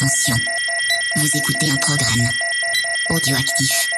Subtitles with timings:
[0.00, 0.36] Attention,
[1.16, 2.26] vous écoutez un programme
[3.10, 3.90] audioactif.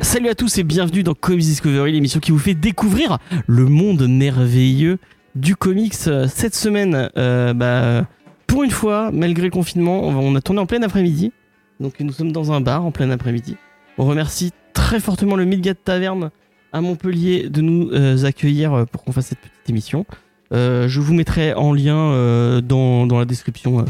[0.00, 4.08] Salut à tous et bienvenue dans Comics Discovery, l'émission qui vous fait découvrir le monde
[4.08, 4.98] merveilleux
[5.36, 5.94] du comics.
[5.94, 8.08] Cette semaine, euh, bah,
[8.48, 11.30] pour une fois, malgré le confinement, on a tourné en plein après-midi.
[11.78, 13.56] Donc nous sommes dans un bar en plein après-midi.
[13.98, 16.30] On remercie très fortement le Midgard Taverne
[16.72, 20.06] à Montpellier de nous euh, accueillir euh, pour qu'on fasse cette petite émission.
[20.52, 23.84] Euh, je vous mettrai en lien euh, dans, dans la description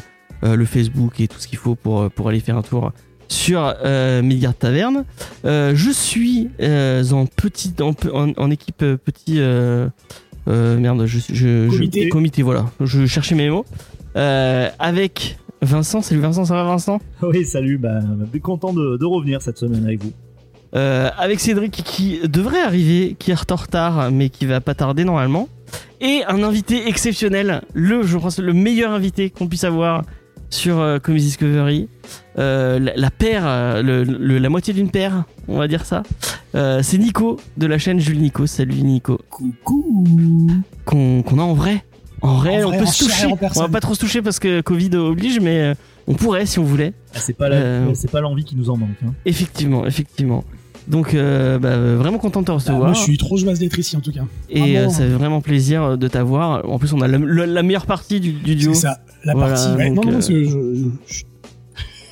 [0.44, 2.90] le Facebook et tout ce qu'il faut pour, pour aller faire un tour
[3.28, 3.74] sur
[4.24, 5.04] Midgard Taverne.
[5.44, 9.38] Je suis en petit, en, en- en équipe petit.
[10.46, 12.08] merde, je, je, je- Comité.
[12.08, 12.66] comité, voilà.
[12.80, 13.64] Je cherchais mes mots.
[14.16, 16.02] Avec Vincent.
[16.02, 17.00] Salut Vincent, ça va Vincent?
[17.22, 18.00] Oui, salut, bah,
[18.42, 20.12] content de, de revenir cette semaine avec vous.
[20.74, 25.04] Euh, Avec Cédric qui devrait arriver, qui est en retard, mais qui va pas tarder
[25.04, 25.48] normalement.
[26.00, 30.02] Et un invité exceptionnel, le, je pense, le meilleur invité qu'on puisse avoir
[30.50, 31.88] sur euh, Comics Discovery.
[32.38, 36.02] Euh, la, la paire, euh, le- le- la moitié d'une paire, on va dire ça.
[36.54, 38.46] Euh, c'est Nico de la chaîne Jules Nico.
[38.46, 39.18] Salut Nico.
[39.30, 40.48] Coucou
[40.84, 41.84] Qu'on qu'on a en vrai.
[42.22, 43.26] En vrai, En on peut se toucher.
[43.26, 45.74] On va pas trop se toucher parce que Covid oblige, mais euh,
[46.06, 46.92] on pourrait si on voulait.
[47.14, 48.90] Ah, c'est pas la- Euh, c'est pas l'envie qui nous en manque.
[49.04, 49.12] hein.
[49.24, 50.44] Effectivement, effectivement.
[50.88, 52.84] Donc, euh, bah, vraiment content de te Bah, recevoir.
[52.86, 54.24] Moi, je suis trop joyeuse d'être ici en tout cas.
[54.50, 54.78] Et Vraiment.
[54.78, 56.68] euh, ça fait vraiment plaisir de t'avoir.
[56.68, 58.74] En plus, on a la, la- la meilleure partie du, du duo.
[58.74, 59.68] C'est ça, la Voilà, partie.
[59.76, 59.90] ouais.
[59.90, 61.22] donc, non, non, euh, parce que je, je- je-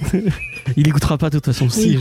[0.76, 1.66] Il écoutera pas de toute façon.
[1.66, 1.98] il si.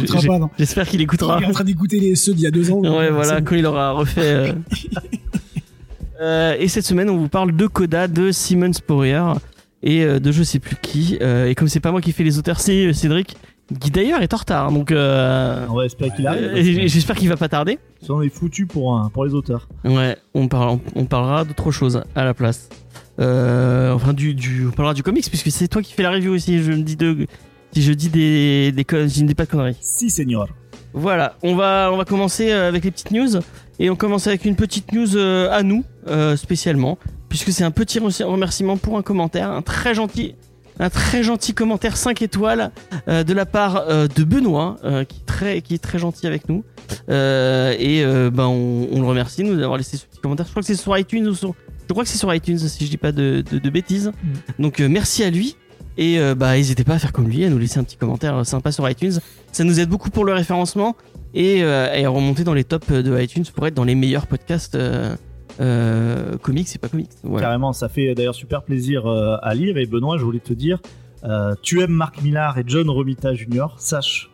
[0.58, 1.42] J'espère qu'il Il écoutera.
[1.42, 2.80] est en train d'écouter les ceux d'il y a deux ans.
[2.82, 4.54] Ouais, voilà, quand il aura refait.
[6.22, 6.56] euh.
[6.59, 9.22] Et cette semaine, on vous parle de Coda, de Simon Spurrier
[9.84, 11.17] et euh, de je sais plus qui.
[11.22, 13.38] Euh, et comme c'est pas moi qui fais les auteurs, c'est Cédric,
[13.80, 14.72] qui d'ailleurs est en retard.
[14.72, 14.95] Donc, On
[15.75, 16.88] va espérer qu'il arrive.
[16.88, 17.80] j'espère qu'il va pas tarder.
[18.02, 19.67] sinon, on est foutu pour, un- pour les auteurs.
[19.86, 22.69] Ouais, on, parle, on parlera d'autre chose à la place.
[23.18, 26.62] Enfin, du, du, on parlera du comics, puisque c'est toi qui fais la review aussi.
[26.63, 27.28] Je me dis de,
[27.74, 29.78] si je dis des, des, con- je ne dis pas de conneries.
[29.81, 30.47] Si, senior.
[30.94, 33.40] Voilà, on va, on va commencer avec les petites news.
[33.79, 36.97] Et on commence avec une petite news euh, à nous, euh, spécialement,
[37.29, 40.35] puisque c'est un petit re- remerciement pour un commentaire, un très gentil,
[40.79, 42.72] un très gentil commentaire 5 étoiles
[43.07, 46.28] euh, de la part euh, de Benoît, euh, qui, est très, qui est très gentil
[46.28, 46.63] avec nous.
[47.09, 48.03] Et
[48.34, 50.45] ben, on, on le remercie de nous avoir laissé ce petit commentaire.
[50.45, 51.53] Je crois que c'est sur iTunes ou sur.
[51.88, 54.12] Je crois que c'est sur iTunes, si je dis pas de, de, de bêtises.
[54.59, 55.56] Donc euh, merci à lui.
[55.97, 58.72] Et bah n'hésitez pas à faire comme lui, à nous laisser un petit commentaire sympa
[58.72, 59.19] sur iTunes.
[59.51, 60.95] Ça nous aide beaucoup pour le référencement
[61.34, 64.28] et, euh, et à remonter dans les tops de iTunes pour être dans les meilleurs
[64.28, 65.16] podcasts euh,
[65.59, 67.09] euh, comics et pas comics.
[67.23, 67.47] Voilà.
[67.47, 69.78] Carrément, ça fait d'ailleurs super plaisir euh, à lire.
[69.78, 70.79] Et Benoît, je voulais te dire,
[71.23, 73.68] euh, tu aimes Marc Millar et John Romita Jr.
[73.78, 74.29] Sache,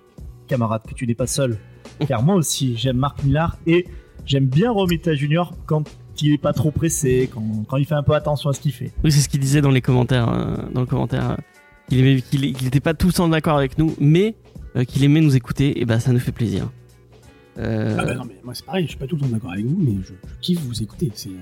[0.48, 1.58] camarade, que tu n'es pas seul.
[2.08, 3.86] Car moi aussi, j'aime Marc Millar et
[4.26, 5.52] j'aime bien Romita Jr.
[5.66, 5.84] quand
[6.22, 8.72] il est pas trop pressé, quand, quand il fait un peu attention à ce qu'il
[8.72, 8.92] fait.
[9.04, 10.28] Oui, c'est ce qu'il disait dans les commentaires.
[10.74, 11.38] dans le commentaire,
[11.90, 14.36] qu'il aimait- qu'il qu'il était pas tout le temps d'accord avec nous, mais
[14.88, 15.80] qu'il aimait nous écouter.
[15.82, 16.70] Et bah ça nous fait plaisir.
[17.58, 19.52] Euh, Ah bah non, mais moi c'est pareil, je suis pas tout le temps d'accord
[19.52, 21.12] avec vous, mais je, je kiffe vous écouter.
[21.16, 21.30] C'est.
[21.30, 21.34] euh,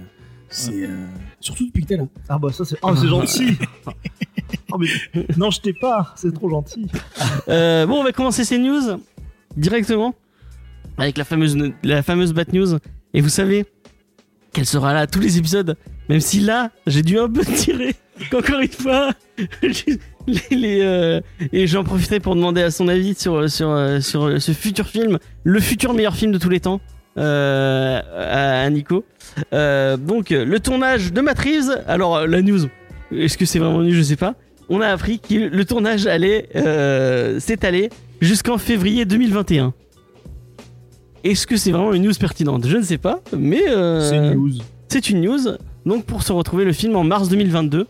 [0.50, 1.06] c'est euh,
[1.40, 2.06] Surtout depuis que t'es là.
[2.30, 3.58] Ah bah ça c'est oh, c'est gentil.
[4.72, 4.88] Oh, mais...
[5.38, 6.88] Non, je t'ai pas, c'est trop gentil.
[7.48, 8.82] Euh, bon, on va commencer ces news
[9.56, 10.16] directement
[10.98, 12.78] avec la fameuse, la fameuse Bat News.
[13.14, 13.66] Et vous savez
[14.52, 15.76] qu'elle sera là à tous les épisodes,
[16.10, 17.96] même si là, j'ai dû un peu tirer.
[18.34, 19.12] Encore une fois,
[20.28, 24.42] les, les, euh, et j'en profiterai pour demander à son avis sur, sur, euh, sur
[24.42, 26.80] ce futur film, le futur meilleur film de tous les temps.
[27.18, 29.04] euh, à, à Nico.
[29.54, 31.84] Euh, donc, euh, le tournage de Reeves.
[31.88, 32.62] Alors, euh, la news,
[33.16, 34.36] est-ce que c'est vraiment nu Je sais pas.
[34.70, 37.90] On a appris que le tournage allait euh, s'étaler
[38.22, 39.74] jusqu'en février 2021.
[41.24, 42.66] Est-ce que c'est vraiment une news pertinente?
[42.68, 44.52] Je ne sais pas, mais euh, C'est une news.
[44.88, 45.40] c'est une news.
[45.86, 47.88] Donc pour se retrouver le film en mars 2022.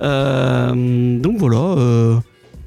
[0.00, 1.58] Euh, donc voilà.
[1.78, 2.16] euh,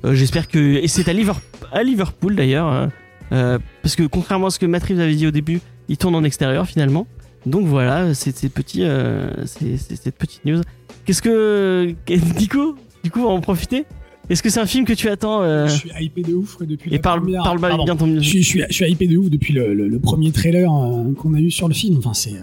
[0.05, 1.33] euh, J'espère que et c'est à, Liver-
[1.71, 2.89] à Liverpool d'ailleurs,
[3.31, 5.59] euh, parce que contrairement à ce que Matt Reeves avait dit au début,
[5.89, 7.07] il tourne en extérieur finalement.
[7.45, 10.61] Donc voilà, c'est ces petits, euh, c'est cette petite news.
[11.05, 11.93] Qu'est-ce que
[12.39, 13.85] Nico Du coup, on va en profiter?
[14.27, 16.89] Est-ce que c'est un film que tu attends euh, Je suis hypé de ouf depuis
[16.89, 17.83] Et la parle, première- parle Pardon.
[17.83, 18.07] bien ton.
[18.15, 20.67] Je suis, je, suis, je suis hypé de ouf depuis le, le- le premier trailer
[20.73, 21.97] euh, qu'on a eu sur le film.
[21.99, 22.33] Enfin, c'est.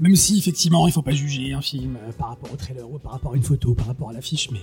[0.00, 2.98] Même si, effectivement, il faut pas juger un film euh, par rapport au trailer ou
[2.98, 4.60] par rapport à une photo, par rapport à l'affiche, mais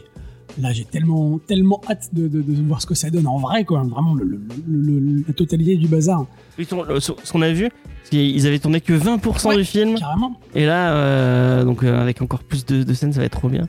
[0.60, 3.63] là, j'ai tellement, tellement hâte de, de- de voir ce que ça donne en vrai,
[3.63, 3.84] quoi.
[3.84, 6.25] Vraiment, le- le- le- le- la totalité du bazar.
[6.69, 7.69] Ton- ce qu'on a vu,
[8.10, 9.57] qu'ils avaient tourné que 20% Ouais.
[9.57, 10.00] du film.
[10.00, 10.39] Carrément.
[10.56, 13.50] Et là, euh, donc euh, avec encore plus de, de scènes, ça va être trop
[13.50, 13.68] bien.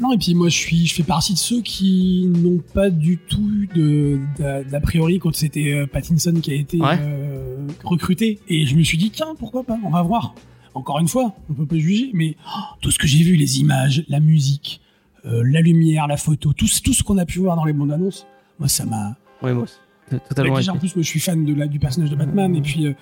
[0.00, 3.18] Non, et puis moi, je, suis, je fais partie de ceux qui n'ont pas du
[3.18, 6.96] tout de- d'a d'a priori quand c'était Pattinson qui a été Ouais.
[7.00, 8.38] euh, recruté.
[8.48, 10.36] Et je me suis dit, tiens, pourquoi pas, on va voir.
[10.74, 13.60] Encore une fois, on peut pas juger, mais oh, tout ce que j'ai vu, les
[13.60, 14.80] images, la musique,
[15.24, 17.72] euh, la lumière, la photo, tout, ce- tout ce qu'on a pu voir dans les
[17.72, 18.26] bandes annonces,
[18.58, 19.16] moi ça m'a.
[19.42, 19.66] Ouais, moi,
[20.28, 20.56] totalement.
[20.56, 22.86] déjà en plus, moi, je suis fan de la, du personnage de Batman, et puis.
[22.86, 22.96] euh, et puis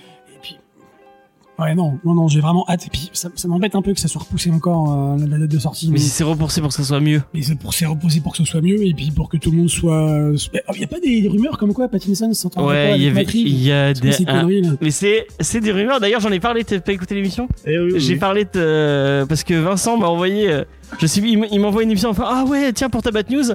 [1.58, 2.86] Ouais, non, non, non, j'ai vraiment hâte.
[2.86, 5.50] Et puis, ça, ça m'embête un peu que ça soit repoussé encore, euh, la, date
[5.50, 5.88] de sortie.
[5.90, 7.22] Mais c'est repoussé pour que ça soit mieux.
[7.32, 9.50] mais c'est pour c'est reposé pour que ce soit mieux et puis pour que tout
[9.50, 10.30] le monde soit.
[10.74, 13.04] Il y a pas des, des rumeurs comme quoi Pattinson s'entendrait pas Ouais, avec il
[13.04, 14.10] y avait, Matrix il y a des.
[14.28, 15.98] un- Mais c'est, c'est des rumeurs.
[16.00, 16.62] D'ailleurs, j'en ai parlé.
[16.64, 17.48] T'as pas écouté l'émission?
[17.66, 18.18] Eh oui, oui, J'ai oui.
[18.18, 20.50] parlé de euh, parce que Vincent m'a envoyé.
[20.50, 20.64] euh,
[20.98, 22.10] je suis, il m'envoie une émission.
[22.10, 23.52] Enfin, ah ouais, tiens pour ta Bat News.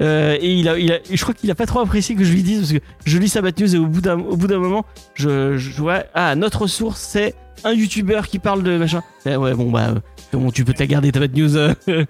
[0.00, 2.32] Euh, et il a, il a, je crois qu'il a pas trop apprécié que je
[2.32, 4.48] lui dise parce que je lis sa Bat News et au bout d'un, au bout
[4.48, 9.02] d'un moment, je, je vois, ah notre source c'est un YouTuber qui parle de machin.
[9.24, 9.94] Eh ouais, bon bah,
[10.32, 11.56] bon, tu peux te la garder ta Bat News.
[11.56, 11.74] euh,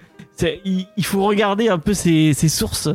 [0.65, 2.89] il, il faut regarder un peu ses, ses sources.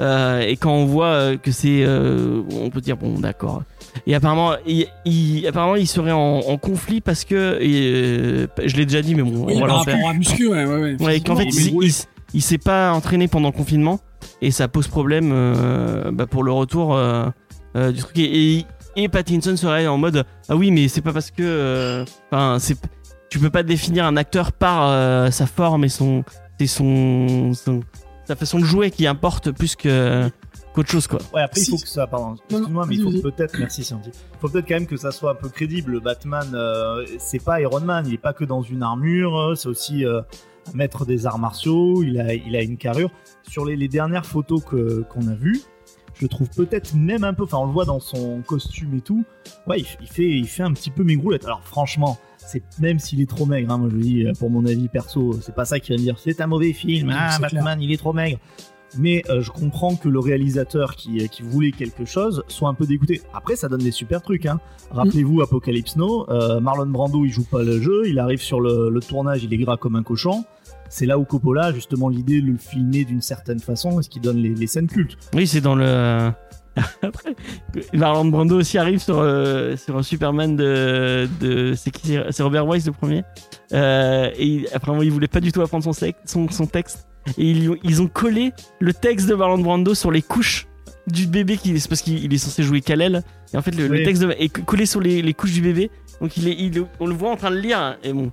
[0.00, 3.62] euh, et quand on voit que c'est, on peut dire bon d'accord.
[4.06, 8.84] Et apparemment, il, il- apparemment, il serait en, en conflit parce que, et, je l'ai
[8.86, 10.96] déjà dit, mais bon, Oui, on va par rapport à Muscu, ouais, ouais, ouais.
[11.02, 11.92] Ouais, qu'en fait, il,
[12.34, 14.00] il- s'est pas entraîné pendant le confinement
[14.42, 17.26] et ça pose problème euh, bah, pour le retour euh,
[17.76, 18.18] euh, du truc.
[18.18, 18.66] Et,
[18.96, 22.76] et, Pattinson serait en mode ah oui, mais c'est pas parce que, enfin, c'est,
[23.30, 26.24] tu peux pas définir un acteur par sa forme et son,
[26.68, 27.80] son-
[28.26, 30.30] sa façon de jouer qui importe plus que
[30.74, 31.20] qu'autre chose quoi.
[31.32, 32.06] Ouais, après, il faut que ça.
[32.06, 33.58] Pardon, excuse-moi, mais il faut peut-être.
[33.58, 34.10] Merci, Sandy.
[34.12, 36.00] Il faut peut-être quand même que ça soit un peu crédible.
[36.00, 38.04] Batman, euh, c'est pas Iron Man.
[38.06, 39.38] Il est pas que dans une armure.
[39.38, 40.20] euh, C'est aussi euh,
[40.72, 42.02] un maître des arts martiaux.
[42.02, 43.10] Il a, il a une carrure.
[43.48, 45.60] Sur les, les dernières photos que qu'on a vues,
[46.14, 47.44] je trouve peut-être même un peu.
[47.44, 49.24] Enfin, on le voit dans son costume et tout.
[49.66, 51.44] Ouais, il, il fait, il fait un petit peu maigroulet.
[51.44, 52.18] Alors, franchement.
[52.46, 55.54] C'est même s'il est trop maigre, hein, moi je dis pour mon avis perso, c'est
[55.54, 58.12] pas ça qui va me dire c'est un mauvais film, ah Batman il est trop
[58.12, 58.38] maigre.
[58.98, 62.86] Mais euh, je comprends que le réalisateur qui, qui voulait quelque chose soit un peu
[62.86, 63.22] dégoûté.
[63.32, 64.46] Après, ça donne des super trucs.
[64.46, 64.60] Hein.
[64.90, 69.00] Rappelez-vous Apocalypse Now, euh, Marlon Brando, il joue pas le jeu, il arrive sur le,
[69.00, 70.44] tournage, il est gras comme un cochon.
[70.88, 74.36] C'est là où Coppola justement l'idée de le filmer d'une certaine façon, ce qui donne
[74.36, 75.16] les, scènes cultes.
[75.34, 76.30] Oui, c'est dans le.
[77.02, 77.36] Après,
[77.92, 81.28] Marlon Brando aussi arrive sur, euh, sur un Superman de.
[81.40, 83.24] de c'est qui C'est Robert Wise le premier.
[83.72, 87.08] Euh, et apparemment, il voulait pas du tout apprendre son texte.
[87.38, 90.66] Et ils, ont- ils ont collé le texte de Marlon Brando sur les couches
[91.06, 91.56] du bébé.
[91.56, 93.22] Qui, c'est parce qu'il il est censé jouer Kal-El.
[93.52, 95.90] Et en fait, le, texte de- est collé sur les, les couches du bébé.
[96.20, 97.96] Donc il est, il- on le voit en train de lire.
[98.04, 98.30] Et bon.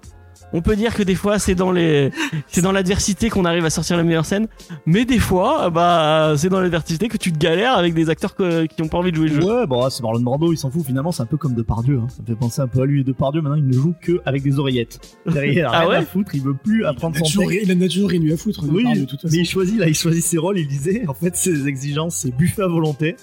[0.54, 2.12] On peut dire que des fois c'est dans les
[2.48, 4.48] c'est dans l'adversité qu'on arrive à sortir la meilleure scène,
[4.86, 8.66] mais des fois bah c'est dans l'adversité que tu te galères avec des acteurs que-
[8.66, 9.44] qui ont pas envie de jouer le jeu.
[9.62, 10.86] Ouais, bon, c'est Marlon Brando, il s'en fout.
[10.86, 12.00] Finalement, c'est un peu comme Depardieu.
[12.00, 12.08] Hein.
[12.10, 13.04] Ça me fait penser un peu à lui.
[13.04, 15.00] Depardieu, maintenant, il ne joue que avec des oreillettes.
[15.26, 17.40] Derrière, il a Ah rien ouais à foutre, il veut plus apprendre Il a son
[17.48, 17.60] texte.
[17.64, 18.64] il a toujours rien eu à foutre.
[18.64, 19.34] Oui, Depardieu, de toute façon.
[19.36, 20.60] mais il choisit là, il choisit ses rôles.
[20.60, 23.16] Il disait, en fait, ses exigences, c'est buffet à volonté.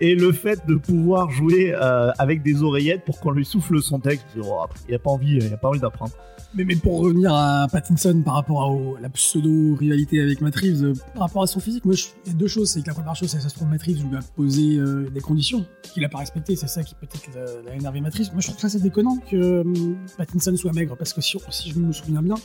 [0.00, 4.00] Et le fait de pouvoir jouer euh, avec des oreillettes pour qu'on lui souffle son
[4.00, 6.12] texte, oh, il a pas envie, a pas envie d'apprendre.
[6.56, 11.24] Mais, mais pour revenir à Pattinson par rapport à, la pseudo-rivalité avec Matt euh, par
[11.24, 11.94] rapport à son physique, moi,
[12.26, 12.70] il y a deux choses.
[12.70, 14.76] C'est que la première chose, c'est que ça se trouve, Matt Reeves lui a posé
[14.76, 16.54] euh, des conditions qu'il n'a pas respectées.
[16.54, 18.30] C'est ça qui peut-être l'a- énervé Matt Reeves.
[18.32, 19.64] Moi, je trouve ça, c'est déconnant que
[20.16, 20.96] Pattinson soit maigre.
[20.96, 22.36] Parce que si, si je me souviens bien,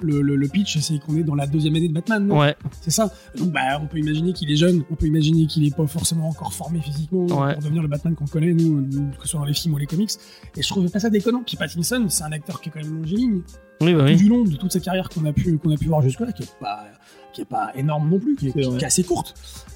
[0.00, 2.26] le, le- le pitch, c'est qu'on est dans la deuxième année de Batman.
[2.26, 3.12] non Ouais, C'est ça.
[3.38, 6.28] Donc, bah, on peut imaginer qu'il est jeune, on peut imaginer qu'il est pas forcément
[6.28, 7.54] encore formé physiquement Ouais.
[7.54, 8.82] pour devenir le Batman qu'on connaît, nous,
[9.16, 10.10] que ce soit dans les films ou les comics.
[10.56, 11.42] Et je trouve pas ça déconnant.
[11.46, 13.42] Puis Pattinson, c'est un acteur qui est quand même longiligne,
[13.80, 14.16] oui, bah tout oui.
[14.16, 16.42] du long de toute sa carrière qu'on a pu, qu'on a pu voir jusque-là, qui
[16.42, 16.84] est pas,
[17.32, 18.78] qui est pas énorme non plus, qui est, C'est qui- vrai.
[18.78, 19.34] qui est assez courte.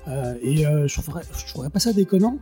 [0.09, 2.38] Euh, et euh, je, trouverais, je trouverais pas ça déconnant.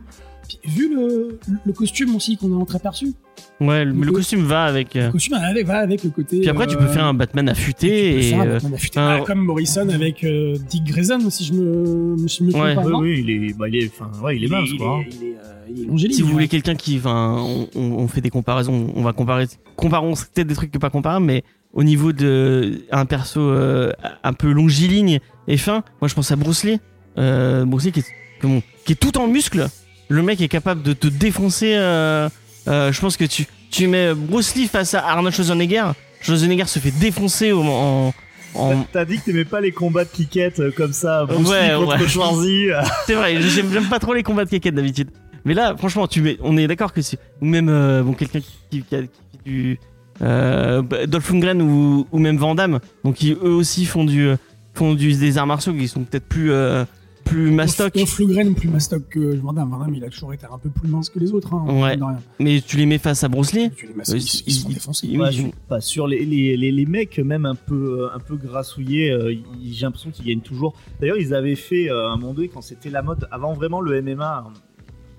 [0.65, 3.13] Vu le, le costume aussi qu'on a entreaperçu,
[3.59, 4.95] Ouais, le, mais le costume va avec.
[4.95, 5.35] euh, le costume
[5.65, 6.39] va avec le côté.
[6.41, 8.29] Puis après, tu peux euh, faire un Batman tu peux affûté et.
[8.29, 8.99] faire un euh, Batman affûté.
[8.99, 12.63] un- Ah, comme Morrison avec euh, Dick Grayson, si je me, si je me trompe
[12.63, 12.75] Ouais.
[12.75, 12.85] pas.
[12.99, 14.97] Oui, il est, bah, il est, enfin, ouais, il est mince, quoi.
[14.97, 15.01] hein.
[15.01, 17.93] est- il est, euh, il est longiligne, Si vous voulez quelqu'un qui, enfin, on, on-
[17.99, 21.43] on fait des comparaisons, on va comparer, comparons peut-être des trucs que pas comparables, mais
[21.73, 23.91] au niveau de un perso euh,
[24.23, 26.79] un peu longiligne et fin, moi je pense à Bruce Lee,
[27.17, 28.05] euh, Bruce Lee qui est,
[28.39, 29.67] comment, qui est tout en muscle,
[30.09, 31.73] le mec est capable de te défoncer.
[31.75, 32.29] euh,
[32.67, 35.85] euh, je pense que tu, tu mets Bruce Lee face à Arnold Schwarzenegger,
[36.21, 38.13] Schwarzenegger se fait défoncer au, en,
[38.55, 41.69] en- T'as- dit que t'aimais pas les combats de kickette euh, comme ça, Bruce Ouais,
[41.69, 42.07] Lee contre ouais.
[42.07, 42.67] Schwarzy.
[43.05, 45.09] C'est vrai, j'aime pas trop les combats de kékette d'habitude.
[45.45, 48.39] Mais là, franchement, tu mets, on est d'accord que c'est ou même euh, bon quelqu'un
[48.41, 49.79] qui, qui, a- qui fait du
[50.19, 54.29] bah, Dolph Lundgren ou, ou même Van Damme, donc eux aussi font du
[54.73, 56.51] font du des arts martiaux qui sont peut-être plus
[57.37, 57.93] plus mastoc,
[58.55, 59.69] plus mastoc que Van Damme.
[59.69, 61.53] Van Damme, il a toujours été un peu plus mince que les autres.
[61.53, 61.97] Hein, Ouais.
[62.39, 63.69] mais tu les mets face à Bruce Lee.
[63.75, 65.07] Tu les masses, Euh, ils, ils se font ils- défoncer.
[65.07, 68.19] ils- Ouais, ils- je- bah, sur les, les, les, les mecs même un peu un
[68.19, 70.73] peu grassouillés, euh, j'ai l'impression qu'ils gagnent toujours.
[70.99, 74.01] D'ailleurs, ils avaient fait euh, un moment donné quand c'était la mode avant vraiment le
[74.01, 74.45] MMA.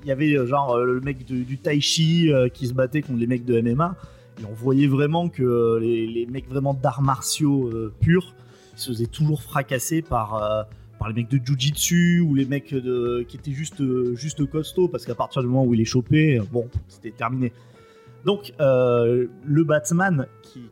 [0.04, 3.02] il y avait euh, genre le mec du, du Tai Chi euh, qui se battait
[3.02, 3.94] contre les mecs de MMA.
[4.40, 8.34] Et on voyait vraiment que les, les mecs vraiment d'arts martiaux euh, purs,
[8.76, 10.62] ils se faisaient toujours fracasser par, euh,
[10.98, 13.82] par les mecs de Jiu-Jitsu ou les mecs de, qui étaient juste,
[14.14, 17.52] juste costauds parce qu'à partir du moment où il est chopé, bon, c'était terminé.
[18.24, 20.26] Donc, euh, le Batman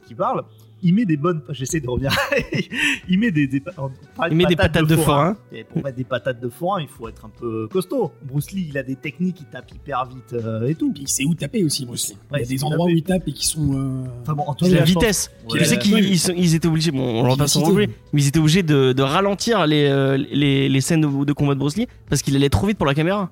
[0.07, 0.45] qui parle,
[0.83, 1.43] il met des bonnes.
[1.51, 2.13] J'essaie de revenir.
[3.09, 5.37] il met des, des, on parlait Il met des patates de forain.
[5.53, 8.13] Et pour mettre des patates de forain, il faut être un peu costaud.
[8.23, 10.93] Bruce Lee, il a des techniques, il tape hyper vite euh, et tout.
[10.93, 12.17] Puis il sait où taper aussi, Bruce Lee.
[12.33, 12.93] Ouais, il y a des endroits taper.
[12.95, 13.73] où il tape et qui sont.
[13.75, 15.31] euh, Enfin bon, en tout la cas, pense- vitesse.
[15.51, 15.59] Ouais.
[15.61, 16.35] je sais qu'ils Ouais.
[16.37, 17.67] ils étaient obligés, bon, on va pas s'en Vivacité.
[17.67, 21.33] enlever, mais ils étaient obligés de, de ralentir les, euh, les, les scènes de, de
[21.33, 23.31] combat de Bruce Lee parce qu'il allait trop vite pour la caméra.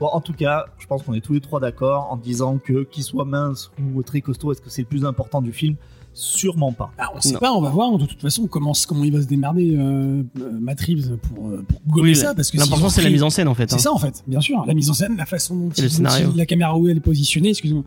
[0.00, 2.84] Bon, en tout cas, je pense qu'on est tous les trois d'accord en disant que
[2.84, 5.74] qu'il soit mince ou très costaud, est-ce que c'est le plus important du film?
[6.14, 6.90] Sûrement pas.
[6.98, 7.38] bah, on sait Non.
[7.38, 10.22] pas, on va voir de toute façon comment, comment il va se démerder euh,
[10.60, 12.34] Matt Reeves pour, euh, pour gommer Oui, ça.
[12.34, 13.70] Parce que L'important c'est la mise en scène en fait.
[13.70, 13.78] C'est hein.
[13.78, 14.64] ça en fait, bien sûr.
[14.66, 16.88] La mise en scène, la façon dont, Et le il- dont il- la caméra où
[16.88, 17.84] elle est positionnée, excuse-moi.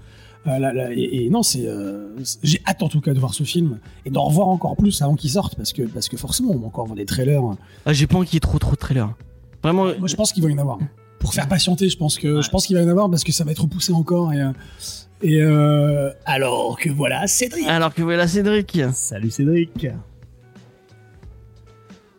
[0.48, 1.68] Euh, et, et non, c'est.
[1.68, 4.76] euh, c'est- J'ai hâte en tout cas de voir ce film et d'en revoir encore
[4.78, 7.44] plus avant qu'il sorte parce que, parce que forcément, on va encore voir des trailers.
[7.86, 9.14] Ah, J'ai pas envie qu'il y ait trop trop de trailers.
[9.62, 10.80] Vraiment, Moi, je pense qu'il va y en avoir.
[11.22, 12.42] Pour faire patienter, je pense que Ouais.
[12.42, 14.42] je pense qu'il va y en avoir parce que ça va être repoussé encore et.
[14.42, 14.52] euh,
[15.24, 17.68] et euh, alors que voilà, Cédric.
[17.68, 18.80] alors que voilà Cédric.
[18.92, 19.88] Salut Cédric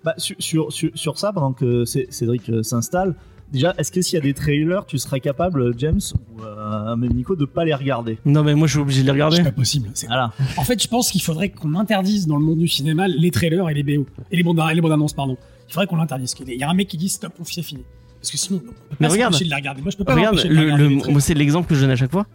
[0.04, 3.14] bah, sur, sur, sur, sur ça, pendant que Cé- Cédric euh, s'installe,
[3.52, 6.00] déjà, est-ce que s'il y a des trailers, tu serais capable, James,
[6.36, 8.18] ou euh, même Nico, de pas les regarder?
[8.24, 9.36] Non mais moi je suis obligé de les regarder.
[9.36, 9.90] C'est pas possible.
[10.06, 10.32] Voilà.
[10.56, 13.68] En fait, je pense qu'il faudrait qu'on interdise dans le monde du cinéma les trailers
[13.68, 15.36] et les BO et les bandes, les bandes annonces, pardon.
[15.68, 16.34] Il faudrait qu'on l'interdise.
[16.46, 17.82] Il y a un mec qui dit stop, on c'est fini.
[18.22, 19.38] Parce que sinon, on peut Mais pas regarde.
[19.38, 19.82] de les regarder.
[19.82, 22.12] Moi, je peux pas Regarde, le, le- moi, c'est l'exemple que je donne à chaque
[22.12, 22.26] fois.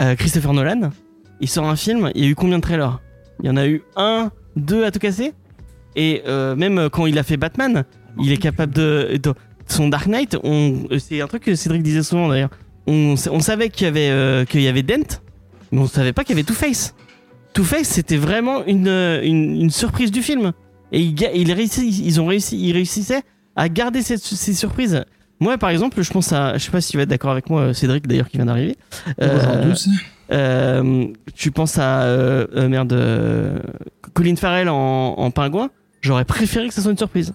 [0.00, 0.90] Euh, Christopher Nolan,
[1.40, 3.00] il sort un film, il y a eu combien de trailers?
[3.42, 5.34] Il y en a eu un, deux à tout casser?
[5.94, 7.84] Et euh, même quand il a fait Batman,
[8.18, 9.34] il est capable de, de-
[9.66, 10.36] son Dark Knight.
[10.42, 12.50] On, c'est un truc que Cédric disait souvent d'ailleurs.
[12.86, 15.20] On, on savait qu'il y avait euh, qu'il y avait Dent,
[15.72, 16.94] mais on savait pas qu'il y avait Two Face.
[17.52, 20.52] Two Face, c'était vraiment une, une, une surprise du film.
[20.92, 23.22] Et il, ga- il réussit, ils ont réussi, ils réussissaient
[23.56, 25.04] à garder cette, ces surprises.
[25.38, 27.50] Moi, par exemple, je pense à, je sais pas si tu vas être d'accord avec
[27.50, 28.76] moi, Cédric d'ailleurs qui vient d'arriver.
[29.20, 29.74] Euh,
[30.32, 33.58] euh, tu penses à euh, euh, merde, euh,
[34.14, 35.70] Colin Farrell en, en pingouin.
[36.00, 37.32] J'aurais préféré que ça soit une surprise.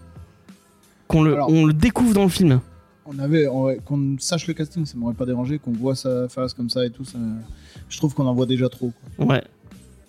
[1.07, 2.59] Qu'on le, Alors- on le découvre dans le film.
[3.05, 6.27] On avait, on- ouais, qu'on sache le casting, ça m'aurait pas dérangé, qu'on voit sa
[6.29, 7.03] face comme ça et tout.
[7.03, 7.17] Ça,
[7.89, 8.91] je trouve qu'on en voit déjà trop.
[9.17, 9.25] Quoi.
[9.27, 9.43] Ouais.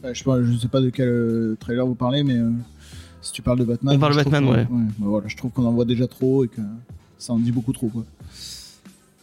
[0.04, 2.50] Ouais, je, sais pas, je sais pas de quel euh, trailer vous parlez, mais euh,
[3.20, 5.64] si tu parles de Batman, On parle de Batman, qu'on- bah voilà, je trouve qu'on
[5.66, 6.60] en voit déjà trop et que
[7.22, 7.88] ça en dit beaucoup trop.
[7.88, 8.04] Quoi.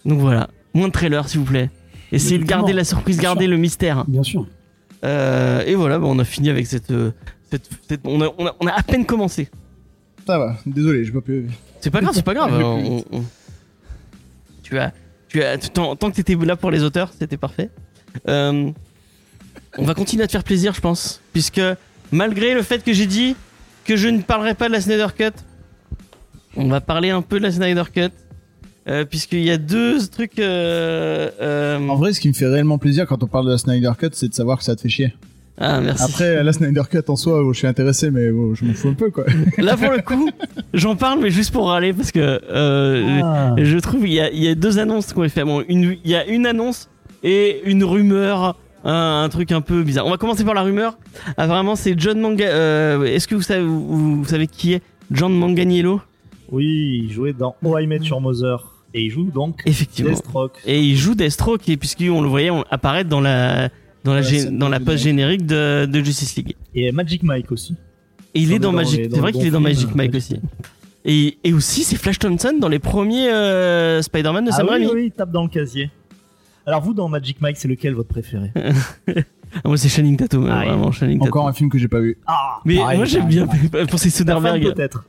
[0.05, 0.49] Donc voilà.
[0.73, 1.69] Moins de trailers, s'il vous plaît.
[2.11, 3.51] Essayez de garder la surprise, Bien garder sûr.
[3.51, 4.05] le mystère.
[4.07, 4.47] Bien sûr.
[5.03, 6.91] Euh, et voilà, bah, on a fini avec cette.
[6.91, 7.11] euh,
[7.51, 9.49] cette, cette- on, a, on, a, on a à peine commencé.
[10.25, 11.47] Ça va, désolé, j'ai pas pu.
[11.81, 12.53] C'est pas grave, c'est pas grave.
[12.63, 13.03] On-
[14.63, 14.93] Tu as,
[15.27, 17.69] tu as, tant, tant que t'étais là pour les auteurs, c'était parfait.
[18.27, 18.69] Euh,
[19.77, 21.61] on va continuer à te faire plaisir, je pense, puisque
[22.11, 23.35] malgré le fait que j'ai dit
[23.85, 25.31] que je ne parlerai pas de la Snyder Cut,
[26.57, 28.09] on va parler un peu de la Snyder Cut,
[28.87, 30.39] euh, puisqu'il y a deux trucs.
[30.39, 33.57] euh, euh, En vrai, ce qui me fait réellement plaisir quand on parle de la
[33.57, 35.13] Snyder Cut, c'est de savoir que ça te fait chier.
[35.61, 36.03] Ah merci.
[36.03, 38.87] Après, la Snyder Cut en soi, oh, je suis intéressé, mais oh, je m'en fous
[38.87, 39.25] un peu quoi.
[39.57, 40.29] Là pour le coup,
[40.73, 42.39] j'en parle, mais juste pour râler parce que
[43.21, 43.55] Ah.
[43.57, 45.43] Je trouve il y a, il y a deux annonces qu'on a fait.
[45.43, 46.89] Bon, une, il y a une annonce
[47.23, 50.05] et une rumeur, un, un truc un peu bizarre.
[50.07, 50.97] On va commencer par la rumeur.
[51.35, 52.45] Ah, vraiment, c'est John Manga.
[53.05, 55.99] Est-ce que vous savez, vous, vous savez qui est John Manganiello?
[56.51, 58.73] Oui, il jouait dans Oh I Met Your Mother.
[58.93, 60.11] Et il joue donc Effectivement.
[60.11, 60.57] Deathstroke.
[60.65, 63.69] Et il joue Deathstroke, et puisqu'on le voyait apparaître dans la
[64.03, 66.55] dans la, la dans post générique de, de Justice League.
[66.73, 67.75] Et Magic Mike aussi.
[68.33, 69.09] Et il est dans dans Magic.
[69.11, 70.37] C'est vrai qu'il est dans Magic Mike aussi.
[71.05, 74.73] Et, et aussi, c'est Flash Thompson dans les premiers euh, Spider-Man de Ah Sam oui,
[74.73, 74.91] Raimi.
[74.93, 75.89] oui, il tape dans le casier.
[76.65, 78.51] Alors vous, dans Magic Mike, c'est lequel votre préféré?
[78.55, 79.11] Ah,
[79.65, 81.21] moi, c'est Channing Tatum, Ah, vraiment Tatum.
[81.21, 82.17] Encore un film que j'ai pas vu.
[82.27, 83.47] Ah Mais Pareil, moi j'aime bien
[83.89, 84.73] pour ces Soderbergh.
[84.73, 85.05] peut-être.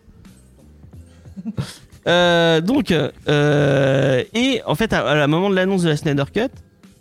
[2.06, 2.92] Euh, donc,
[3.28, 6.48] euh, et en fait, à, la moment de l'annonce de la Snyder Cut,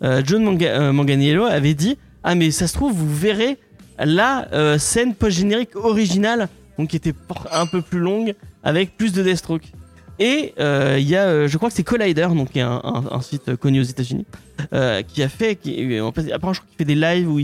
[0.04, 3.58] euh, John Manga- Manganiello avait dit Ah, mais ça se trouve, vous verrez
[3.98, 7.14] la scène post-générique originale, donc qui était
[7.52, 9.72] un peu plus longue, avec plus de Deathstroke.
[10.20, 13.80] Et il y a, je crois que c'est Collider, donc qui est un, site connu
[13.80, 14.26] aux États-Unis,
[15.08, 15.58] qui a fait,
[16.02, 17.40] en fait, après je crois qu'il fait des lives où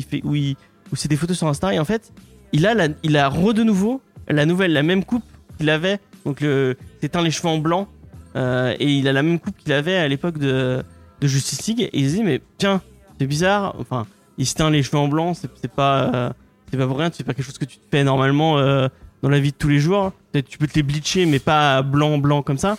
[0.92, 2.12] où c'est des photos sur Insta, et en fait,
[2.54, 5.24] il a, la, il a re de nouveau la nouvelle, la même coupe
[5.58, 7.88] qu'il avait, donc le, c'est teint les cheveux en blanc,
[8.36, 10.84] euh, et il a la même coupe qu'il avait à l'époque de,
[11.22, 12.82] de Justice League, et il se dit mais tiens,
[13.20, 14.06] c'est bizarre, enfin,
[14.38, 16.30] il se teint les cheveux en blanc, c'est pas, euh,
[16.70, 18.90] c'est pas pour rien, c'est pas quelque chose que tu te fais normalement euh,
[19.22, 20.12] dans la vie de tous les jours.
[20.32, 22.78] Peut-être tu peux te les bleacher, mais pas blanc blanc comme ça.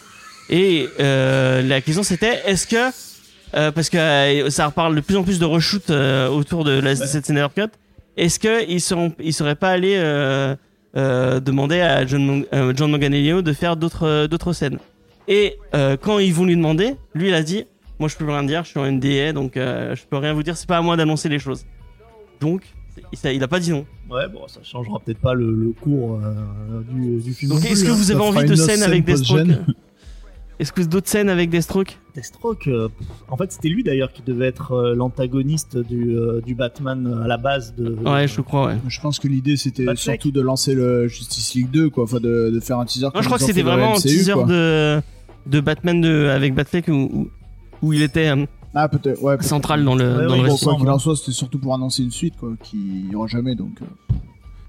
[0.50, 2.92] Et euh, la question c'était est-ce que
[3.56, 6.72] euh, parce que euh, ça reparle de plus en plus de reshoot euh, autour de
[6.72, 7.70] la, cette Snyder Cut.
[8.16, 8.80] Est-ce qu'ils
[9.20, 10.56] ils seraient pas allés euh, euh,
[10.96, 14.78] demander à John, euh, John Manganiello de faire d'autres, euh, d'autres scènes
[15.28, 17.64] Et euh, quand ils vont lui demander, lui il a dit,
[17.98, 20.42] moi je peux rien dire, je suis en NDA, donc euh, je peux rien vous
[20.42, 21.64] dire, c'est pas à moi d'annoncer les choses.
[22.40, 22.62] Donc,
[23.14, 23.84] ça- il a pas dit non.
[24.10, 27.52] Ouais, bon, ça changera peut-être pas le, le cours euh, du, du film.
[27.52, 27.94] Donc, est-ce que hein.
[27.94, 29.48] vous avez envie de scènes scène avec Deathstroke.
[30.58, 32.88] Est-ce que d'autres scènes avec Deathstroke Deathstroke, euh,
[33.28, 37.26] en fait, c'était lui d'ailleurs qui devait être euh, l'antagoniste du, euh, du Batman à
[37.26, 37.90] la base de.
[38.08, 38.76] Ouais, je crois, ouais.
[38.88, 42.04] Je pense que l'idée c'était surtout de lancer le Justice League 2, quoi.
[42.04, 43.08] Enfin, de, de faire un teaser.
[43.12, 44.44] Moi, je crois que c'était vraiment un teaser quoi.
[44.44, 45.02] de,
[45.46, 47.28] de Batman de, avec Batfleck où, où,
[47.82, 49.36] où il était euh, Ah, peut-être, ouais.
[49.42, 50.64] central dans le, Ouais, dans ouais, le bon, récit.
[50.64, 53.54] Quoi qu'il en soit, c'était surtout pour annoncer une suite, quoi, qui y aura jamais.
[53.56, 54.14] Donc, euh,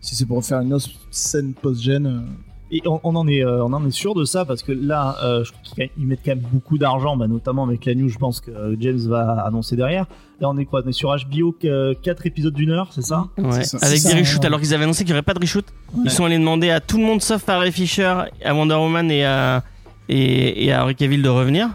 [0.02, 2.26] si c'est pour faire une autre scène post-gène.
[2.72, 4.72] Euh, Et on, on en est, euh, on en est sûr de ça parce que
[4.72, 8.10] là, euh, je trouve qu'ils mettent quand même beaucoup d'argent, bah, notamment avec la news.
[8.10, 10.06] Je pense que euh, James va annoncer derrière.
[10.40, 10.82] Là, on est quoi?
[10.86, 11.56] On est sur HBO,
[12.04, 13.26] 4 épisodes d'une heure, c'est ça?
[13.38, 13.64] Ouais.
[13.64, 13.78] Ça.
[13.82, 14.46] Avec des ça, reshoots, ouais.
[14.46, 15.66] alors qu'ils avaient annoncé qu'il n'y aurait pas de reshoot.
[15.94, 16.02] Ouais.
[16.06, 19.10] Ils sont allés demander à tout le monde sauf à Ray Fisher, à Wonder Woman
[19.10, 19.64] et à,
[20.10, 21.70] et, et à Henry Cavill de revenir.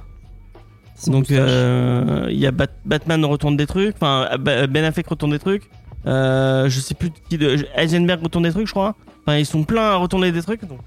[1.08, 5.40] Donc euh, il y a Bat- Batman retourne des trucs, enfin Ben Affleck retourne des
[5.40, 5.68] trucs.
[6.06, 8.94] Euh, je sais plus qui de Heisenberg retourne des trucs, je crois.
[9.24, 10.64] Enfin ils sont pleins à retourner des trucs.
[10.66, 10.78] Donc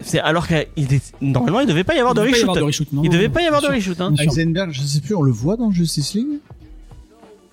[0.00, 2.54] c'est- alors qu'il est- normalement il devait pas y avoir de Il reshoot.
[2.54, 4.00] de Il non, devait non, pas y avoir de reshoot.
[4.00, 4.14] Hein.
[4.18, 6.38] Heisenberg, je sais plus, on le voit dans Justice League?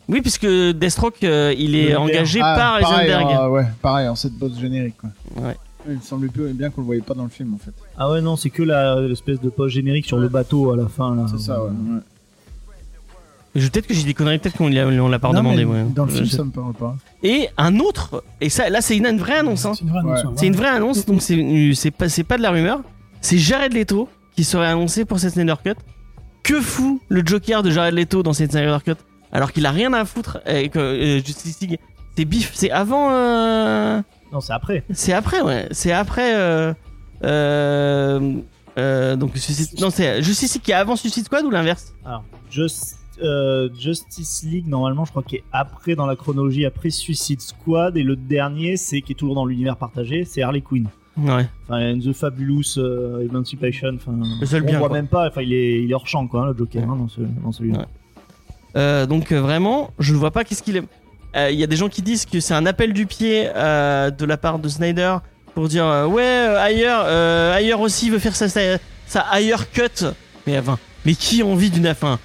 [0.08, 3.40] Oui puisque Deathstroke euh, il est Le engagé Ah, par pareil, Heisenberg.
[3.40, 5.10] en- ouais, pareil, en cette boss générique, quoi.
[5.44, 5.56] Ouais.
[5.88, 7.72] Il me semblait plus- bien qu'on le voyait pas dans le film, en fait.
[7.98, 8.64] Ah ouais, non, c'est que
[9.08, 11.16] l'espèce de post générique sur le bateau à la fin.
[11.16, 11.26] là.
[11.30, 11.70] C'est ça, ouais.
[11.70, 12.00] ouais.
[13.54, 15.66] Peut-être que j'ai des conneries, peut-être qu'on l'a- on l'a pas Non, demandé.
[15.66, 15.84] ouais.
[15.96, 16.96] Dans le film, Je- ça me parle pas.
[17.24, 19.66] Et un autre, et ça là c'est une, une vraie annonce.
[19.66, 19.74] Hein.
[19.76, 20.32] C'est une vraie annonce, Ouais.
[20.36, 22.82] C'est une vraie annonce, donc c'est pas, c'est pas de la rumeur.
[23.22, 25.74] C'est Jared Leto qui serait annoncé pour cette Snyder Cut.
[26.44, 28.94] Que fout le Joker de Jared Leto dans cette Snyder Cut?
[29.32, 31.80] Alors qu'il a rien à foutre et que euh, Justice League
[32.16, 34.84] c'est bif, c'est avant, euh, Non, c'est après.
[34.92, 36.36] c'est après ouais, c'est après.
[36.36, 36.74] Euh,
[37.24, 38.34] euh,
[38.78, 41.94] euh, donc Suicide- non c'est Justice League qui est avant Suicide Squad ou l'inverse?
[42.06, 46.90] Alors, Just- euh, Justice League, normalement, je crois qu'il est après dans la chronologie, après
[46.90, 47.98] Suicide Squad.
[47.98, 50.88] Et le dernier, c'est qui est toujours dans l'univers partagé, c'est Harley Quinn.
[51.18, 51.48] Ouais.
[51.66, 53.92] Enfin, in The Fabulous euh, Emancipation.
[53.96, 54.98] Enfin, Le seul on bien, voit quoi.
[54.98, 55.28] même pas.
[55.28, 56.88] Enfin, il est, il est hors champ, quoi, hein, le Joker, Ouais.
[56.90, 57.80] hein, dans, ce, dans celui-là.
[57.80, 57.86] Ouais.
[58.76, 60.84] Euh, donc vraiment, je ne vois pas qu'est-ce qu'il est.
[61.36, 64.12] Euh, Il y a des gens qui disent que c'est un appel du pied euh,
[64.12, 65.18] de la part de Snyder
[65.56, 67.06] pour dire ouais ailleurs,
[67.54, 70.06] ailleurs aussi veut faire ça, ça ailleurs cut.
[70.48, 72.20] Mais enfin, mais qui a envie d'une fin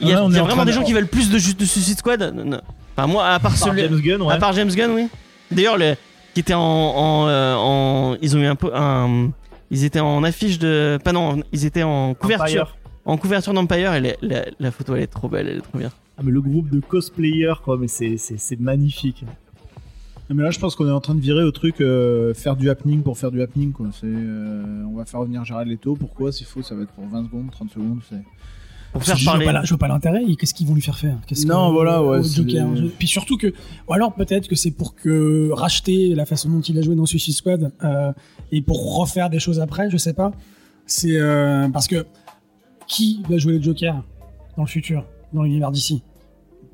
[0.00, 0.92] Il y a, Ouais, on il y a est en vraiment des de- gens qui
[0.92, 2.32] veulent plus de, de Suicide Squad.
[2.34, 2.60] Non.
[2.96, 4.34] Enfin moi, à part Par celui, James Gunn, ouais.
[4.34, 5.08] à part James Gunn, oui.
[5.50, 5.94] D'ailleurs, le,
[6.34, 9.30] qui était en, en, euh, en- ils ont eu un peu un,
[9.70, 12.76] ils étaient en affiche de, pas non, ils étaient en couverture Empire.
[13.04, 15.78] en couverture d'Empire et la, la, la photo elle est trop belle, elle est trop
[15.78, 15.90] bien.
[16.18, 19.24] Ah, mais le groupe de cosplayers, quoi, mais c'est, c'est, c'est magnifique.
[20.30, 22.70] Mais là, je pense qu'on est en train de virer au truc euh, faire du
[22.70, 23.86] happening pour faire du happening, quoi.
[23.92, 25.96] C'est, euh, on va faire revenir Jared Leto.
[25.96, 26.32] Pourquoi?
[26.32, 28.00] S'il faut, ça va être pour 20 secondes, 30 secondes.
[28.94, 29.46] Pour faire parler.
[29.64, 30.22] je vois pas l'intérêt.
[30.38, 31.18] Qu'est-ce qu'ils vont lui faire faire?
[31.26, 32.66] Qu'est-ce Non, voilà, ouais, Joker.
[32.96, 33.52] Puis surtout que,
[33.88, 37.04] ou alors peut-être que c'est pour que racheter la façon dont il a joué dans
[37.04, 38.12] Suicide Squad euh,
[38.52, 40.30] et pour refaire des choses après, je sais pas.
[40.86, 42.06] C'est euh, parce que
[42.86, 44.00] qui va jouer le Joker
[44.56, 46.02] dans le futur, dans l'univers d'ici?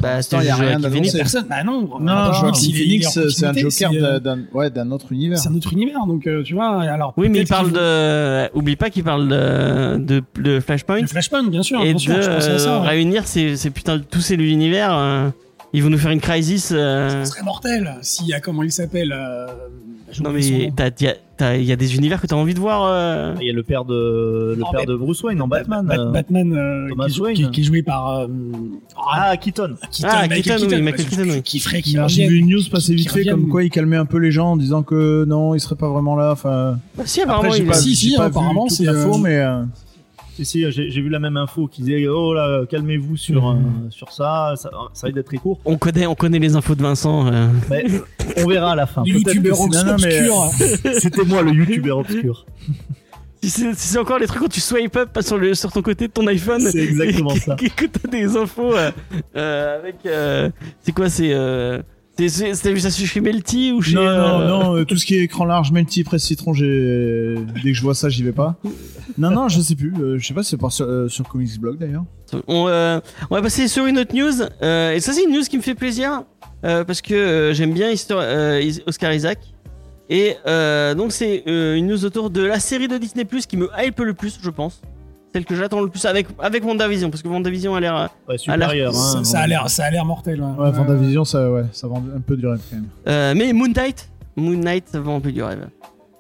[0.01, 0.79] Bah, c'est a Joaquin rien.
[1.19, 1.47] Personne.
[1.49, 1.83] Bah non.
[2.01, 2.33] Non,
[2.63, 5.39] il est Phoenix, en c'est un Joker euh, d'un, ouais, d'un autre univers.
[5.39, 6.83] C'est un autre univers, donc euh, tu vois.
[6.83, 8.57] Alors Oui, mais il parle de.
[8.57, 11.83] Oublie pas qu'il parle de, de, de Flashpoint Flashpoint, bien sûr.
[11.83, 12.77] et de sûr, je pensais à ça.
[12.77, 12.89] euh, ouais.
[12.89, 15.33] réunir ces, ces putains de tous ces univers.
[15.73, 16.71] Ils vont nous faire une crisis.
[16.73, 19.13] euh, Ce serait mortel s'il y a comment il s'appelle.
[19.17, 19.47] euh,
[20.13, 22.83] j'ai Non mais il y a des univers que t'as envie de voir.
[22.85, 23.35] euh.
[23.41, 25.87] Il y a le père de, le Non, père mais- de Bruce Wayne en Batman.
[25.87, 26.11] Bat- euh.
[26.11, 27.37] Batman euh, qui, Wayne.
[27.37, 28.27] qui- qui est joué par euh,
[29.13, 29.77] Ah, Keaton.
[29.93, 31.43] Keaton, Ah, Keaton, oui, Keaton, Michael qui- Keaton, oui.
[31.43, 32.29] qui ferait qu'il revienne.
[32.29, 34.57] vu une news passer vite fait comme quoi il calmait un peu les gens en
[34.57, 36.33] disant que non, il serait pas vraiment là.
[36.33, 38.89] Enfin, Bah, si apparemment après, j'ai il pas, est- Si, si, j'ai pas apparemment, c'est,
[38.89, 39.63] euh, mais euh,
[40.41, 43.59] Si, si, j'ai, vu la même info qui disait Oh là, calmez-vous sur, Mhm.
[43.59, 45.61] euh, sur ça, ça, ça risque d'être très court.
[45.67, 47.27] on connaît, on connaît les infos de Vincent.
[47.31, 47.49] euh.
[47.69, 47.85] Mais
[48.39, 49.03] on verra à la fin.
[49.03, 49.19] Non,
[50.03, 50.51] mais- obscurs.
[50.99, 52.47] C'était moi le youtubeur obscur.
[53.43, 56.09] Si c'est si encore les trucs quand tu swipe up sur, le, sur ton côté
[56.09, 56.61] de ton iPhone.
[56.61, 57.55] C'est exactement et, ça.
[57.57, 58.91] que- Que t'as des infos euh,
[59.37, 59.97] euh, avec.
[60.07, 60.51] euh,
[60.83, 61.33] c'est quoi C'est.
[62.27, 63.95] Vu ça chez Melty ou chez.
[63.95, 67.37] non, non, euh, non, euh, tout ce qui est écran large, multi, presse citron, j'ai...
[67.63, 68.57] dès que je vois ça, j'y vais pas.
[69.19, 69.93] Non, non, je sais plus.
[70.01, 72.05] euh, je sais pas si c'est par sur, euh, sur Comics Blog d'ailleurs.
[72.47, 74.43] On, euh, on va passer sur une autre news.
[74.63, 76.23] et ça, c'est une news qui me fait plaisir.
[76.63, 77.91] parce que j'aime bien
[78.87, 79.39] Oscar Isaac.
[80.09, 80.37] Et
[80.97, 84.15] donc, c'est une news autour de la série de Disney Plus qui me hype le
[84.15, 84.83] plus, je pense.
[85.33, 88.39] Celle que j'attends le plus avec avec WandaVision parce que WandaVision a l'air euh, Ouais,
[88.39, 88.95] supérieur.
[88.95, 90.41] ça, hein, ça a l'air, ça a l'air mortel.
[90.43, 92.87] Ouais, Ouais, Fantavision, ça, ouais, ça vend un peu du rêve quand même.
[93.09, 95.69] euh, mais Moon Knight Moon Knight ça vend un peu du rêve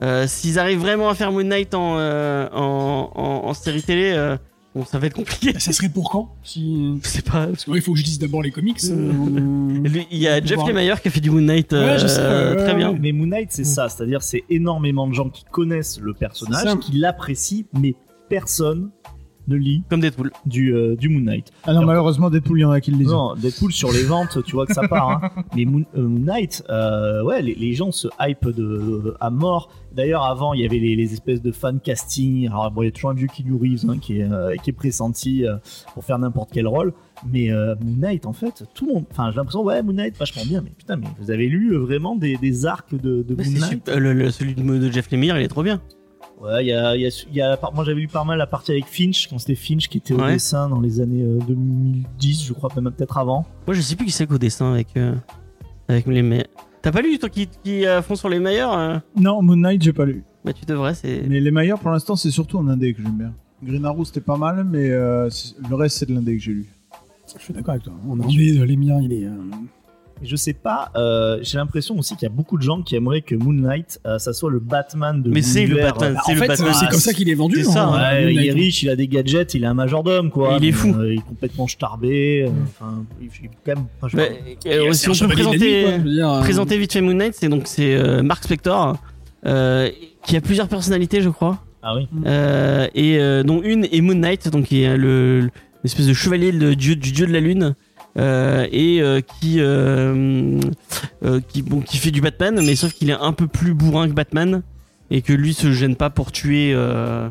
[0.02, 4.12] Euh, s'ils arrivent vraiment à faire Moon Knight en euh, en, en, en série télé
[4.14, 4.36] euh,
[4.74, 6.98] bon ça va être compliqué Ça serait pour quand si...
[7.02, 8.78] je sais pas Parce que ouais, il faut que je lise d'abord les comics.
[8.90, 9.12] euh,
[9.88, 10.58] Lui, il y a Jeff.
[10.66, 12.96] Lemire qui a fait du Moon Knight euh, Ouais, je sais, ouais, très ouais, bien.
[12.98, 16.92] Mais Moon Knight, c'est ça, c'est-à-dire c'est énormément de gens qui connaissent le personnage, qui
[16.92, 17.94] l'apprécient, mais
[18.28, 18.90] personne
[19.50, 21.50] ne lit comme Deadpool du, euh, du Moon Knight.
[21.64, 23.08] Ah non, Alors- malheureusement, Deadpool, il y en a qui le lisent.
[23.08, 25.10] Non, Deadpool sur les ventes, tu vois que ça part.
[25.10, 25.42] Hein.
[25.56, 29.70] Mais Moon, euh, Moon Knight, euh, ouais, les, les gens se hype de, à mort.
[29.94, 32.46] D'ailleurs, avant, il y avait les, les espèces de fan casting.
[32.48, 34.70] Alors, bon, il y a toujours un vieux Keanu Reeves hein, qui, est, euh, qui
[34.70, 35.56] est pressenti euh,
[35.94, 36.92] pour faire n'importe quel rôle.
[37.28, 39.04] Mais euh, Moon Knight, en fait, tout le monde.
[39.10, 40.60] Enfin, j'ai l'impression, ouais, Moon Knight, vachement bien.
[40.62, 43.64] Mais putain, mais vous avez lu euh, vraiment des, des arcs de, de Moon Knight?
[43.70, 45.80] super- le- le- celui de, de Jeff Lemire il est trop bien
[46.40, 48.38] Ouais, il y a, il y a- il y a- moi j'avais lu pas mal
[48.38, 50.32] la partie avec Finch, quand c'était Finch qui était au Ouais.
[50.32, 53.44] dessin dans les années euh, 2010, je crois, même peut-être avant.
[53.66, 55.14] moi je sais plus qui c'est qu'au dessin avec euh,
[55.88, 56.46] avec les meilleurs
[56.80, 59.82] t'as pas lu toi qui qui euh, font sur les meilleurs euh Non, Moon Knight,
[59.82, 60.24] j'ai pas lu.
[60.44, 63.18] bah tu devrais c'est Mais les meilleurs, pour l'instant, c'est surtout en indé que j'aime
[63.18, 63.34] bien.
[63.62, 66.52] Green Arrow, c'était pas mal, mais euh, c'est- le reste, c'est de l'indé que j'ai
[66.52, 66.66] lu.
[67.36, 67.92] Je suis d'accord avec toi.
[68.08, 69.26] On a envie de l'émir, il est.
[69.26, 69.36] euh,
[70.22, 73.22] Je sais pas, euh, j'ai l'impression aussi qu'il y a beaucoup de gens qui aimeraient
[73.22, 75.76] que Moon Knight, euh, ça soit le Batman de mais c'est le.
[75.76, 77.56] Batman c'est en le fait, Batman c'est comme ça qu'il est vendu.
[77.56, 79.74] C'est ça, hein, Ouais, Moon il est riche, il a des gadgets, il est un
[79.74, 80.58] majordome quoi.
[80.60, 80.94] Il est fou.
[80.98, 82.44] euh, il est complètement starbé.
[82.46, 83.84] euh, Enfin, il est quand même.
[84.02, 84.18] enfin,
[84.92, 85.92] si on peut présenter quoi,
[86.36, 88.96] euh, vite fait Moon Knight c'est donc c'est euh, Mark Spector
[89.46, 89.88] euh,
[90.24, 92.06] qui a plusieurs personnalités je crois Ah oui.
[92.26, 95.48] Euh, et euh, dont une est Moon Knight, donc qui est le
[95.82, 97.74] l'espèce de chevalier de dieu, du dieu de la lune.
[98.18, 100.60] Euh, et euh, qui euh,
[101.48, 104.14] qui bon qui fait du Batman mais sauf qu'il est un peu plus bourrin que
[104.14, 104.62] Batman
[105.10, 107.28] et que lui se gêne pas pour tuer euh,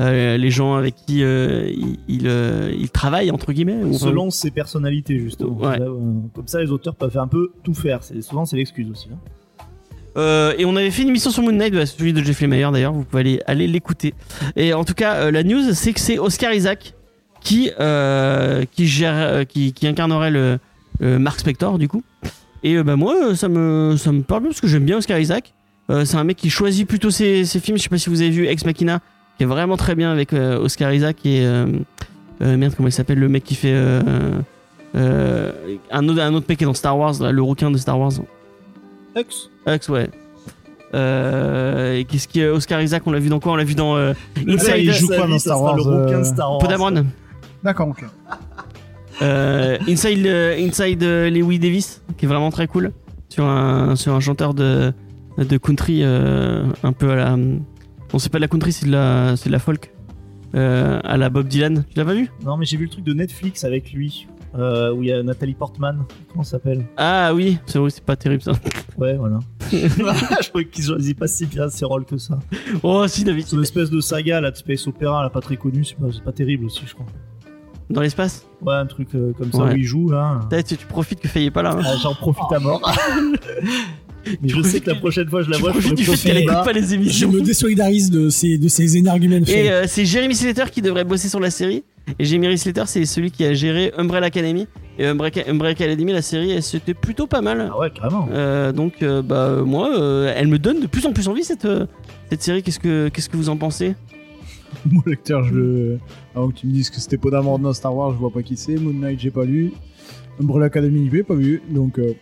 [0.00, 4.50] les gens avec qui euh, il, il, euh, il travaille entre guillemets ou- Selon ses
[4.50, 5.56] personnalités justement.
[5.58, 5.78] Ouais.
[5.78, 8.02] Comme ça, les auteurs peuvent un peu tout faire.
[8.02, 9.08] C'est souvent c'est l'excuse aussi.
[9.12, 9.18] hein.
[10.58, 12.92] Et on avait fait une émission sur Moon Knight, bah, celui de Jeff Lemire d'ailleurs,
[12.92, 14.14] vous pouvez aller, aller l'écouter.
[14.56, 16.94] Et en tout cas, la news, c'est que c'est Oscar Isaac
[17.40, 20.58] qui, euh, qui, gère, euh, qui, qui incarnerait le,
[21.00, 22.02] le Mark Spector du coup.
[22.62, 25.18] Et euh, bah, moi, euh, ça me, ça me parle parce que j'aime bien Oscar
[25.18, 25.52] Isaac.
[25.90, 27.78] Euh, c'est un mec qui choisit plutôt ses, ses films.
[27.78, 29.00] Je sais pas si vous avez vu Ex Machina,
[29.36, 31.66] qui est vraiment très bien avec euh, Oscar Isaac et euh,
[32.42, 34.00] euh, merde, comment il s'appelle le mec qui fait euh,
[34.96, 35.52] euh,
[35.90, 37.98] un, autre, un autre mec qui est dans Star Wars, là, le requin de Star
[37.98, 38.12] Wars.
[39.16, 39.50] Hux.
[39.66, 40.10] Hux, ouais.
[40.94, 43.52] Euh, et qu'est-ce qui Oscar Isaac On l'a vu dans quoi?
[43.52, 44.14] On l'a vu dans euh,
[44.46, 46.60] Inside, il joue quoi dans Star Wars, requin de euh, Star Wars.
[46.60, 47.04] Podamron.
[47.64, 48.04] D'accord, ok.
[49.20, 52.92] Euh, Inside, euh, Inside euh, Lewis Davis, qui est vraiment très cool,
[53.28, 54.92] sur un sur un chanteur de
[55.38, 57.36] de country euh, un peu à la.
[58.12, 59.92] On sait pas de la country, c'est de la c'est de la folk.
[60.54, 61.84] Euh, à la Bob Dylan.
[61.90, 62.30] Tu l'as pas vu?
[62.42, 64.26] Non, mais j'ai vu le truc de Netflix avec lui.
[64.54, 66.04] euh, où il y a Nathalie Portman.
[66.30, 66.86] Comment ça s'appelle?
[66.96, 68.52] Ah oui, c'est vrai, c'est pas terrible ça.
[68.96, 69.38] Ouais, voilà.
[69.70, 72.38] je crois qu'ils choisissent pas si bien ses rôles que ça.
[72.82, 75.56] Oh si David, C'est une espèce de saga, là, de Space Opera, là, pas très
[75.56, 77.06] connue, c'est pas, c'est pas terrible aussi, je crois.
[77.90, 78.46] Dans l'espace.
[78.62, 79.72] Ouais, un truc euh, comme ça Ouais.
[79.72, 80.40] où il joue, là.
[80.50, 81.72] Peut-être tu, tu profites que Faye est pas là.
[81.78, 81.82] hein.
[81.84, 82.80] Ah, J'en profite à mort.
[84.42, 86.16] Mais je sais que la prochaine fois je la Tu vois, je profites du ferai
[86.16, 86.64] fait qu'elle profil écoute bas.
[86.64, 87.30] pas les Je émissions.
[87.32, 91.28] me désolidarise de ces, de ces énergumènes Et euh, c'est Jeremy Slater qui devrait bosser
[91.30, 91.82] sur la série.
[92.18, 94.66] Et Jeremy Slater, c'est celui qui a géré Umbrella Academy.
[94.98, 97.70] Et Umbrella, Umbrella Academy, la série, elle, c'était plutôt pas mal.
[97.72, 98.28] Ah ouais, carrément.
[98.32, 101.44] Euh, donc, euh, bah, euh, moi, euh, elle me donne de plus en plus envie
[101.44, 101.86] cette, euh,
[102.28, 102.62] cette série.
[102.62, 103.94] Qu'est-ce que, qu'est-ce que vous en pensez?
[104.90, 105.98] Moi, lecteur, je le.
[106.34, 108.56] Avant que tu me dises que c'était Podamron dans Star Wars, je vois pas qui
[108.56, 108.76] c'est.
[108.76, 109.72] Moon Knight, j'ai pas lu.
[110.40, 111.62] Umbrella Academy, j'ai pas vu.
[111.70, 112.14] Donc, euh,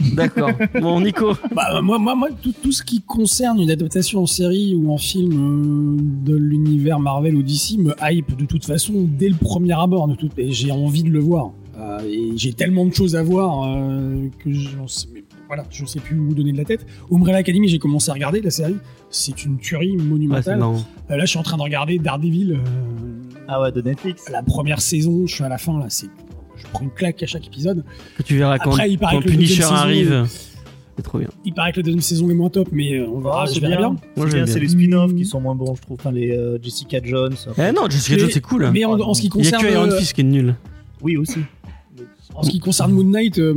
[0.14, 0.50] D'accord.
[0.80, 1.34] bon, Nico.
[1.54, 4.98] Bah, moi, moi, moi tout, tout ce qui concerne une adaptation en série ou en
[4.98, 9.78] film euh, de l'univers Marvel ou DC me hype de toute façon dès le premier
[9.78, 10.08] abord.
[10.08, 10.38] De toute...
[10.38, 11.52] et J'ai envie de le voir.
[11.78, 15.19] Euh, et j'ai tellement de choses à voir euh, que j'en sais,
[15.50, 16.86] voilà, je sais plus où donner de la tête.
[17.12, 18.76] Umbrella Academy, j'ai commencé à regarder la série.
[19.10, 20.62] C'est une tuerie monumentale.
[20.62, 22.52] Euh, là, je suis en train de regarder Daredevil.
[22.52, 22.56] euh,
[23.48, 24.28] Ah ouais, de Netflix.
[24.30, 25.86] la première saison, je suis à la fin là.
[25.88, 26.06] C'est,
[26.56, 27.84] je prends une claque à chaque épisode.
[28.16, 30.26] Que tu verras quand, Après, il paraît quand que le Punisher deuxième saison- arrive.
[30.96, 31.28] C'est trop bien.
[31.44, 33.42] Il paraît que la deuxième saison est moins top, mais euh, on verra.
[33.42, 33.76] Ah, je c'est bien.
[33.76, 33.96] bien.
[34.16, 34.46] Moi, bien, bien.
[34.46, 35.96] c'est les spin-offs qui sont moins bons, je trouve.
[35.98, 37.34] Enfin, les euh, Jessica Jones.
[37.58, 38.70] Eh non, Jessica Jones, c'est cool.
[38.70, 40.24] Mais en, en ce qui Il y a concerne, que Iron euh, Fist qui est
[40.24, 40.54] nul.
[41.02, 41.40] Oui, aussi.
[42.40, 43.54] En ce qui concerne Moon Knight, euh,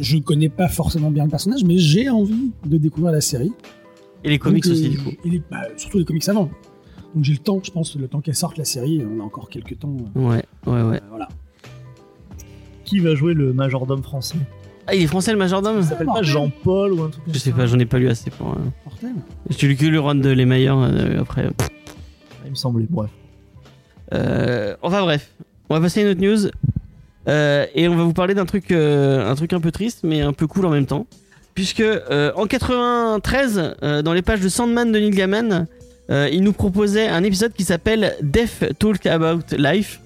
[0.00, 3.52] je connais pas forcément bien le personnage, mais j'ai envie de découvrir la série.
[4.24, 5.10] Et les comics Donc, aussi, euh, du coup.
[5.24, 6.50] et les- bah, surtout les comics avant.
[7.14, 9.48] Donc j'ai le temps, je pense, le temps qu'elle sorte la série, on a encore
[9.48, 9.96] quelques temps.
[10.16, 11.00] euh, Ouais, ouais, ouais.
[11.08, 11.28] voilà.
[12.84, 14.36] Qui va jouer le majordome français?
[14.86, 15.78] Ah, il est français le majordome?
[15.78, 16.22] Il s'appelle pas.
[16.22, 18.50] Jean-Paul ou un truc comme Je sais ça pas, j'en ai pas lu assez pour.
[18.52, 19.10] euh, Mortel.
[19.50, 21.48] J'ai lu que le run de Les Meilleurs euh, après.
[22.44, 23.10] Il me semblait, bref.
[24.14, 25.32] Euh, enfin bref,
[25.68, 26.50] on va passer à une autre news.
[27.28, 30.20] Euh, et on va vous parler d'un truc, euh, un truc un peu triste, mais
[30.20, 31.06] un peu cool en même temps.
[31.54, 35.66] Puisque euh, en 93, euh, dans les pages de Sandman de Neil Gaiman,
[36.08, 40.00] il nous proposait un épisode qui s'appelle Death Talk About Life.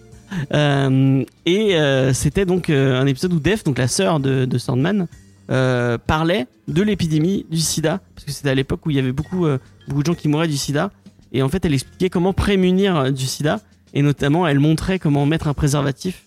[1.44, 1.76] Et
[2.14, 5.08] c'était donc un épisode où Death, donc la sœur de, de Sandman,
[5.46, 8.00] parlait de l'épidémie du sida.
[8.14, 9.46] Parce que c'était à l'époque où il y avait beaucoup,
[9.88, 10.90] beaucoup de gens qui mouraient du sida.
[11.34, 13.60] Et en fait, elle expliquait comment prémunir du sida.
[13.92, 16.22] Et notamment, elle montrait comment mettre un préservatif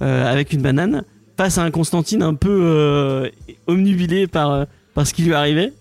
[0.00, 1.04] avec une banane
[1.38, 3.30] face à un Constantine un peu euh,
[3.68, 5.72] omnubilé par, euh, par ce qui lui arrivait.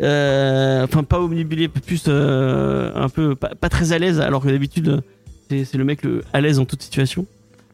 [0.00, 5.02] Euh, enfin, pas omnubilé, plus euh, un peu pas, très à l'aise, alors que d'habitude,
[5.50, 7.26] c'est le mec le, à l'aise en toute situation.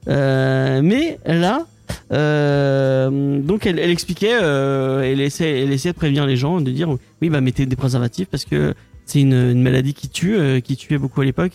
[0.08, 1.66] Euh, mais là,
[2.12, 6.88] euh, donc elle, expliquait, euh, elle, essaie, elle essayait de prévenir les gens, de dire
[7.22, 8.74] oui, bah mettez des préservatifs parce que
[9.06, 11.52] c'est une, une maladie qui tue, euh, qui tuait beaucoup à l'époque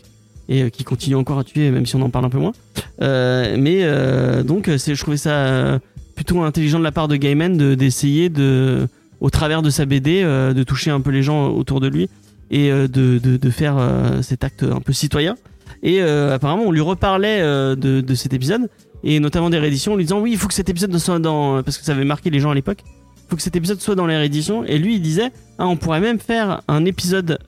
[0.50, 2.54] et euh, qui continue encore à tuer, même si on en parle un peu moins.
[3.02, 5.80] Euh, mais euh, donc, je trouvais ça
[6.16, 8.88] plutôt intelligent de la part de Gaiman de, d'essayer de,
[9.20, 12.10] au travers de sa BD, de toucher un peu les gens autour de lui
[12.52, 13.78] et de, de, de faire
[14.22, 15.36] cet acte un peu citoyen.
[15.82, 18.70] Et apparemment, on lui reparlait de, de cet épisode
[19.04, 21.64] et notamment des rééditions, en lui disant oui, il faut que cet épisode soit dans
[21.64, 22.84] parce que ça avait marqué les gens à l'époque.
[22.86, 24.64] Il faut que cet épisode soit dans les rééditions.
[24.66, 27.40] Et lui, il disait ah, on pourrait même faire un épisode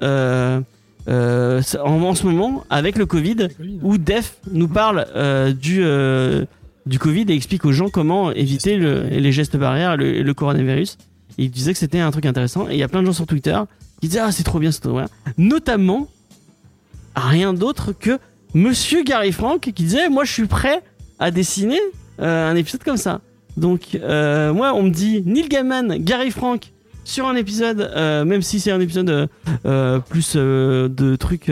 [1.08, 3.48] euh, en, en ce moment avec le Covid
[3.84, 6.46] où Def nous parle euh, du euh,
[6.86, 10.34] du Covid et explique aux gens comment éviter le, les gestes barrières et le, le
[10.34, 10.98] coronavirus.
[11.38, 12.70] Et il disait que c'était un truc intéressant.
[12.70, 13.58] Et il y a plein de gens sur Twitter
[14.02, 15.08] qui disaient ah c'est trop bien, c'est trop bien.
[15.38, 16.08] Notamment
[17.16, 18.20] rien d'autre que
[18.54, 20.82] Monsieur Gary Frank qui disait moi je suis prêt
[21.20, 21.80] à dessiner
[22.22, 23.22] euh, un épisode comme ça.
[23.58, 26.72] Donc euh, moi on me dit Neil Gaiman, Gary Frank
[27.06, 29.28] sur un épisode, euh, même si c'est un épisode euh,
[29.66, 31.50] euh, plus de trucs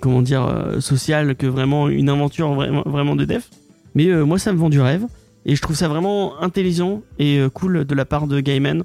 [0.00, 3.48] comment dire social que vraiment une aventure vraiment, vraiment de def.
[3.94, 5.06] Mais moi ça me vend du rêve
[5.46, 8.82] et je trouve ça vraiment intelligent et cool de la part de Gaiman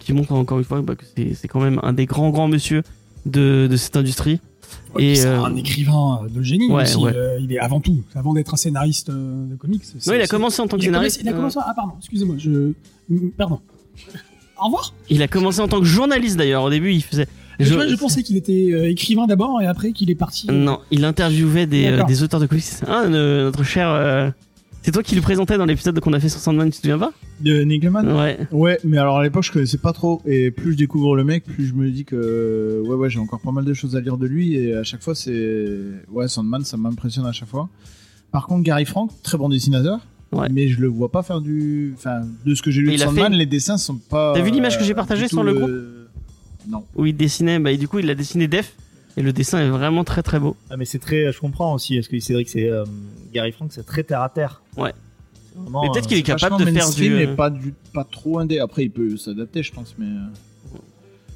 [0.00, 2.82] qui montre encore une fois bah, que c'est quand même un des grands grands monsieur
[3.26, 4.40] de, de cette industrie.
[4.94, 6.96] Ouais, Et, puis c'est euh, un écrivain de génie ouais, aussi.
[6.98, 7.12] ouais.
[7.14, 9.82] euh, il est avant tout, avant d'être un scénariste de comics.
[10.06, 11.16] Non, il a commencé en tant que il a scénariste.
[11.18, 11.58] commencé- Il a commencé.
[11.62, 12.72] Ah pardon, excusez-moi, je.
[13.36, 13.60] Pardon.
[14.60, 14.94] Au revoir.
[15.10, 16.62] Il a commencé en tant que journaliste d'ailleurs.
[16.64, 17.26] Au début, il faisait.
[17.60, 20.48] Je, pensais qu'il était euh, écrivain d'abord et après qu'il est parti.
[20.50, 22.64] euh, Non, il interviewait des, euh, des auteurs de comics.
[22.86, 23.88] Ah, ne- notre cher.
[23.90, 24.28] euh,
[24.82, 26.98] C'est toi qui le présentais dans l'épisode qu'on a fait sur Sandman, tu te souviens
[26.98, 28.38] pas De Nickelman Ouais.
[28.50, 31.44] Ouais, mais alors à l'époque je connaissais pas trop et plus je découvre le mec,
[31.44, 34.18] plus je me dis que ouais ouais j'ai encore pas mal de choses à lire
[34.18, 35.74] de lui et à chaque fois c'est
[36.10, 37.68] ouais Sandman ça m'impressionne à chaque fois.
[38.32, 40.00] Par contre Gary Frank très bon dessinateur,
[40.34, 40.48] Ouais.
[40.50, 42.98] mais je le vois pas faire du enfin de ce que j'ai lu Mais de
[42.98, 44.32] il a Sandman fait- les dessins sont pas.
[44.34, 45.70] T'as vu l'image que j'ai euh, partagée sur le groupe
[46.68, 46.84] Non.
[46.96, 48.74] Où il dessinait, bah, et du coup, il a dessiné Def.
[49.16, 50.56] Et le dessin est vraiment très très beau.
[50.70, 52.84] Ah, mais c'est très, je comprends aussi, parce que c'est vrai que c'est euh,
[53.32, 54.60] Gary Frank, c'est très terre à terre.
[54.76, 54.92] Ouais.
[55.54, 57.10] Vraiment, Mais peut-être euh, qu'il est capable de faire du.
[57.10, 58.58] mais euh, pas du pas trop indé.
[58.58, 60.06] Après il peut s'adapter je pense mais.
[60.06, 60.78] euh,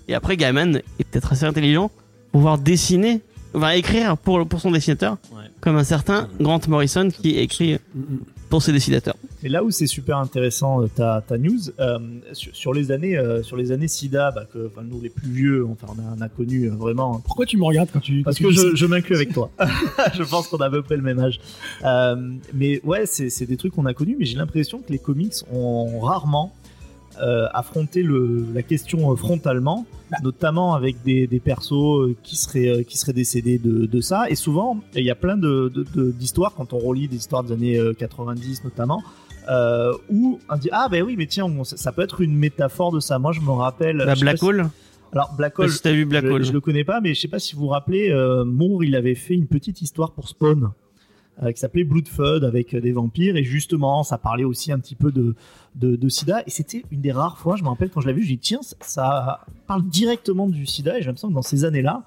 [0.08, 1.88] Et après, Gaiman est peut-être assez intelligent
[2.32, 3.20] pour pouvoir dessiner,
[3.54, 5.44] enfin écrire pour, pour son dessinateur, Ouais.
[5.60, 8.18] comme un certain Grant Morrison qui écrit Mm, mm.
[8.48, 9.14] Pour ses dessinateurs.
[9.42, 11.98] Et là où c'est super intéressant euh, ta, ta news euh,
[12.32, 15.28] sur, sur les années euh, sur les années SIDA bah, que enfin, nous les plus
[15.30, 18.22] vieux enfin on a, on a connu euh, vraiment Pourquoi tu me regardes quand tu.
[18.22, 19.50] parce quand que je, je m'inclus avec toi
[20.14, 21.40] je pense qu'on a à peu près le même âge
[21.84, 22.16] Euh,
[22.54, 25.34] mais ouais c'est c'est des trucs qu'on a connus mais j'ai l'impression que les comics
[25.52, 26.52] ont rarement
[27.22, 30.16] euh, affronté le, la question euh, frontalement Bah.
[30.22, 34.34] notamment avec des, des persos euh, qui seraient qui seraient décédés de, de ça et
[34.34, 37.52] souvent il y a plein de de- de- d'histoires quand on relit des histoires des
[37.52, 39.02] années euh, 90 notamment
[39.50, 42.92] euh, où on dit ah ben oui mais tiens ça, ça peut être une métaphore
[42.92, 44.68] de ça moi je me rappelle Bah, je Black si- Hole,
[45.12, 46.44] alors Black Hole pas si t'as vu Black je, Hole.
[46.44, 48.94] je le connais pas, mais je sais pas si vous vous rappelez, euh, Moore, il
[48.94, 50.68] avait fait une petite histoire pour Spawn euh,
[51.52, 55.12] qui s'appelait Bloodfeud avec euh, des vampires et justement ça parlait aussi un petit peu
[55.12, 55.34] de
[55.76, 58.12] de, de sida et c'était une des rares fois, je me rappelle quand je l'ai
[58.12, 61.64] vu, j'ai dit tiens ça, parle directement du sida et j'ai l'impression que dans ces
[61.64, 62.02] années-là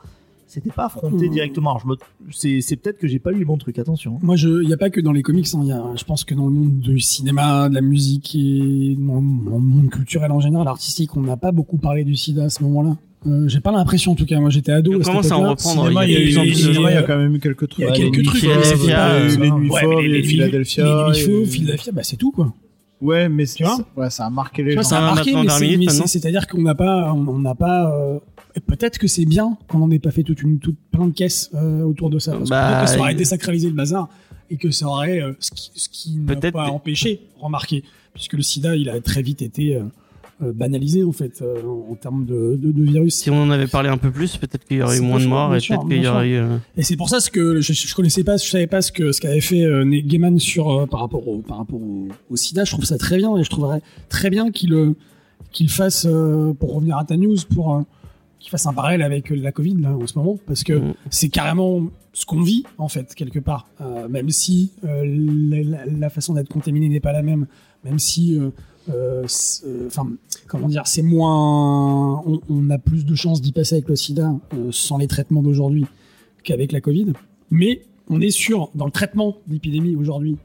[0.48, 1.32] c'était pas affronté Mmh.
[1.32, 1.70] directement.
[1.70, 1.96] Alors je me,
[2.30, 4.16] c'est, c'est peut-être que j'ai pas lu les bons trucs, attention.
[4.16, 4.20] hein.
[4.22, 5.48] Moi, je, il n'y a pas que dans les comics.
[5.56, 8.98] hein, y a, je pense que dans le monde du cinéma, de la musique et
[9.00, 12.44] dans, dans le monde culturel en général, artistique, on n'a pas beaucoup parlé du SIDA
[12.44, 12.98] à ce moment-là.
[13.28, 14.40] Euh, j'ai pas l'impression en tout cas.
[14.40, 14.94] Moi, j'étais ado.
[14.96, 15.84] On commence à en reprendre.
[15.84, 17.80] Cinéma, il y a eu il y a quand même eu quelques trucs.
[17.80, 18.44] Il y a Ouais, quelques les trucs.
[18.46, 21.08] Euh, les nuits mais les Philadelphia.
[21.14, 22.54] Les nuits Philadelphia, bah c'est tout quoi.
[23.00, 24.84] Ouais, mais Tu vois ouais, ça a marqué les gens.
[24.84, 26.06] ça a marqué, mais 20 c'est- minutes mais maintenant.
[26.06, 27.92] c'est- c'est-à-dire qu'on n'a pas, on n'a pas.
[27.96, 28.20] euh,
[28.68, 31.50] peut-être que c'est bien qu'on n'en ait pas fait toute une, toute plein de caisses
[31.56, 34.08] euh, autour de ça, parce Bah, que ça aurait il- désacralisé le bazar
[34.52, 38.34] et que ça aurait, euh, ce qui, ce qui n'a pas des- empêché, remarqué, puisque
[38.34, 39.84] le SIDA, il a très vite été euh, euh,
[40.42, 43.16] banalisé en fait euh, en, en termes de, de, de virus.
[43.16, 45.26] Si on en avait parlé un peu plus, peut-être qu'il y aurait eu moins de
[45.28, 46.36] morts et peut-être qu'il y aurait eu.
[46.36, 48.92] euh, Et c'est pour ça ce que je, je connaissais pas, je savais pas ce
[48.92, 52.36] que ce qu'avait fait euh, Gaiman sur euh, par rapport au par rapport au, au
[52.36, 52.64] SIDA.
[52.64, 54.96] Je trouve ça très bien et je trouverais très bien qu'il euh,
[55.52, 57.82] qu'il fasse euh, pour revenir à ta news pour euh,
[58.40, 60.94] qu'il fasse un parallèle avec euh, la Covid là en ce moment parce que Mm.
[61.10, 63.68] c'est carrément ce qu'on vit en fait quelque part.
[63.82, 65.04] Euh, même si euh,
[66.00, 67.46] la, façon d'être contaminé n'est pas la même,
[67.86, 68.52] même si euh, euh, euh,
[68.90, 70.08] enfin
[70.52, 74.36] comment dire, c'est moins, on, on a plus de chances d'y passer avec le SIDA
[74.54, 75.86] euh, sans les traitements d'aujourd'hui
[76.44, 77.14] qu'avec la Covid.
[77.50, 80.38] Mais on est sur, dans le traitement de l'épidémie aujourd'hui,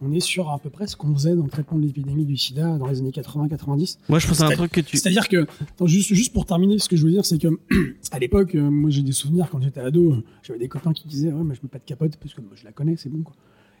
[0.00, 2.36] on est sur à peu près ce qu'on faisait dans le traitement de l'épidémie du
[2.36, 3.98] sida dans les années 80-90.
[4.08, 4.96] Moi, je pense à un truc que tu.
[4.96, 7.48] C'est-à-dire que, attends, juste, juste pour terminer, ce que je veux dire, c'est que
[8.10, 11.06] à l'époque, euh, moi j'ai des souvenirs quand j'étais ado, euh, j'avais des copains qui
[11.06, 13.10] disaient Ouais, mais je mets pas de capote parce que moi je la connais, c'est
[13.10, 13.36] bon quoi.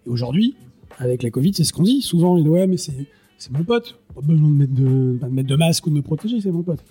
[0.06, 0.54] Et aujourd'hui,
[0.98, 3.08] avec la Covid, c'est ce qu'on dit souvent ils disent, Ouais, mais c'est,
[3.42, 5.94] c'est mon pote, pas besoin de mettre de, pas de mettre de masque ou de
[5.96, 6.82] me protéger, c'est mon pote.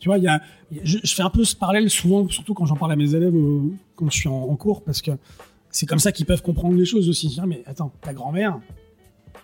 [0.00, 0.40] Tu vois, il y a,
[0.70, 2.96] y a- je, je fais un peu ce parallèle souvent, surtout quand j'en parle à
[2.96, 3.60] mes élèves euh,
[3.96, 5.12] quand je suis en, en cours, parce que
[5.70, 7.28] c'est comme ça qu'ils peuvent comprendre les choses aussi.
[7.28, 8.60] Dire, mais attends, ta grand-mère,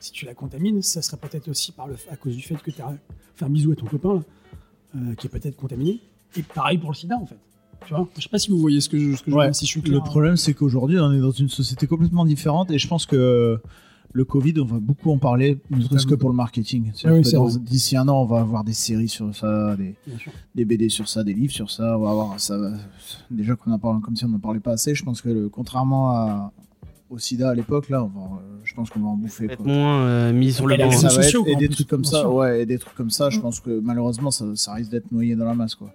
[0.00, 2.70] si tu la contamines, ça serait peut-être aussi par le, à cause du fait que
[2.70, 2.94] tu as
[3.34, 4.20] fait un bisou à ton copain, là,
[4.96, 6.00] euh, qui est peut-être contaminé.
[6.36, 7.38] Et pareil pour le sida, en fait.
[7.86, 9.42] Tu vois Je sais pas si vous voyez ce que je, ce que je veux
[9.42, 9.94] dire, si je suis clair.
[9.94, 13.58] Le problème, c'est qu'aujourd'hui, on est dans une société complètement différente et je pense que
[14.12, 16.90] le Covid, on va beaucoup en parler, ne serait-ce que pour le marketing.
[17.04, 17.22] Ah oui.
[17.60, 21.32] D'ici un an, on va avoir des séries sur ça, des, BD sur ça, des
[21.34, 21.96] livres sur ça.
[21.96, 22.58] On va avoir ça.
[23.30, 25.48] Déjà qu'on en parle comme si on n'en parlait pas assez, je pense que le-
[25.48, 26.52] contrairement à,
[27.08, 29.48] au sida à l'époque, là, on va, euh, je pense qu'on va en bouffer.
[29.48, 29.64] Quoi.
[29.64, 30.90] moins euh, mis sur le banc.
[30.90, 33.80] sociaux, et des trucs comme ça, ouais, et des trucs comme ça, je pense que
[33.80, 35.92] malheureusement, ça, ça risque d'être noyé dans la masse, quoi.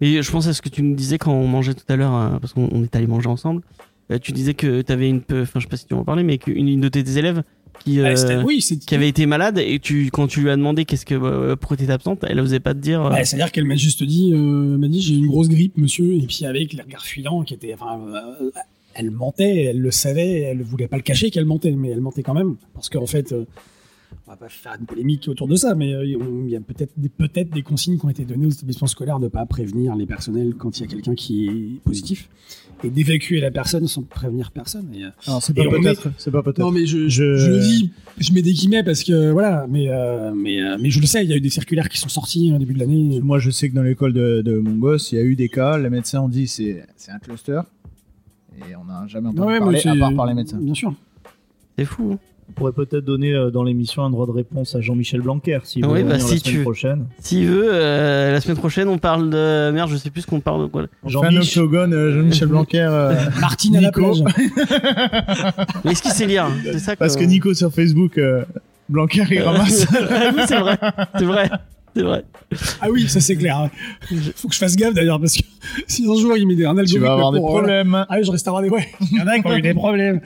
[0.00, 2.14] Et je pense à ce que tu nous disais quand on mangeait tout à l'heure,
[2.14, 3.62] euh, parce qu'on on est allé manger ensemble.
[4.12, 5.20] Euh, tu disais que tu avais une.
[5.20, 7.42] peu- Enfin, je sais pas si tu en parlais, mais qu'une une de tes élèves
[7.84, 10.84] qui, euh, oui, c'est qui avait été malade et tu, quand tu lui as demandé
[10.84, 13.04] qu'est-ce que euh, pourquoi t'étais absente, elle osait pas te dire.
[13.04, 16.20] euh, Ouais, C'est-à-dire qu'elle m'a juste dit, m'a dit j'ai une grosse grippe, monsieur, et
[16.26, 17.98] puis avec les regards fuyants qui étaient, enfin,
[18.94, 22.22] elle mentait, elle le savait, elle voulait pas le cacher qu'elle mentait, mais elle mentait
[22.22, 25.90] quand même, parce qu'en fait, on va pas faire une polémique autour de ça, mais
[26.04, 26.92] il y a peut-être
[27.52, 30.78] des, consignes qui ont été données aux établissements scolaires de pas prévenir les personnels quand
[30.78, 32.28] il y a quelqu'un qui est positif,
[32.84, 34.86] et d'évacuer la personne sans prévenir personne.
[34.94, 36.58] Et, euh, Alors, c'est pas peut-être, c'est pas peut-être.
[36.60, 37.36] non, mais je, je...
[37.36, 40.90] Je- le dis, je mets des guillemets parce que voilà, mais euh, mais euh, mais
[40.90, 42.78] je le sais, il y a eu des circulaires qui sont sortis au début de
[42.80, 43.20] l'année.
[43.22, 45.48] Moi, je sais que dans l'école de, de mon gosse, il y a eu des
[45.48, 45.78] cas.
[45.78, 47.60] Les médecins ont dit c'est c'est un cluster.
[48.68, 50.58] Et on n'a jamais entendu Ouais, mais parler, à part par les médecins.
[50.60, 50.94] Bien sûr.
[51.78, 52.12] C'est fou.
[52.12, 52.18] hein.
[52.52, 55.86] On pourrait peut-être donner euh, dans l'émission un droit de réponse à Jean-Michel Blanquer s'il
[55.86, 57.06] veut Ouais, bah, si la semaine tu- prochaine.
[57.18, 59.70] S'il veut, euh, la semaine prochaine, on parle de.
[59.70, 60.82] Merde, je sais plus ce qu'on parle de quoi.
[60.82, 62.80] Euh, Jean-Michel Blanquer.
[62.80, 64.14] euh, Martine Nico.
[65.84, 66.52] Mais est-ce qu'il sait lire hein?
[66.64, 68.44] C'est ça parce que Nico sur Facebook, euh,
[68.88, 69.86] Blanquer, il ramasse.
[69.90, 70.78] oui, c'est vrai.
[71.18, 71.50] C'est vrai.
[71.94, 72.24] C'est vrai.
[72.80, 73.68] Ah oui, ça c'est clair.
[74.36, 75.42] Faut que je fasse gaffe d'ailleurs parce que
[75.86, 77.66] si un jour il met des un tu algorithme vas avoir des pour, voilà.
[77.84, 78.06] problèmes.
[78.08, 78.88] Ah oui, je reste à avoir des ouais.
[79.12, 80.20] Il y en a qui ont eu des problèmes.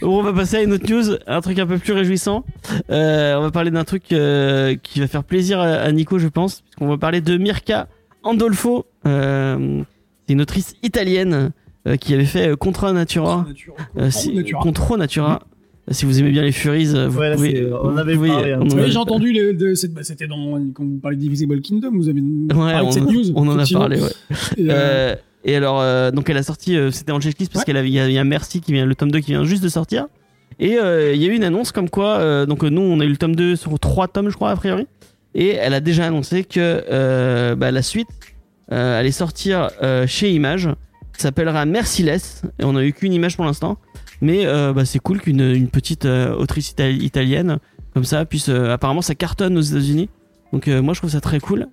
[0.00, 2.44] Bon, on va passer à une autre news, un truc un peu plus réjouissant.
[2.90, 6.26] Euh, on va parler d'un truc euh, qui va faire plaisir à, à Nico, je
[6.28, 7.86] pense, puisqu'on va parler de Mirka
[8.24, 8.86] Andolfo.
[9.06, 9.82] Euh,
[10.26, 11.52] c'est une autrice italienne
[11.86, 13.46] euh, qui avait fait euh, Contra Natura.
[13.98, 14.62] Euh, si- Natura.
[14.62, 15.42] Contra Natura.
[15.90, 17.70] Si vous aimez bien les Furies, euh, vous Ouais, là, pouvez.
[17.72, 20.84] on vous avait pouvez- parlé on Oui, j'ai entendu le- de- bah, c'était dans quand
[20.84, 23.32] vous parlez d'Invisible Kingdom, vous avez Ouais, parlé on, de cette news.
[23.34, 24.08] on en a parlé, ouais.
[24.56, 25.14] Et, euh, Euh,
[25.44, 27.66] et alors, euh, donc elle a sorti, euh, c'était en checklist parce Ouais.
[27.66, 29.32] qu'elle avait, il y, a- il y a Merci qui vient, le tome 2 qui
[29.32, 30.06] vient juste de sortir.
[30.60, 33.04] Et euh, il y a eu une annonce comme quoi, euh, donc nous on a
[33.04, 34.86] eu le tome 2 sur 3 tomes, je crois, a priori.
[35.34, 38.06] Et elle a déjà annoncé que euh, bah, la suite
[38.70, 40.68] euh, allait sortir euh, chez Image.
[41.16, 42.42] Ça s'appellera Merciless.
[42.60, 43.78] Et on a eu qu'une image pour l'instant.
[44.22, 47.58] Mais euh, bah, c'est cool qu'une une petite euh, autrice itali- italienne
[47.92, 48.48] comme ça puisse.
[48.48, 50.08] euh, apparemment, ça cartonne aux États-Unis.
[50.54, 51.66] Donc moi je trouve ça très cool.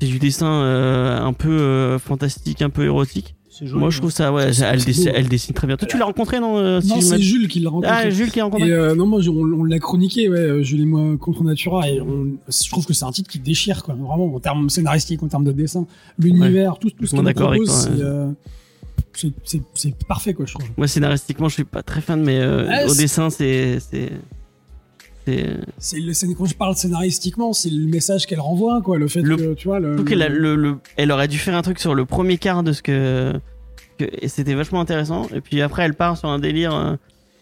[0.00, 3.34] C'est du dessin un peu fantastique, un peu érotique.
[3.60, 5.12] Joli, Moi je trouve ça, ouais, elle, dessine, beau.
[5.16, 5.76] elle dessine très bien.
[5.76, 7.90] Toi tu l'as rencontré non euh, si non, c'est Jules qui l'a rencontré.
[7.92, 8.68] Ah, Jules qui l'a rencontré.
[8.68, 12.00] Et euh, non, moi, on, on l'a chroniqué, ouais, Jules et moi, contre Natura, et
[12.00, 15.28] on- je trouve que c'est un titre qui déchire, quoi, vraiment, en termes scénaristiques, en
[15.28, 15.86] termes de dessin,
[16.20, 18.28] l'univers, tout, tout ce avec propose, toi, c'est, euh,
[19.44, 20.68] c'est- parfait, quoi, je trouve.
[20.76, 24.10] Moi scénaristiquement je suis pas très fan, mais euh, Ouais, au dessin c'est c'est
[25.26, 29.54] le, quand je parle scénaristiquement, c'est le message qu'elle renvoie, quoi, le fait Le- que,
[29.54, 29.96] tu vois, le.
[29.96, 33.34] Le, elle aurait dû faire un truc sur le premier quart de ce que,
[33.98, 35.28] que- et c'était vachement intéressant.
[35.34, 36.96] Et puis après elle part sur un délire euh,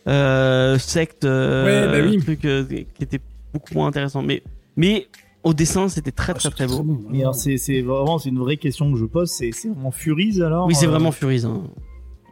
[0.09, 2.19] euh, secte, euh, Ouais, bah oui.
[2.23, 3.21] truc euh, qui était
[3.53, 4.23] beaucoup moins intéressant.
[4.23, 4.43] Mais
[4.77, 5.07] mais
[5.47, 6.85] au dessin c'était très très très beau.
[7.11, 9.31] Mais alors, c'est c'est vraiment c'est une vraie question que je pose.
[9.31, 11.45] C'est c'est vraiment Furies alors Oui c'est euh, vraiment Furies.
[11.47, 11.63] hein.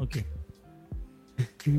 [0.01, 0.25] Ok.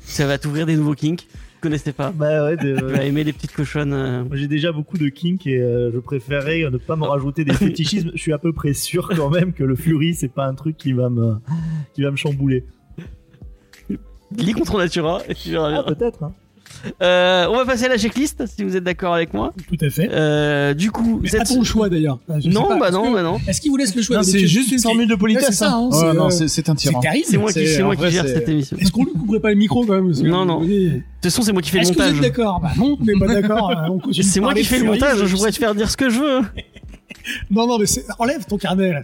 [0.00, 1.26] Ça va t'ouvrir des nouveaux kinks.
[1.60, 2.10] connaissais pas.
[2.12, 3.92] Bah ouais, de- Tu vas aimer les petites cochonnes.
[3.94, 4.24] euh.
[4.24, 7.52] Moi, j'ai déjà beaucoup de kink et euh, je préférais ne pas me rajouter des
[7.64, 8.10] fétichismes.
[8.14, 10.76] Je suis à peu près sûr quand même que le Fury, c'est pas un truc
[10.76, 11.36] qui va me,
[11.94, 12.64] qui va me chambouler.
[14.36, 15.94] Lis contre Natura et tu verras Ah, bien.
[15.94, 16.22] peut-être.
[16.24, 16.34] Hein.
[17.02, 19.52] Euh, on va passer à la checklist si vous êtes d'accord avec moi.
[19.68, 20.08] Tout à fait.
[20.12, 22.18] Euh, du coup, cette- pas ton choix d'ailleurs.
[22.42, 23.38] Sais non, pas, bah non, que- bah non.
[23.48, 25.46] Est-ce qu'il vous laisse le choix c'est juste une C'est- formule de politesse.
[25.46, 27.00] C'est ça, hein, Ouais, c'est, non, euh, c'est c'est un C'est tyran.
[27.00, 27.24] terrible.
[27.28, 28.76] C'est moi qui, C'est- c'est moi qui gère c'est- cette émission.
[28.78, 30.60] Est-ce qu'on lui couperait pas le micro quand même Non, non.
[30.60, 32.20] De toute façon, c'est moi qui fais le Est-ce que vous êtes montage.
[32.30, 33.70] d'accord Bah non, on n'est pas d'accord.
[33.70, 36.10] euh, C'est moi qui fais le montage, je- je pourrais te faire dire ce que
[36.10, 36.40] je veux.
[37.50, 39.02] Non, non, mais c'est- enlève ton carnet là.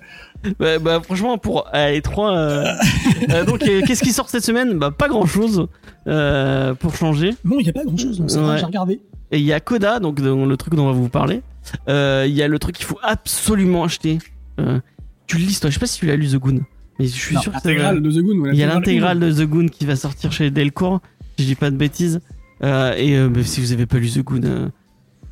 [0.59, 2.35] Bah, bah, franchement, pour euh, les trois.
[2.37, 2.65] euh,
[3.31, 4.79] euh, donc, qu'est-ce qui sort cette semaine?
[4.79, 5.69] Bah, pas grand chose
[6.05, 7.35] pour changer.
[7.45, 8.21] Non, il n'y a pas grand chose.
[8.21, 8.43] Ouais.
[8.43, 9.01] vrai, j'ai regardé.
[9.33, 11.43] Et il y a Coda, donc dans le truc dont on va vous parler.
[11.89, 14.19] Il y a le truc qu'il faut absolument acheter.
[15.27, 15.71] Tu le lis, toi.
[15.71, 16.61] Je sais pas si tu l'as lu The Goon.
[16.99, 18.51] Mais je suis Non, sûr que ça L'intégrale de The Goon.
[18.53, 21.01] Il y a l'intégrale de The Goon qui va sortir chez Delcourt,
[21.37, 22.21] si je dis pas de bêtises.
[22.63, 24.71] Et si vous avez pas lu The Goon,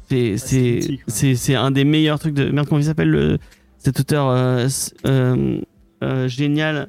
[0.09, 0.37] c'est
[1.09, 3.39] c'est un des meilleurs trucs de merde comment il s'appelle le
[3.79, 4.67] cet auteur euh,
[5.07, 5.61] euh,
[6.03, 6.89] euh, génial.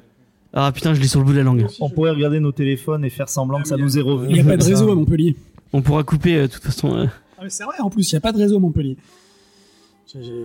[0.52, 1.66] Ah putain, je l'ai sur le bout de la langue.
[1.80, 4.30] On pourrait regarder nos téléphones et faire semblant que ça nous est revenu.
[4.30, 5.36] Il n'y a pas de réseau à Montpellier.
[5.72, 6.94] On pourra couper euh, de toute façon.
[6.96, 7.06] euh.
[7.38, 8.96] Ah, mais c'est vrai, en plus, il n'y a pas de réseau à Montpellier.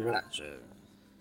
[0.03, 0.43] Voilà, je-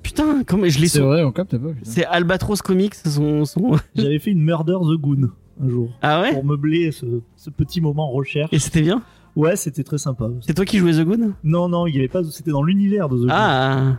[0.03, 1.07] Putain, comment je l'ai C'est sur.
[1.07, 1.71] vrai, on capte pas.
[1.83, 3.79] C'est Albatros Comics, son, son...
[3.97, 5.31] J'avais fait une Murder the Goon
[5.63, 7.07] un jour Ah ouais pour meubler ce,
[7.37, 8.51] ce petit moment recherche.
[8.53, 9.03] Et c'était bien
[9.35, 10.29] Ouais, c'était très sympa.
[10.43, 11.33] C'est toi qui jouais The Goon?
[11.43, 12.23] Non, non, il y avait pas.
[12.25, 13.29] C'était dans l'univers de The Goon.
[13.31, 13.97] Ah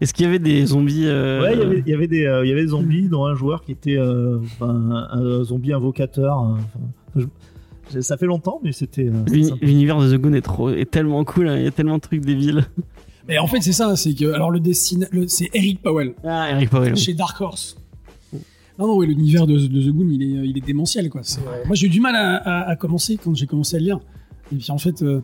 [0.00, 2.24] Est-ce qu'il y avait des zombies euh, Ouais, il y avait- il y avait des,
[2.24, 5.72] euh, il y avait des zombies, dont un joueur qui était euh, un, un zombie
[5.72, 6.36] invocateur.
[6.38, 6.58] hein,
[7.16, 7.26] enfin,
[7.92, 9.08] je- ça fait longtemps, mais c'était.
[9.08, 9.54] euh.
[9.62, 12.02] L'univers de The Goon est, trop, est tellement cool, hein, il y a tellement de
[12.02, 12.64] trucs débiles.
[13.26, 16.70] Mais en fait, c'est ça, c'est que alors le dessin, c'est Eric Powell Ah, Eric
[16.70, 16.96] Powell.
[16.96, 17.76] chez Dark Horse.
[18.78, 21.22] Non, non, ouais, l'univers de, de The Goon, il est, il est démentiel, quoi.
[21.66, 23.98] Moi, j'ai eu du mal à, à- à commencer quand j'ai commencé à le lire.
[24.52, 25.20] Et puis, en fait, euh,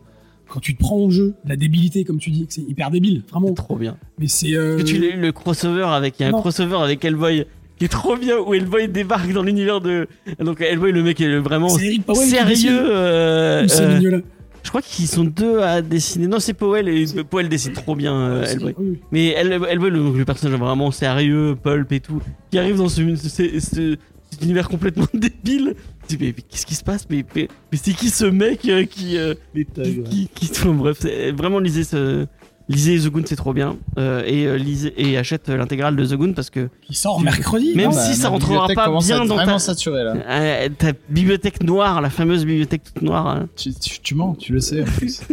[0.48, 3.52] quand tu te prends au jeu, la débilité, comme tu dis, c'est hyper débile, vraiment.
[3.54, 3.96] Trop bien.
[4.18, 4.54] Mais c'est.
[4.54, 6.40] euh, Que tu l'as eu le crossover avec il y a un non.
[6.40, 10.06] crossover avec Hellboy qui est trop bien où Hellboy débarque dans l'univers de
[10.38, 11.66] donc Hellboy le mec est vraiment
[12.06, 14.20] Powell sérieux euh, euh,
[14.62, 18.14] je crois qu'ils sont deux à dessiner non c'est Powell et Powell dessine trop bien
[18.14, 22.22] euh, Hellboy oui, mais Hell- Hellboy le, le personnage vraiment sérieux pulp et tout
[22.52, 23.96] qui arrive dans ce, ce- ce-
[24.30, 25.74] cet univers complètement débile
[26.08, 27.06] dis mais, mais qu'est-ce qui se passe?
[27.10, 30.26] Mais, mais, mais c'est qui ce mec euh, qui euh, Les qui, thugs, ouais.
[30.34, 31.04] qui, bref,
[31.36, 32.26] vraiment lisez ce,
[32.68, 36.32] lisez The Goon, c'est trop bien, Euh, et lisez et achète l'intégrale de The Goon
[36.32, 37.74] parce que Qui sort mercredi.
[37.74, 40.68] Même si Bah, ça ma rentrera pas bien dans ta- saturée là.
[40.70, 43.26] ta bibliothèque noire, la fameuse bibliothèque toute noire.
[43.28, 43.48] hein.
[43.56, 45.20] Tu, tu, tu mens, tu le sais en plus.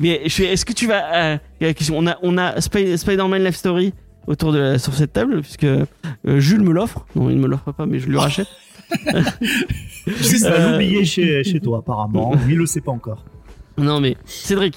[0.00, 1.38] Mais est-ce que tu vas
[1.92, 3.92] on a on a Spy- Spider-Man Life Story
[4.26, 5.86] autour de la, sur cette table puisque euh,
[6.24, 7.06] Jules me l'offre.
[7.16, 8.48] Non, il me l'offre pas, mais je lui rachète.
[10.04, 12.32] Tu vas Euh, l'oublier chez, chez toi, apparemment.
[12.48, 13.24] il le sait pas encore.
[13.78, 14.76] Non, mais Cédric,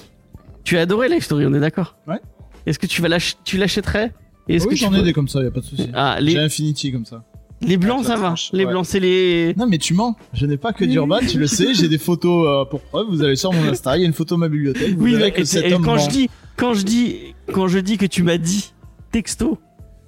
[0.64, 1.96] tu as adoré Life Story, on est d'accord?
[2.08, 2.20] Ouais.
[2.66, 4.14] Est-ce que tu vas l'ach- tu l'achèterais?
[4.48, 5.66] Et Est-ce oui, que tu j'en ai peux- des comme ça, y a pas de
[5.66, 5.90] souci.
[5.94, 7.24] Ah, J'ai les, Infinity comme ça.
[7.62, 8.34] les blancs, la ça va.
[8.54, 8.72] Les ouais.
[8.72, 9.54] blancs, c'est les.
[9.58, 10.16] Non, mais tu mens.
[10.34, 11.74] Je n'ai pas que d'Urban, tu le sais.
[11.74, 13.08] J'ai des photos euh, pour preuve.
[13.10, 14.96] Vous allez sur mon Insta, il y a une photo de ma bibliothèque.
[14.96, 16.02] Vous Oui, verrez mais- que et, cet et homme quand ment.
[16.02, 17.18] je dis, quand je dis,
[17.54, 18.74] quand je dis que tu m'as dit
[19.18, 19.58] texto,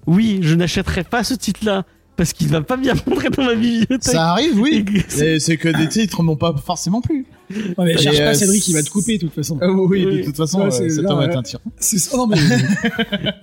[0.06, 1.84] oui, je n'achèterai pas ce titre-là
[2.16, 4.04] parce qu'il va pas bien rentrer dans ma bibliothèque.
[4.04, 4.86] Ça arrive, oui.
[5.08, 7.26] C'est que des titres m'ont pas forcément plu.
[7.50, 9.58] Ouais, mais cherche pas euh, Cédric, il va te couper de toute façon.
[9.62, 11.62] Euh, oui, de toute façon, Ouais, euh, c'est cet homme est un tyran.
[11.78, 12.38] C'est ça, non mais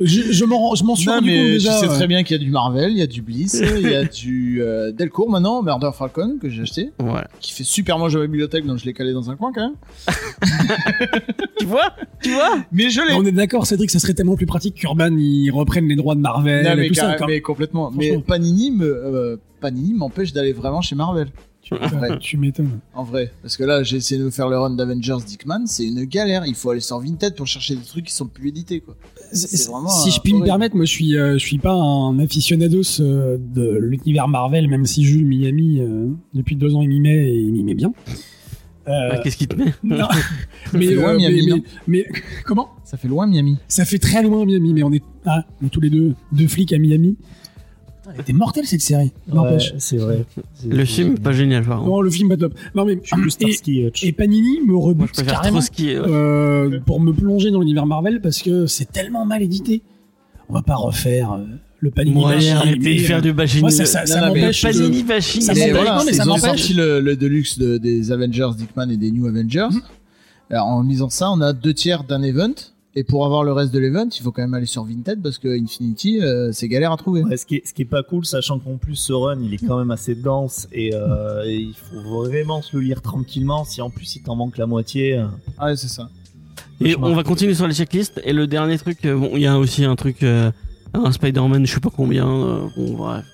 [0.01, 1.73] je, je m'en je suis Non, rendu compte déjà.
[1.81, 1.95] sais ouais.
[1.95, 4.05] très bien qu'il y a du Marvel, il y a du Bliss, il y a
[4.05, 6.93] du euh, Delcourt maintenant, Murder Falcon que j'ai acheté,
[7.41, 9.63] qui fait super moche à ma bibliothèque, donc je l'ai calé dans un coin quand
[9.71, 9.77] même.
[11.59, 11.93] Tu vois,
[12.23, 12.59] tu vois.
[12.71, 13.15] Mais je l'ai.
[13.15, 16.21] On est d'accord, Cédric, ça serait tellement plus pratique qu'Urban il reprenne les droits de
[16.21, 17.03] Marvel Non, et mais, tout ça.
[17.03, 17.91] carré- quand- mais complètement.
[17.97, 18.25] Mais Franchement.
[18.29, 21.29] Panini me, euh, Panini m'empêche d'aller vraiment chez Marvel.
[21.73, 22.19] En vrai.
[22.21, 22.79] Tu m'étonnes.
[22.95, 23.33] En vrai.
[23.43, 26.45] Parce que là, j'ai essayé de me faire le run d'Avengers Dickman, c'est une galère.
[26.47, 28.97] Il faut aller sur Vinted pour chercher des trucs qui sont plus édités, quoi.
[29.33, 32.19] C'est vraiment, si je puis me permettre, moi je suis, euh, je suis pas un
[32.21, 37.01] aficionados euh, de l'univers Marvel, même si Jules Miami euh, depuis deux ans il m'y
[37.01, 37.93] met et il m'y met bien.
[38.89, 40.07] Euh, Ah, Qu'est-ce qui te met non.
[40.73, 41.57] mais, fait loin, euh, Miami, mais, non
[41.89, 42.69] mais- mais- comment?
[42.85, 43.59] Ça fait loin, Miami.
[43.67, 46.47] Ça fait très loin Miami, mais on est, ah, on est tous les deux deux
[46.47, 47.17] flics à Miami.
[48.15, 49.13] Elle était mortelle cette série.
[49.33, 49.71] N'empêche.
[49.73, 50.25] Ouais, c'est vrai.
[50.69, 51.91] Le film, pas génial, par contre.
[51.91, 52.55] Non, le film pas top.
[52.75, 54.05] Non mais Je suis plus et, Starsky Hutch.
[54.05, 55.87] et Panini me Moi, je rebute carrément Trotsky.
[55.99, 56.03] ouais.
[56.07, 59.83] euh, pour me plonger dans l'univers Marvel parce que c'est tellement mal édité.
[60.49, 61.45] On va pas refaire euh,
[61.81, 62.25] le Panini.
[62.25, 63.61] Ouais, bashing, arrêtez mais, de faire euh, du bashing.
[63.63, 64.63] Moi, ça, ça, ça m'empêche.
[64.63, 65.43] de- Panini bashing.
[65.43, 66.43] ça m'empêche- ils ont m'empêche.
[66.43, 69.69] sorti le, le Deluxe de- des Avengers Dickman et des New Avengers.
[69.73, 69.81] Mhm.
[70.51, 72.53] Alors, en lisant ça, on a deux tiers d'un event
[72.99, 75.37] Et pour avoir le reste de l'event, il faut quand même aller sur Vinted parce
[75.39, 77.23] que Infinity, euh, c'est galère à trouver.
[77.23, 79.53] Ouais, ce, qui est, ce qui est pas cool, sachant qu'en plus ce run il
[79.53, 83.65] est quand même assez dense et, euh, et il faut vraiment se le lire tranquillement.
[83.65, 85.27] Si en plus il t'en manque la moitié, euh,
[85.59, 86.09] Ah ouais, c'est ça.
[86.81, 88.21] Et on va continuer sur les checklists.
[88.25, 90.51] Et le dernier truc, bon, il y a aussi un truc, euh,
[90.95, 92.27] un Spider-Man, je sais pas combien.
[92.27, 93.25] euh, bon, bref.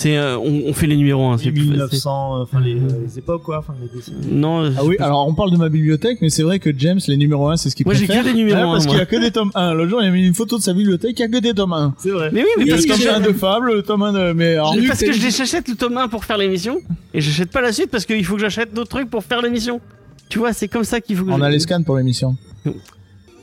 [0.00, 1.26] C'est, euh, on, on fait les numéros.
[1.26, 1.72] Hein, c'est plus facile.
[1.72, 4.28] 1900, euh, enfin les, les époques quoi, enfin les décennies.
[4.30, 4.64] Non.
[4.66, 7.16] Ah je- oui, alors on parle de ma bibliothèque, mais c'est vrai que James, les
[7.16, 8.22] numéros 1, c'est ce qu'il Moi, j'ai préfère.
[8.22, 9.74] que les numéros Ah, 1, parce qu'il y a que des tomes 1.
[9.74, 11.52] L'autre jour, il a mis une photo de sa bibliothèque, il y a que des
[11.52, 11.94] tomes 1.
[11.98, 12.30] C'est vrai.
[12.32, 14.32] Mais oui, mais parce le que, tome j'ai- 1 de Fable, le tome 1 de...
[14.32, 16.78] Mais alors, parce que j'achète le tome 1 pour faire l'émission
[17.12, 19.80] et j'achète pas la suite parce qu'il faut que j'achète d'autres trucs pour faire l'émission.
[20.28, 22.36] Tu vois, c'est comme ça qu'il faut que on a les scans pour l'émission.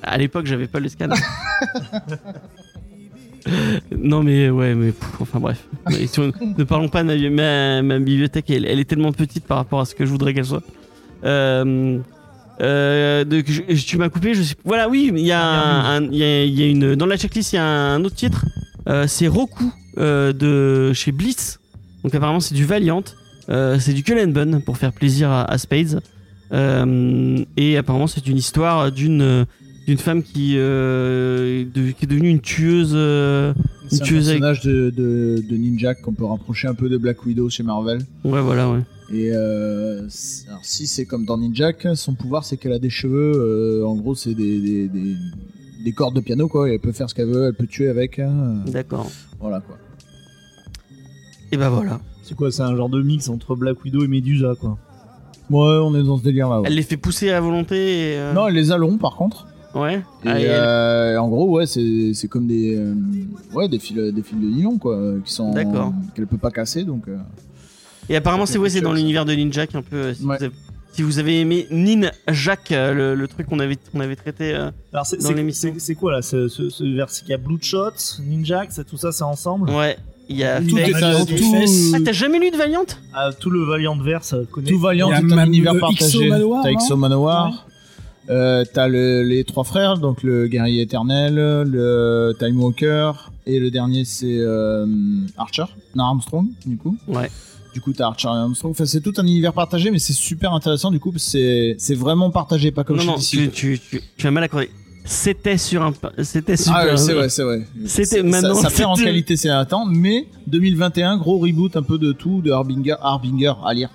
[0.03, 1.09] À l'époque, j'avais pas le scan.
[3.97, 5.63] non, mais ouais, mais pff, enfin bref.
[6.57, 9.79] Ne parlons pas de ma, ma- ma bibliothèque, elle, elle est tellement petite par rapport
[9.81, 10.63] à ce que je voudrais qu'elle soit.
[11.23, 11.97] Euh,
[12.61, 14.55] euh, de- je- tu m'as coupé, je sais.
[14.63, 17.17] Voilà, oui, il y a, un- il y a, il y a une dans la
[17.17, 18.45] checklist, il y a un autre titre.
[18.87, 19.65] Euh, c'est Roku
[19.97, 21.59] de chez Bliss.
[22.03, 23.03] Donc apparemment, c'est du Valiant.
[23.47, 26.01] C'est du Cullen Bunn pour faire plaisir à, à Spades.
[26.51, 29.45] Et apparemment, c'est une histoire d'une
[29.88, 32.93] d'une femme qui, euh, de- qui est devenue une tueuse.
[32.95, 33.53] euh,
[33.88, 37.23] C'est un avec- personnage de, de, de Ninja qu'on peut rapprocher un peu de Black
[37.25, 37.99] Widow chez Marvel.
[38.23, 38.79] Ouais, voilà, ouais.
[39.13, 39.99] Et euh,
[40.47, 43.33] alors, si c'est comme dans Ninja, son pouvoir c'est qu'elle a des cheveux.
[43.36, 45.15] euh, en gros, c'est des, des, des,
[45.83, 46.67] des cordes de piano quoi.
[46.69, 48.17] Et elle peut faire ce qu'elle veut, elle peut tuer avec.
[48.17, 49.11] hein, euh, D'accord.
[49.39, 49.77] voilà quoi.
[51.51, 51.99] Et bah voilà.
[52.23, 54.79] C'est quoi C'est un genre de mix entre Black Widow et Medusa quoi?
[55.51, 56.61] Ouais, on est dans ce délire là.
[56.65, 57.75] Elle les fait pousser à volonté.
[57.75, 59.45] Et, euh, Non, elle les a longs par contre.
[59.76, 59.95] Ouais.
[60.23, 62.93] Et Ah, et euh, en gros, ouais, c'est c'est comme des euh,
[63.53, 65.93] ouais des fils des fils de nylon quoi, euh, qui sont D'accord.
[66.15, 67.07] qu'elle peut pas casser donc.
[67.07, 67.17] euh,
[68.09, 69.97] Et apparemment, c'est ouais, c'est dans l'univers de Ninjak un peu.
[69.97, 70.38] euh, Si, Ouais.
[70.38, 70.55] vous, avez,
[70.93, 74.53] si vous avez aimé Ninjak, euh, le, le truc qu'on avait, qu'on avait traité.
[74.55, 75.73] euh, Alors c'est Dans c'est- l'émission.
[75.78, 77.91] c'est- quoi là ce, ce, ce verse Il y a Bloodshot,
[78.26, 79.69] Ninja, tout ça c'est ensemble?
[79.71, 79.97] ouais.
[80.28, 80.59] Il y a.
[80.59, 80.91] Tout est.
[81.03, 82.86] Ah, t'as jamais lu de Valiant?
[83.13, 84.71] Ah, tout le Valiant verse euh, connaît.
[84.71, 86.30] Tout Valiant Il y a un même univers le partagé.
[86.30, 86.63] T'as non?
[86.80, 87.67] XO Manoir.
[88.30, 93.11] Euh, t'as le- les trois frères, donc le guerrier éternel, le Time Walker
[93.45, 94.86] et le dernier c'est euh,
[95.38, 95.65] Archer,
[95.95, 96.97] non Armstrong du coup.
[97.07, 97.30] Ouais.
[97.76, 98.71] Du coup t'as Archer et Armstrong.
[98.71, 101.13] Enfin c'est tout un univers partagé, mais c'est super intéressant du coup.
[101.17, 104.43] C'est c'est vraiment partagé, pas comme Non, chez non, tu, tu, tu, tu as mal
[104.43, 104.71] accordé.
[105.07, 105.93] C'était sur un.
[106.23, 106.73] C'était super.
[106.78, 107.67] Ah ouais, c'est vrai, c'est vrai.
[107.86, 111.84] C'était Ça- maintenant, Ça, perd en qualité, c'est un temps, mais 2021 gros reboot un
[111.84, 113.89] peu de tout, de Harbinger, Harbinger à lire.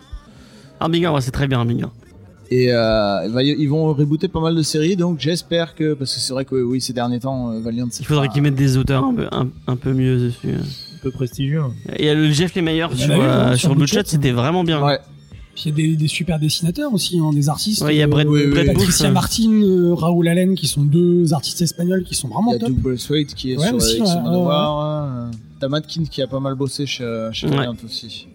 [0.79, 1.87] Harbinger, ouais, c'est très bien, Harbinger.
[2.53, 6.21] Et euh, il ils vont rebooter pas mal de séries, donc j'espère que parce que
[6.21, 8.57] c'est vrai que oui ces derniers temps euh, Valiant c'est Il faudrait pas- qu'ils mettent
[8.57, 10.55] des auteurs un peu, un, un peu mieux dessus.
[10.55, 11.63] un peu prestigieux.
[11.97, 13.49] Et il y a le Jeff Lemire Il y sur, en a eu, euh, hein,
[13.51, 14.11] sur sur Bloodshot, Bloodshot.
[14.11, 14.85] c'était vraiment bien.
[14.85, 14.99] Ouais.
[15.55, 17.83] Puis il y a des, des super dessinateurs aussi, hein, des artistes.
[17.83, 18.75] Ouais, il y a Brett, oui, oui, Brett oui.
[18.75, 22.35] Books, Patricia euh, Martin, euh, Raoul Allen, qui sont deux artistes espagnols qui sont Il
[22.35, 22.69] vraiment y a top.
[22.71, 27.29] Doug Braithwaite qui est Ouais, sur aussi, euh, Matkins qui a pas mal bossé chez,
[27.33, 27.57] chez Ouais.
[27.57, 28.27] Valiant aussi.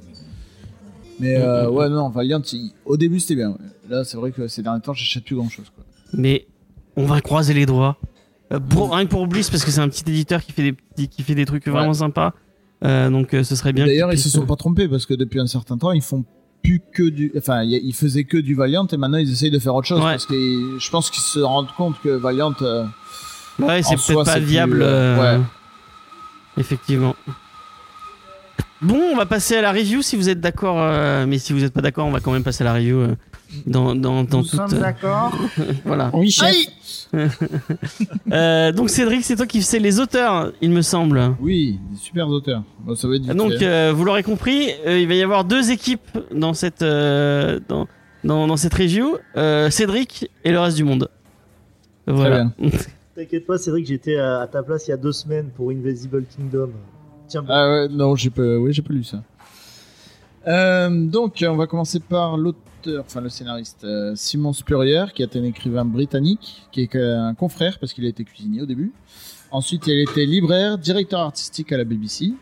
[1.19, 3.57] Mais euh, Mm, mm, ouais non Valiant il- au début c'était bien.
[3.89, 5.65] Là c'est vrai que ces derniers temps j'achète plus grand chose.
[6.13, 6.45] Mais
[6.97, 7.97] on va croiser les doigts.
[8.53, 10.73] Euh, pour, rien que pour Bliss, parce que c'est un petit éditeur qui fait des,
[10.73, 12.33] petits- qui fait des trucs vraiment sympas.
[12.83, 13.85] Euh, donc euh, ce serait bien.
[13.85, 16.01] D'ailleurs qu'ils ils se puissent- sont pas trompés parce que depuis un certain temps ils
[16.01, 16.23] font
[16.63, 19.59] plus que du enfin y ils faisaient que du Valiant et maintenant ils essayent de
[19.59, 20.11] faire autre chose Ouais.
[20.11, 20.35] parce que
[20.79, 22.85] je pense qu'ils se rendent compte que Valiant euh,
[23.59, 24.81] Ouais, c'est en soi, peut-être pas c'est plus, viable.
[24.81, 24.85] euh,
[25.17, 25.43] euh, ouais.
[26.57, 27.15] Effectivement.
[28.81, 30.77] Bon, on va passer à la review si vous êtes d'accord.
[30.79, 32.99] euh, mais si vous n'êtes pas d'accord, on va quand même passer à la review.
[32.99, 33.15] euh,
[33.65, 34.59] dans, dans, dans toute.
[34.73, 35.31] euh, d'accord.
[35.85, 36.09] voilà.
[36.13, 36.55] Oui, chef.
[38.31, 41.35] Euh, donc Cédric, c'est toi qui sais les auteurs, il me semble.
[41.39, 42.63] Oui, des super auteurs.
[42.79, 45.71] Bon, ça va être Donc, euh, vous l'aurez compris, euh, il va y avoir deux
[45.71, 47.87] équipes dans cette euh, dans,
[48.23, 51.07] dans, dans cette review, euh, Cédric et le reste du monde.
[52.07, 52.51] Voilà.
[53.15, 56.25] T'inquiète pas, Cédric, j'étais à, à ta place il y a deux semaines pour Invisible
[56.35, 56.71] Kingdom.
[57.49, 59.21] Ah ouais, non, j'ai pas, oui, j'ai pas lu ça.
[60.47, 65.35] Euh, donc, on va commencer par l'auteur, enfin le scénariste, euh, Simon Spurrier, qui est
[65.35, 68.93] un écrivain britannique, qui est un confrère parce qu'il a été cuisinier au début.
[69.51, 72.33] Ensuite, il était libraire, directeur artistique à la BBC.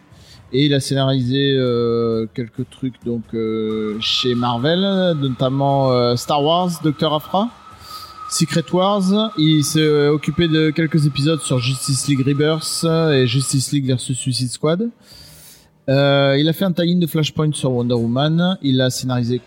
[0.56, 3.24] Et il a scénarisé euh, quelques trucs donc
[4.00, 7.50] chez Marvel, notamment Star Wars, Doctor Afra,
[8.34, 9.32] Secret Wars.
[9.38, 14.50] Il s'est occupé de quelques épisodes sur Justice League Rebirth et Justice League versus Suicide
[14.50, 14.90] Squad.
[15.90, 18.58] Euh, il a fait un tie-in de Flashpoint sur Wonder Woman.
[18.62, 19.42] Il a scénarisé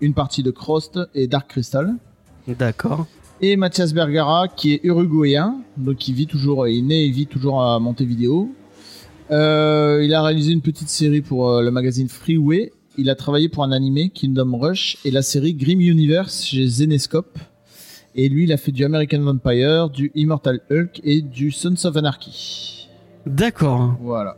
[0.00, 1.94] une partie de Crossed et Dark Crystal.
[2.48, 3.06] D'accord.
[3.40, 7.26] Et Mathias Bergara, qui est uruguayen, donc qui vit toujours, il est né et vit
[7.26, 8.50] toujours à Montevideo.
[9.30, 12.72] Euh, il a réalisé une petite série pour euh, le magazine Freeway.
[12.98, 17.38] Il a travaillé pour un animé, Kingdom Rush, et la série Grim Universe chez Zenescope.
[18.14, 21.96] Et lui, il a fait du American Vampire, du Immortal Hulk et du Sons of
[21.96, 22.88] Anarchy.
[23.26, 23.96] D'accord.
[24.00, 24.36] Voilà.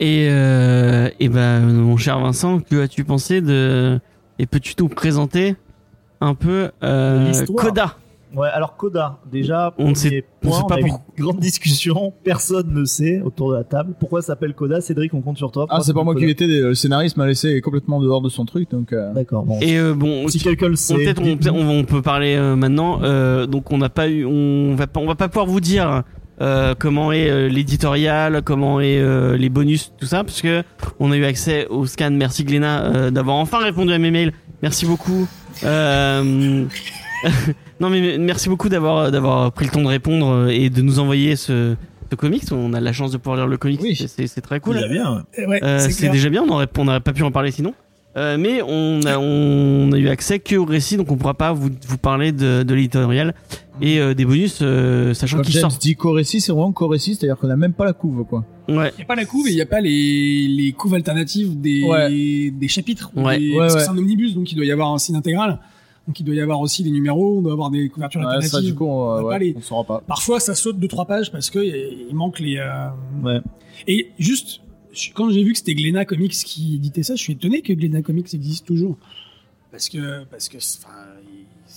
[0.00, 4.00] Et, euh, et ben, mon cher Vincent, que as-tu pensé de.
[4.38, 5.54] Et peux-tu nous présenter
[6.20, 7.32] un peu euh.
[7.56, 7.96] Coda?
[8.34, 11.04] Ouais, alors Coda, déjà, On ne sait- on point, sait pas a eu pourquoi.
[11.18, 14.80] une grande discussion, personne ne sait autour de la table pourquoi ça s'appelle Coda.
[14.80, 15.66] Cédric, on compte sur toi.
[15.70, 18.70] Ah, c'est pas moi qui l'étais, le scénariste m'a laissé complètement dehors de son truc,
[18.70, 18.92] donc.
[18.92, 19.58] euh, D'accord, bon.
[19.60, 22.56] Et euh, bon, si quelqu'un le on, sait, peut-être on, on- on peut parler euh,
[22.56, 23.00] maintenant.
[23.02, 26.02] Euh, donc on n'a pas eu, on va pas, on va pas pouvoir vous dire
[26.40, 30.62] euh, comment est euh, l'éditorial, comment est euh, les bonus, tout ça, parce que
[30.98, 32.10] on a eu accès au scan.
[32.12, 34.32] Merci Gléna euh, d'avoir enfin répondu à mes mails.
[34.62, 35.28] Merci beaucoup.
[37.82, 40.98] Non mais merci beaucoup d'avoir d'avoir pris le temps de répondre euh, et de nous
[41.00, 41.74] envoyer ce,
[42.10, 42.44] ce comics.
[42.52, 43.80] On a la chance de pouvoir lire le comics.
[43.82, 43.96] Oui.
[43.96, 44.76] C'est- très cool.
[44.76, 45.24] Déjà bien.
[45.46, 45.58] ouais.
[45.60, 47.74] Eh Euh, c'est déjà bien, on aurait, on n'aurait pas pu en parler sinon.
[48.14, 51.52] Euh, mais on a, on a eu accès que au récit, donc on pourra pas
[51.54, 53.34] vous, vous parler de, de l'éditorial
[53.80, 55.80] et euh, des bonus, euh, sachant James sortent.
[55.80, 58.44] dit co-récit, c'est vraiment co-récit, c'est-à-dire qu'on a même pas la couve, quoi.
[58.68, 58.92] Ouais.
[58.94, 61.58] Il n'y a pas la couve et il n'y a pas les, les couves alternatives
[61.58, 62.50] des, Ouais.
[62.50, 63.10] des chapitres.
[63.16, 63.38] ou Ouais.
[63.38, 65.58] des- Ouais, parce que c'est un omnibus, donc il doit y avoir un signe intégral.
[66.08, 68.32] Donc il doit y avoir aussi les numéros, on doit avoir des couvertures Ouais, ça,
[68.32, 68.70] alternatives.
[68.72, 70.02] du coup, on, on va ouais, pas les- on saura pas.
[70.06, 72.56] Parfois, ça saute de trois pages parce que il manque les.
[72.58, 72.88] euh,
[73.22, 73.40] Ouais.
[73.86, 74.60] Et juste,
[75.14, 78.02] quand j'ai vu que c'était Glénat Comics qui éditait ça, je suis étonné que Glénat
[78.02, 78.96] Comics existe toujours.
[79.70, 80.58] Parce que, parce que,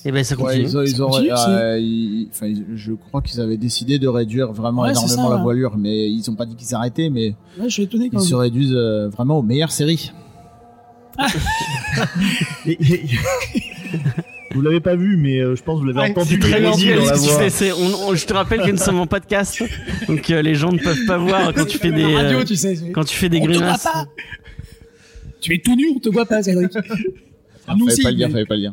[0.07, 0.63] Et ben ça Ouais, continue.
[0.65, 3.57] ils ont, ils Ça ont- continue, c'est- euh, ils- enfin, ils- je crois qu'ils avaient
[3.57, 6.75] décidé de réduire vraiment Ouais, énormément ça, la voilure, mais ils ont pas dit qu'ils
[6.75, 8.27] arrêtaient, mais ouais, je suis étonné quand ils même.
[8.29, 10.11] se réduisent euh, vraiment aux meilleures séries.
[14.53, 16.97] Vous l'avez pas vu, mais euh, je pense que vous l'avez entendu très bien dire
[16.99, 17.37] dit, dans la Tu voix.
[17.39, 19.61] sais, c'est- on- on- je te rappelle que nous sommes en podcast,
[20.07, 22.55] donc euh, les gens ne peuvent pas voir quand tu fais des, radio, euh, tu
[22.55, 22.77] sais.
[22.93, 23.83] quand tu fais des on te voit grimaces.
[23.83, 24.05] pas.
[25.41, 26.71] Tu es tout nu, on te voit pas, Cédric.
[27.67, 28.01] Ah, nous fallait aussi.
[28.03, 28.71] pas le dire, mais- fallait pas le dire.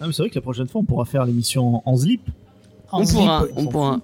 [0.00, 2.20] Ah, mais c'est vrai que la prochaine fois, on pourra faire l'émission en slip.
[2.92, 3.18] en On slip.
[3.18, 4.00] pourra, on pourra.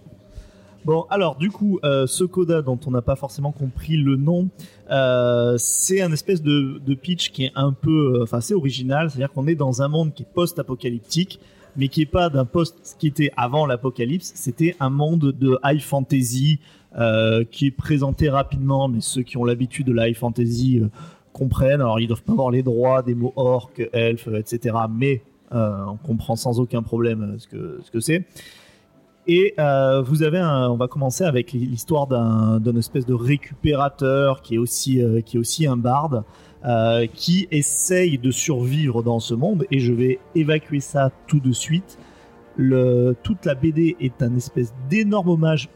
[0.85, 4.49] Bon, alors du coup, euh, ce coda dont on n'a pas forcément compris le nom,
[4.91, 9.09] euh, c'est un espèce de, de pitch qui est un peu, euh, enfin, c'est original.
[9.09, 11.39] C'est-à-dire qu'on est dans un monde qui est post-apocalyptique,
[11.77, 14.33] mais qui est pas d'un post qui était avant l'apocalypse.
[14.35, 16.59] C'était un monde de high fantasy
[16.99, 20.89] euh, qui est présenté rapidement, mais ceux qui ont l'habitude de la high fantasy euh,
[21.33, 21.81] comprennent.
[21.81, 24.75] Alors, ils doivent pas avoir les droits des mots orc, elfe, etc.
[24.91, 25.23] Mais
[25.55, 28.25] on comprend sans aucun problème ce que ce que c'est.
[29.27, 34.57] Et euh, vous avez un, on va commencer avec l'histoire d'un espèce de récupérateur qui
[34.57, 36.25] est aussi euh, qui est aussi un barde
[36.65, 41.53] euh, qui essaye de survivre dans ce monde et je vais évacuer ça tout de
[41.53, 41.99] suite.
[43.23, 45.69] Toute la BD est un espèce d'énorme hommage.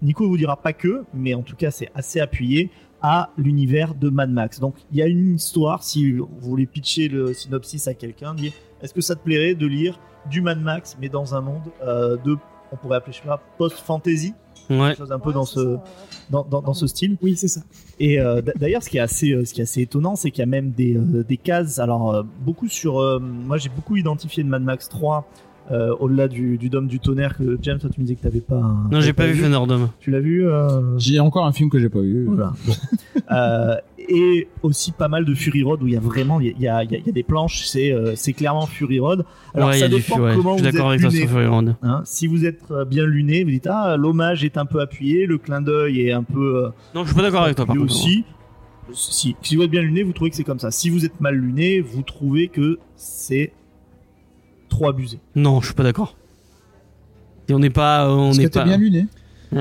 [0.00, 2.70] Nico vous dira pas que, mais en tout cas c'est assez appuyé
[3.02, 4.60] à l'univers de Mad Max.
[4.60, 8.52] Donc il y a une histoire, si vous voulez pitcher le synopsis à quelqu'un, dire
[8.80, 9.98] est-ce que ça te plairait de lire
[10.30, 12.38] du Mad Max mais dans un monde de
[12.72, 14.34] on pourrait appeler je sais pas post-fantasy,
[14.70, 14.88] Ouais.
[14.88, 15.78] quelque chose un peu dans ce
[16.28, 17.16] dans, dans, dans ce style.
[17.22, 17.62] Oui, c'est ça.
[17.98, 20.40] Et euh, d'ailleurs, ce qui est assez, euh, ce qui est assez étonnant, c'est qu'il
[20.40, 21.78] y a même des, euh, des cases.
[21.78, 22.98] Alors, euh, beaucoup sur.
[23.00, 25.26] euh, moi, j'ai beaucoup identifié de Mad Max 3
[25.70, 28.40] euh, au-delà du, du Dôme du tonnerre que James, toi, tu me disais que t'avais
[28.40, 28.60] pas.
[28.90, 29.90] Non, j'ai pas vu Thunderdome.
[30.00, 32.24] Tu l'as vu euh, J'ai encore un film que j'ai pas vu.
[32.26, 32.52] Voilà.
[33.30, 36.66] Euh, et aussi pas mal de Fury Road où il y a vraiment, il y
[36.66, 37.66] a, il y y a des planches.
[37.66, 39.26] C'est, euh, c'est clairement Fury Road.
[39.52, 40.34] Alors, ouais, il y ça a du dépend ouais.
[40.34, 41.26] comment Je vous suis êtes luné.
[41.26, 41.76] Fury Road.
[41.82, 45.36] Hein, si vous êtes bien luné, vous dites ah l'hommage est un peu appuyé, le
[45.36, 47.82] clin d'œil est un peu euh, Non, je suis pas d'accord avec toi par lui
[47.82, 47.92] contre.
[47.94, 48.24] aussi.
[48.94, 50.70] Si, si vous êtes bien luné, vous trouvez que c'est comme ça.
[50.70, 53.52] Si vous êtes mal luné, vous trouvez que c'est
[54.68, 55.18] trop abusé.
[55.34, 56.16] Non, je suis pas d'accord.
[57.48, 58.64] Et on n'est pas, on Est-ce que n'est pas.
[58.64, 59.06] bien luné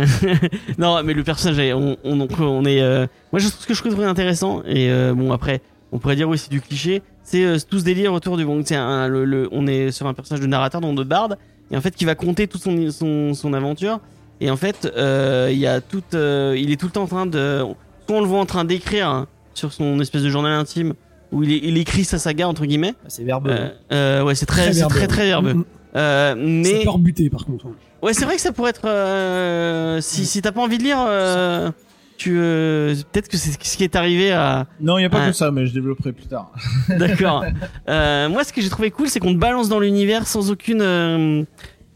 [0.78, 2.82] non, mais le personnage, est- on, on, on est.
[2.82, 4.62] euh, Moi, je trouve ce que je trouve intéressant.
[4.66, 5.62] Et euh, bon, après,
[5.93, 7.01] on pourrait dire oui, c'est du cliché.
[7.24, 8.62] C'est euh, tout ce délire autour du bon.
[8.66, 11.38] C'est un, le, le- on est sur un personnage de narrateur, donc de barde,
[11.72, 13.99] et en fait, qui va conter toute son son, son aventure.
[14.41, 17.08] Et en fait, euh, il y a tout, euh, il est tout le temps en
[17.08, 17.64] train de.
[18.08, 20.93] Soit on le voit en train d'écrire hein, sur son espèce de journal intime
[21.32, 22.93] où il, écrit sa saga entre guillemets.
[23.07, 23.51] C'est verbeux.
[23.51, 25.53] Euh, euh, ouais, c'est très, Très très, très verbeux.
[25.53, 25.65] Mm, mm.
[25.95, 27.67] Euh, Ça mais peut rebuter, par contre.
[28.03, 28.88] Ouais, c'est vrai que ça pourrait être.
[28.88, 31.71] euh, si si t'as pas envie de lire, euh,
[32.17, 34.67] tu euh, peut-être que c'est ce qui est arrivé à.
[34.80, 36.51] Non, il y a pas que ça, mais je développerai plus tard.
[36.89, 37.43] D'accord.
[37.89, 40.82] Euh, moi, ce que j'ai trouvé cool, c'est qu'on te balance dans l'univers sans aucune
[40.82, 41.43] euh,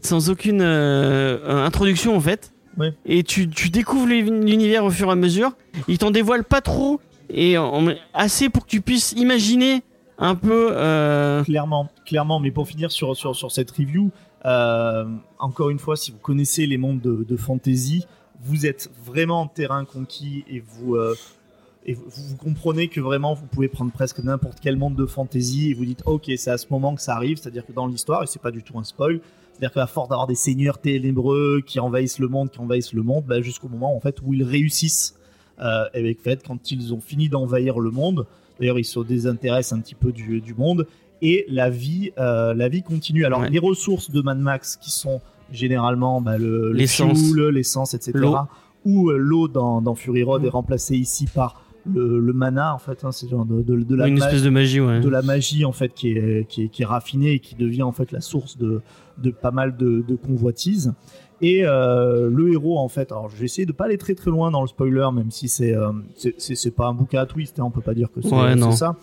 [0.00, 2.52] sans aucune introduction en fait.
[2.78, 2.94] Ouais.
[3.06, 5.52] Et tu tu découvres l'univers au fur et à mesure.
[5.88, 7.00] Il t'en dévoile pas trop
[7.32, 7.56] et
[8.14, 9.82] assez pour que tu puisses imaginer
[10.18, 10.70] un peu.
[10.72, 12.40] Euh, Clairement, clairement.
[12.40, 13.16] Mais pour finir sur,
[13.50, 14.10] cette review,
[14.44, 15.04] euh,
[15.38, 18.06] encore une fois, si vous connaissez les mondes de, fantasy,
[18.40, 21.14] vous êtes vraiment en terrain conquis et vous, euh,
[21.86, 25.84] vous, comprenez que vraiment vous pouvez prendre presque n'importe quel monde de fantasy et vous
[25.84, 28.42] dites ok c'est à ce moment que ça arrive, c'est-à-dire que dans l'histoire et c'est
[28.42, 29.20] pas du tout un spoil,
[29.52, 33.24] c'est-à-dire qu'à force d'avoir des seigneurs ténébreux qui envahissent le monde, qui envahissent le monde,
[33.26, 35.14] bah, jusqu'au moment en fait où ils réussissent
[35.62, 38.26] euh, avec fait quand ils ont fini d'envahir le monde.
[38.60, 40.86] D'ailleurs ils se désintéressent un petit peu du, du monde
[41.22, 43.24] et la vie euh, la vie continue.
[43.24, 43.50] Alors Ouais.
[43.50, 45.20] les ressources de Mad Max qui sont
[45.52, 47.18] généralement bah, le le L'essence.
[47.30, 48.12] fuel, l'essence, etc.
[48.84, 52.78] Ou euh, l'eau dans, dans Fury Road est remplacée ici par le, le mana en
[52.78, 53.04] fait.
[53.04, 55.00] Hein, c'est genre de, de, de la une ma- espèce de magie, ouais.
[55.00, 57.82] de la magie en fait qui est, qui est, qui est raffinée et qui devient
[57.82, 58.80] en fait la source de,
[59.18, 60.92] de pas mal de, de convoitises.
[61.42, 64.30] Et euh, le héros en fait, alors je vais essayer de pas aller très très
[64.30, 67.26] loin dans le spoiler, même si c'est euh, c'est- c'est c'est pas un bouquin à
[67.26, 68.70] twist, hein, on peut pas dire que c'est Ouais, c'est non.
[68.70, 68.96] ça.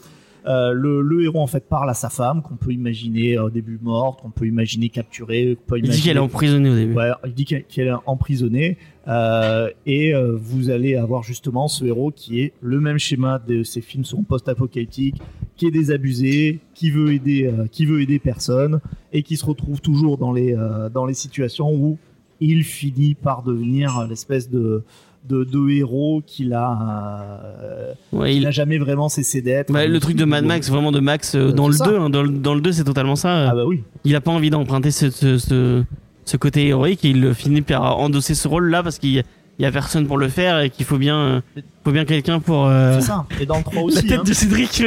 [0.48, 3.78] Euh, le, le héros en fait parle à sa femme qu'on peut imaginer au début
[3.82, 6.94] morte, qu'on peut imaginer capturée, qu'on peut Il dit qu'elle est emprisonnée au début.
[6.94, 8.78] Ouais, il dit qu'elle qu'elle est emprisonnée
[9.10, 13.64] euh, et euh, vous allez avoir justement ce héros qui est le même schéma de
[13.64, 15.22] ces films sont post-apocalyptiques,
[15.58, 18.80] qui est désabusé, qui veut aider, euh, qui veut aider personne
[19.12, 21.98] et qui se retrouve toujours dans les euh, dans les situations où
[22.40, 24.84] il finit par devenir l'espèce de
[25.28, 29.72] de, de héros qu'il a euh, Ouais, il- n'a jamais vraiment cessé d'être.
[29.72, 31.92] bah, le truc de Mad Max, vraiment de Max euh, Euh, dans le c'est 2,
[31.92, 32.02] ça.
[32.02, 33.50] hein, dans, le, dans le 2 c'est totalement ça.
[33.50, 33.84] Ah bah oui.
[34.06, 35.84] Il a pas envie d'emprunter ce, ce, ce,
[36.26, 39.24] ce côté héroïque et il finit par endosser ce rôle là parce qu'il a-
[39.60, 41.42] il y a personne pour le faire et qu'il faut bien, euh,
[41.84, 42.66] faut bien quelqu'un pour.
[42.66, 43.26] euh, C'est ça.
[43.42, 44.08] Et dans le 3 La aussi.
[44.08, 44.24] tête hein.
[44.24, 44.84] de Cédric.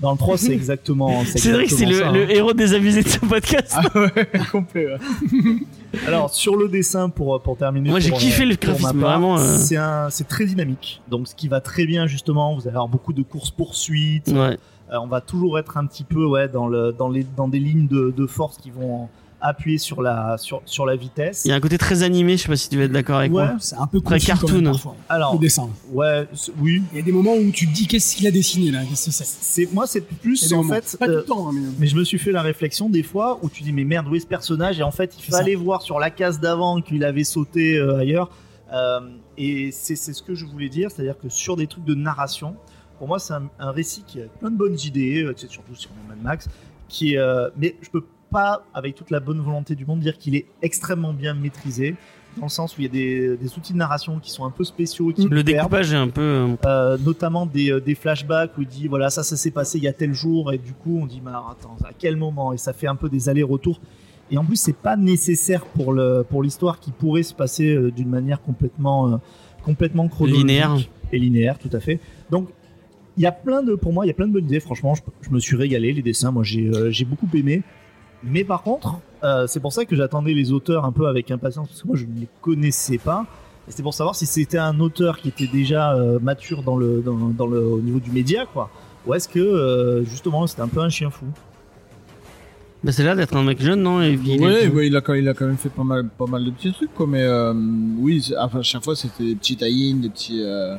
[0.00, 1.24] Dans le 3, c'est exactement.
[1.24, 2.12] Cédric, c'est le, hein.
[2.12, 3.72] le héros désabusé de ce podcast.
[3.76, 4.10] Ah ouais,
[4.52, 4.86] complet.
[4.88, 4.98] ouais.
[6.06, 7.90] Alors sur le dessin pour pour terminer.
[7.90, 9.56] Moi, j'ai kiffé euh, le ma graphisme, part, vraiment, euh.
[9.58, 11.00] C'est un c'est très dynamique.
[11.08, 14.28] Donc ce qui va très bien justement, vous allez avoir beaucoup de courses poursuites.
[14.28, 14.58] Ouais.
[14.90, 17.60] Euh, on va toujours être un petit peu ouais dans le dans les dans des
[17.60, 19.08] lignes de, de force qui vont
[19.42, 21.42] appuyer sur la sur sur la vitesse.
[21.44, 23.18] Il y a un côté très animé, je sais pas si tu vas être d'accord
[23.18, 23.44] avec Ouais.
[23.44, 23.56] moi.
[23.58, 24.60] C'est un peu Très cartoon.
[24.62, 24.74] même,
[25.08, 25.68] Alors le dessin.
[25.90, 26.26] ouais
[26.58, 28.80] oui Il y a des moments où tu te dis qu'est-ce qu'il a dessiné là,
[28.88, 29.72] qu'est-ce que c'est?
[29.72, 30.74] Moi c'est plus en moments.
[30.74, 32.88] fait pas tout euh, le temps, hein, mais mais je me suis fait la réflexion
[32.88, 34.78] des fois où tu dis mais merde où est ce personnage?
[34.78, 35.38] Et en fait il ça.
[35.38, 38.30] fallait voir sur la case d'avant qu'il avait sauté euh, ailleurs
[38.72, 39.00] Euh,
[39.36, 41.84] et c'est c'est ce que je voulais dire c'est à dire que sur des trucs
[41.84, 42.56] de narration
[42.98, 45.90] pour moi c'est un, un récit qui a plein de bonnes idées euh, surtout sur
[46.08, 46.48] Mad Max
[46.88, 50.16] qui est, euh, mais je peux pas avec toute la bonne volonté du monde dire
[50.18, 51.94] qu'il est extrêmement bien maîtrisé
[52.38, 54.50] dans le sens où il y a des, des outils de narration qui sont un
[54.50, 55.46] peu spéciaux qui Le perdent.
[55.46, 56.22] découpage est un peu.
[56.22, 59.76] euh, Euh, notamment des, euh, des flashbacks où il dit voilà ça ça s'est passé
[59.78, 62.52] il y a tel jour et du coup on dit mais attends à quel moment?
[62.54, 63.80] Et ça fait un peu des allers-retours
[64.30, 68.08] et en plus c'est pas nécessaire pour le pour l'histoire qui pourrait se passer d'une
[68.08, 69.16] manière complètement euh,
[69.62, 70.76] complètement chronologique Linéaire.
[71.12, 72.48] et linéaire tout à fait donc
[73.18, 74.94] il y a plein de pour moi il y a plein de bonnes idées franchement
[74.94, 77.62] je, je me suis régalé les dessins moi j'ai euh, j'ai beaucoup aimé
[78.24, 81.68] mais par contre euh, c'est pour ça que j'attendais les auteurs un peu avec impatience
[81.68, 83.24] parce que moi je ne les connaissais pas
[83.68, 87.00] et c'était pour savoir si c'était un auteur qui était déjà euh, mature dans le,
[87.00, 88.70] dans, dans le, au niveau du média, quoi.
[89.06, 91.26] Ou est-ce que, euh, justement, c'était un peu un chien fou
[92.82, 94.96] Bah, c'est là d'être un mec jeune, non Et puis, il est- Ouais, ouais, il
[94.96, 97.06] a quand il a quand même fait pas mal, pas mal de petits trucs, quoi.
[97.06, 97.54] Mais euh,
[97.98, 100.42] oui, à chaque fois c'était des petits tie des petits.
[100.42, 100.74] euh,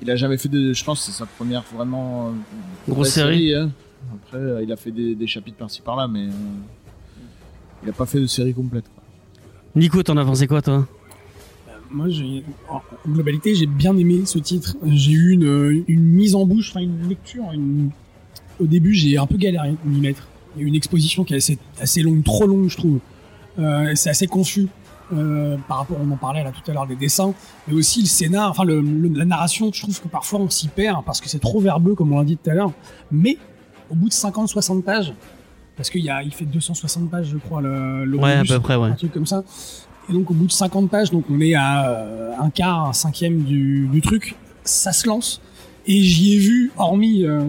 [0.00, 0.72] Il a jamais fait de.
[0.72, 2.32] Je pense que c'est sa première vraiment.
[2.88, 3.54] Grosse série.
[3.54, 3.70] hein.
[4.14, 6.30] Après, euh, il a fait des, des chapitres par-ci par-là, mais euh,
[7.82, 8.84] il a pas fait de série complète.
[8.94, 9.02] Quoi.
[9.74, 10.86] Nico, t'en as pensé quoi, toi?
[11.90, 14.76] Moi, j'ai, en globalité, j'ai bien aimé ce titre.
[14.86, 17.44] J'ai eu une, une mise en bouche, enfin une lecture.
[17.52, 17.90] une-
[18.60, 20.26] Au début, j'ai un peu galéré à m'y mettre.
[20.56, 22.98] Il y a eu une exposition qui est assez, assez longue, trop longue, je trouve.
[23.58, 24.66] Euh, c'est assez confus
[25.12, 27.32] euh, par rapport, on en parlait là tout à l'heure des dessins,
[27.68, 29.70] mais aussi le scénar, enfin le, le- la narration.
[29.72, 32.24] Je trouve que parfois on s'y perd parce que c'est trop verbeux, comme on l'a
[32.24, 32.72] dit tout à l'heure.
[33.12, 33.38] Mais
[33.90, 35.12] au bout de 50-60 pages,
[35.76, 38.88] parce qu'il fait 260 pages, je crois, le, le Ouais, à peu près, ouais.
[38.88, 39.44] un truc comme ça.
[40.08, 42.92] Et donc au bout de 50 pages, donc on est à euh, un quart, un
[42.92, 45.40] cinquième du, du truc, ça se lance.
[45.86, 47.42] Et j'y ai vu, hormis euh,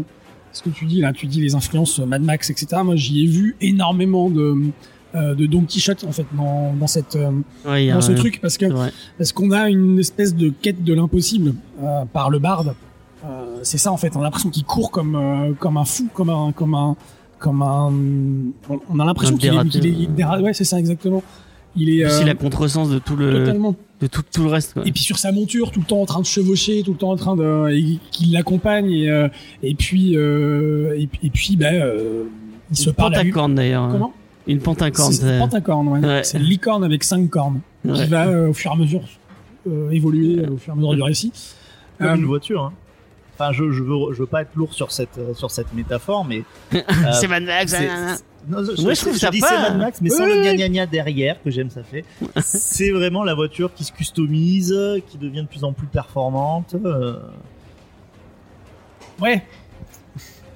[0.53, 2.67] ce que tu dis là, tu dis les influences Mad Max, etc.
[2.83, 4.55] Moi j'y ai vu énormément de,
[5.15, 7.31] euh, de Don Quichotte en fait dans, dans cette euh,
[7.65, 8.65] Ouais, dans ce truc parce que
[9.17, 12.73] parce qu'on a une espèce de quête de l'impossible euh, par le barde.
[13.57, 14.15] Euh, c'est ça en fait.
[14.15, 16.95] On a l'impression qu'il court comme euh, comme un fou, comme un comme un
[17.39, 17.91] comme un.
[18.89, 19.69] On, a l'impression qu'il est, dératé.
[19.69, 21.23] qu'il est- il est déra- Ouais, c'est ça exactement.
[21.75, 23.75] Il est Aussi euh, la contresens de tout le, totalement.
[24.01, 24.81] de tout, tout le reste, quoi.
[24.87, 27.11] Et puis sur sa monture, tout le temps en train de chevaucher, tout le temps
[27.11, 29.27] en train de, et qu'il l'accompagne et euh,
[29.61, 32.23] et puis euh, et, puis- et puis ben euh,
[32.71, 33.89] il se Une parle pentacorne, d'ailleurs.
[33.91, 34.13] Comment?
[34.47, 35.13] Une pentacorne.
[35.13, 35.99] C'est une pentacorne, ouais.
[35.99, 36.23] Ouais.
[36.23, 37.93] C'est une licorne avec cinq cornes Ouais.
[37.93, 39.01] qui va euh, au fur et à mesure
[39.67, 41.31] euh, évoluer euh, au fur et à mesure du récit.
[41.99, 42.63] Comme Euh, une voiture.
[42.63, 42.73] Hein.
[43.39, 46.25] Enfin, je, je veux, je veux pas être lourd sur cette, euh, sur cette métaphore,
[46.25, 46.43] mais.
[46.73, 46.79] euh,
[47.13, 47.71] c'est Mad Max.
[47.71, 48.17] c'est- nanana.
[48.49, 50.29] Non, je, Moi, je trouve je ça dis pas- c'est Mad Max, mais sans Oui,
[50.35, 52.05] le gna gna gna derrière, que j'aime, ça fait.
[52.41, 54.73] c'est vraiment la voiture qui se customise,
[55.09, 56.73] qui devient de plus en plus performante.
[56.85, 57.17] euh,
[59.21, 59.43] Ouais.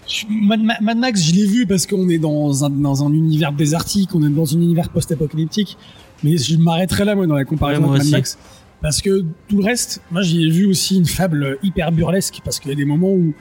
[0.07, 3.11] Je- Mad, Ma- Mad Max, je l'ai vu parce qu'on est dans un, dans un
[3.13, 5.77] univers désertique, on est dans un univers post-apocalyptique.
[6.23, 8.11] Mais je m'arrêterai là, moi, dans la comparaison Ouais, moi avec aussi.
[8.11, 8.38] Mad Max.
[8.82, 12.41] Parce que tout le reste, moi, j'y ai vu aussi une fable hyper burlesque.
[12.43, 13.34] Parce qu'il y a des moments où,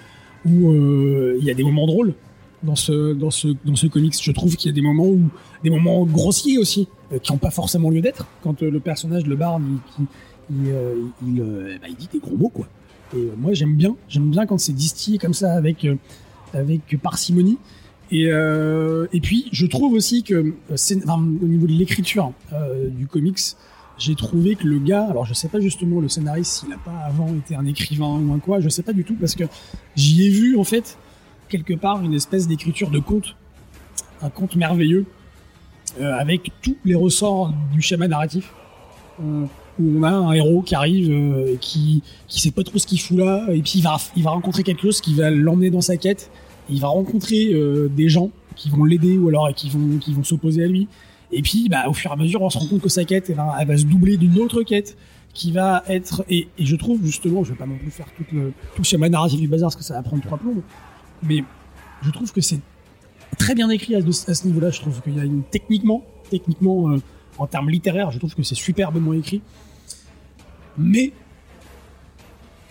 [0.47, 2.15] euh, il y a des moments drôles
[2.63, 4.15] dans ce, dans ce, dans ce comics.
[4.23, 5.31] Je trouve qu'il y a des moments où,
[5.65, 8.27] des moments grossiers aussi, euh, qui n'ont pas forcément lieu d'être.
[8.43, 9.81] Quand euh, le personnage, le barn,
[10.51, 12.69] il, bah, il dit des gros mots, quoi.
[13.17, 13.97] Et moi, j'aime bien.
[14.09, 15.87] J'aime bien quand c'est distillé comme ça avec,
[16.53, 17.59] avec parcimonie.
[18.13, 22.33] Et, et puis, je trouve aussi que, au niveau de l'écriture
[22.91, 23.39] du comics,
[24.01, 26.99] j'ai trouvé que le gars, alors je sais pas justement le scénariste s'il a pas
[27.07, 29.45] avant été un écrivain ou un quoi, je sais pas du tout parce que
[29.95, 30.99] j'y ai vu en fait
[31.49, 33.37] quelque part une espèce d'écriture de conte,
[34.23, 35.07] un conte merveilleux
[36.01, 38.53] euh, avec tous les ressorts du schéma narratif.
[39.23, 39.45] Euh,
[39.79, 42.87] où on a un héros qui arrive, euh, et qui qui sait pas trop ce
[42.87, 45.71] qu'il fout là, et puis il va il va rencontrer quelque chose qui va l'emmener
[45.71, 46.31] dans sa quête.
[46.69, 50.25] Il va rencontrer euh, des gens qui vont l'aider ou alors qui vont qui vont
[50.25, 50.89] s'opposer à lui.
[51.33, 53.31] Et puis, bah, au fur et à mesure, on se rend compte que sa quête,
[53.31, 54.97] elle va, elle va se doubler d'une autre quête
[55.33, 56.25] qui va être.
[56.29, 59.49] Et, je trouve justement, je vais pas non plus faire tout le, tout le du
[59.49, 60.63] bazar parce que ça va prendre trois plombs,
[61.23, 61.45] mais
[62.03, 62.61] je trouve que c'est
[63.39, 64.71] très bien écrit à, à ce niveau-là.
[64.71, 67.01] Je trouve qu'il y a une techniquement, techniquement, euh,
[67.39, 69.41] en termes littéraires, je trouve que c'est superbement écrit.
[70.77, 71.13] Mais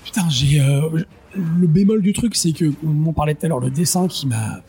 [0.03, 1.03] putain, j'ai euh,
[1.35, 4.27] le bémol du truc, c'est que on en parlait tout à l'heure, le dessin qui
[4.27, 4.61] m'a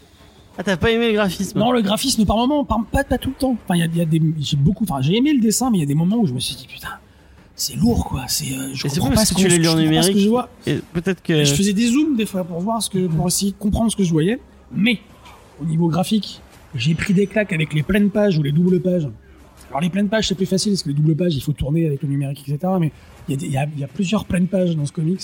[0.60, 1.58] Ah, t'as pas aimé le graphisme?
[1.58, 3.56] Non, le graphisme par moment, par- pas, pas tout le temps.
[3.64, 5.70] Enfin, il y a, il y a des, j'ai beaucoup, enfin, j'ai aimé le dessin,
[5.70, 6.88] mais il y a des moments où je me suis dit putain,
[7.56, 8.24] c'est lourd quoi.
[8.28, 10.18] C'est, euh, je comprends pas parce ce que tu l'as lu je en que numérique.
[10.18, 10.50] je vois.
[10.66, 11.44] Et Peut-être que.
[11.44, 13.96] Je faisais des zooms des fois pour voir ce que, pour essayer de comprendre ce
[13.96, 14.38] que je voyais.
[14.70, 14.98] Mais
[15.62, 16.40] au niveau graphique,
[16.74, 19.08] j'ai pris des claques avec les pleines pages ou les doubles pages.
[19.70, 21.86] Alors les pleines pages c'est plus facile parce que les doubles pages il faut tourner
[21.86, 22.72] avec le numérique etc.
[22.80, 22.92] Mais
[23.28, 24.92] il y, a des- il y a, il y a plusieurs pleines pages dans ce
[24.92, 25.20] comics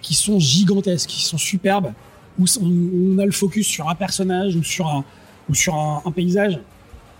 [0.00, 1.92] qui sont gigantesques, qui sont superbes,
[2.38, 5.04] où on, a le focus sur un personnage ou sur un
[5.48, 6.58] ou sur un, un paysage.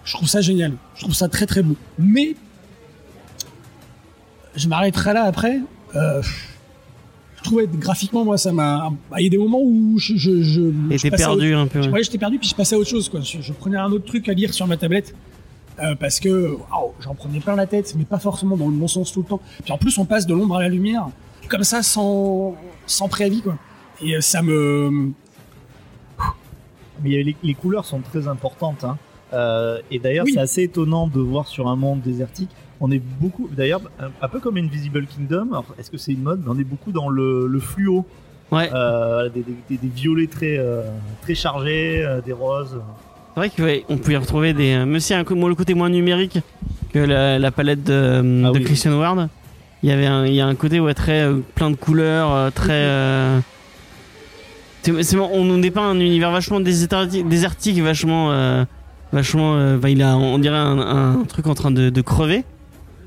[0.04, 0.72] Je trouve ça génial.
[0.94, 1.76] Je trouve ça très très beau.
[1.98, 2.34] Mais
[4.56, 5.60] je m'arrêterai là après.
[5.94, 6.22] Euh,
[7.38, 8.90] je trouvais graphiquement moi ça m'a.
[9.10, 11.08] bah, Il y a des moments où je je je.
[11.16, 11.80] Perdu un peu.
[11.80, 11.88] ouais.
[11.88, 13.20] Ouais, j'étais perdu puis je passais à autre chose quoi.
[13.20, 15.14] Je, je prenais un autre truc à lire sur ma tablette.
[15.82, 16.56] euh, parce que
[17.00, 19.40] j'en prenais plein la tête, mais pas forcément dans le bon sens tout le temps.
[19.64, 21.08] Puis en plus, on passe de l'ombre à la lumière,
[21.48, 22.54] comme ça, sans,
[22.86, 23.56] sans préavis, quoi.
[24.02, 25.10] Et euh, ça me.
[27.02, 28.84] Mais y les, les couleurs sont très importantes.
[28.84, 28.98] Hein.
[29.32, 30.32] Euh, et d'ailleurs, Oui.
[30.34, 32.50] c'est assez étonnant de voir sur un monde désertique.
[32.80, 35.48] On est beaucoup, d'ailleurs, un, un peu comme Invisible Kingdom.
[35.50, 38.04] alors, Est-ce que c'est une mode Mais on est beaucoup dans le, le fluo,
[38.50, 38.68] Ouais.
[38.74, 40.82] euh, des, des- des- des violets très, euh,
[41.22, 42.80] très chargés, euh, des roses.
[43.34, 44.76] C'est vrai qu'on ouais, on pouvait retrouver des.
[44.76, 46.40] Même si un, moi, le côté moins numérique
[46.92, 48.64] que la, la palette de, Ah de oui.
[48.64, 49.28] Christian Ward,
[49.84, 52.32] il y avait un, il y a un côté ouais, très euh, plein de couleurs,
[52.32, 53.40] euh, très.
[54.82, 58.32] c'est- c'est- on nous dépeint un univers vachement désertique, vachement.
[58.32, 58.64] euh,
[59.12, 62.44] vachement euh, bah, il a, on dirait un, un truc en train de, de crever.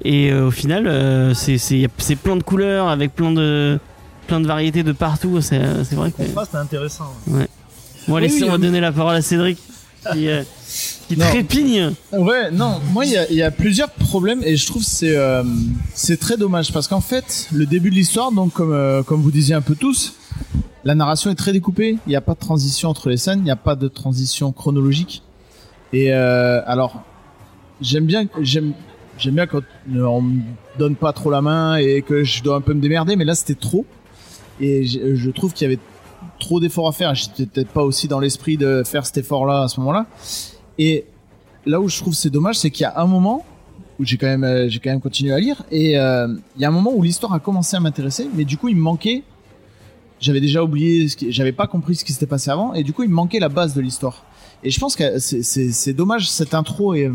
[0.04, 3.80] Et euh, au final, c'est c'est- c'est plein de couleurs avec plein de,
[4.28, 5.40] plein de variétés de partout.
[5.42, 6.22] C'est c'est vrai que.
[6.22, 7.14] Le contraste est intéressant.
[8.08, 9.58] Bon, allez, Oui, on va donner la parole à Cédric
[10.12, 10.28] qui,
[11.08, 11.92] qui trépigne.
[12.12, 14.90] Ouais, non, moi il y a, il y a plusieurs problèmes et je trouve que
[14.90, 15.16] c'est
[15.94, 19.56] c'est très dommage parce qu'en fait le début de l'histoire, donc comme comme vous disiez
[19.56, 20.16] un peu tous,
[20.86, 21.98] la narration est très découpée.
[22.06, 24.52] Il n'y a pas de transition entre les scènes, il n'y a pas de transition
[24.52, 25.24] chronologique.
[25.94, 27.04] Et euh, alors
[27.82, 28.74] j'aime bien j'aime
[29.18, 29.62] j'aime bien quand
[29.96, 30.42] on me
[30.80, 33.36] donne pas trop la main et que je dois un peu me démerder, mais là
[33.36, 33.86] c'était trop.
[34.60, 35.82] Et je, trouve qu'il y avait
[36.40, 37.16] trop d'efforts à faire.
[37.16, 40.06] J'étais peut-être pas aussi dans l'esprit de faire cet effort-là à ce moment-là.
[40.78, 41.06] Et
[41.66, 43.46] là où je trouve c'est dommage, c'est qu'il y a un moment
[44.00, 46.66] où j'ai quand même euh, j'ai quand même continué à lire et euh, il y
[46.66, 49.24] a un moment où l'histoire a commencé à m'intéresser, mais du coup il me manquait.
[50.24, 53.10] J'avais déjà oublié, j'avais pas compris ce qui s'était passé avant et du coup il
[53.10, 54.24] me manquait la base de l'histoire.
[54.64, 57.12] Et je pense que c'est- dommage cette intro est,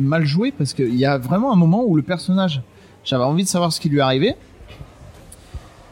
[0.00, 2.62] mal jouée parce qu'il y a vraiment un moment où le personnage,
[3.04, 4.34] j'avais envie de savoir ce qui lui arrivait.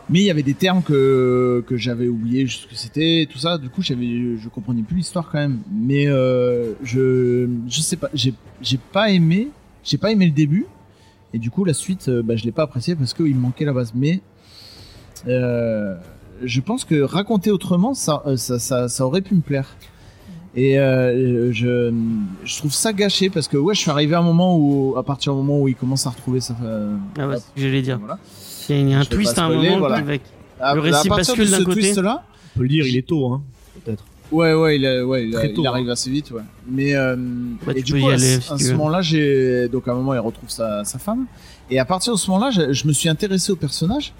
[0.08, 3.58] Mais il y avait des termes que, j'avais oublié ce que c'était, tout ça.
[3.58, 5.58] Du coup, je comprenais plus l'histoire quand même.
[5.70, 8.32] Mais euh, je, je sais pas, j'ai,
[8.62, 9.48] j'ai pas aimé,
[9.84, 10.64] j'ai pas aimé le début.
[11.34, 13.66] Et du coup, la suite, euh, bah, je l'ai pas apprécié parce qu'il me manquait
[13.66, 13.92] la base.
[13.94, 14.20] Mais
[15.26, 15.96] euh,
[16.44, 19.76] je pense que raconter autrement, ça, euh, ça, ça, ça aurait pu me plaire.
[20.54, 21.92] Et euh, je,
[22.44, 25.02] je trouve ça gâché parce que ouais, je suis arrivé à un moment où, à
[25.02, 26.56] partir du moment où il commence à retrouver sa.
[26.64, 27.98] euh, Ah bah, c'est ce que j'allais dire.
[27.98, 28.18] voilà.
[28.68, 30.02] Il y a, il y a un Je twist à un moment voilà.
[30.58, 31.80] À, Le récit à partir de bascule d'un ce côté.
[31.80, 32.24] twist-là,
[32.54, 33.42] On peut le dire, il est tôt, hein,
[33.84, 34.04] peut-être.
[34.32, 35.70] Ouais, ouais, il, a- ouais, il, a- Très tôt, il hein.
[35.72, 36.40] arrive assez vite, ouais.
[36.66, 37.14] Mais euh,
[37.66, 38.76] Bah, et du coup, y à, aller, ce- si à tu ce veux.
[38.78, 41.26] moment-là, j'ai donc à un moment, il retrouve sa, sa femme.
[41.70, 44.14] Et à partir de ce moment-là, je, je me suis intéressé au personnage.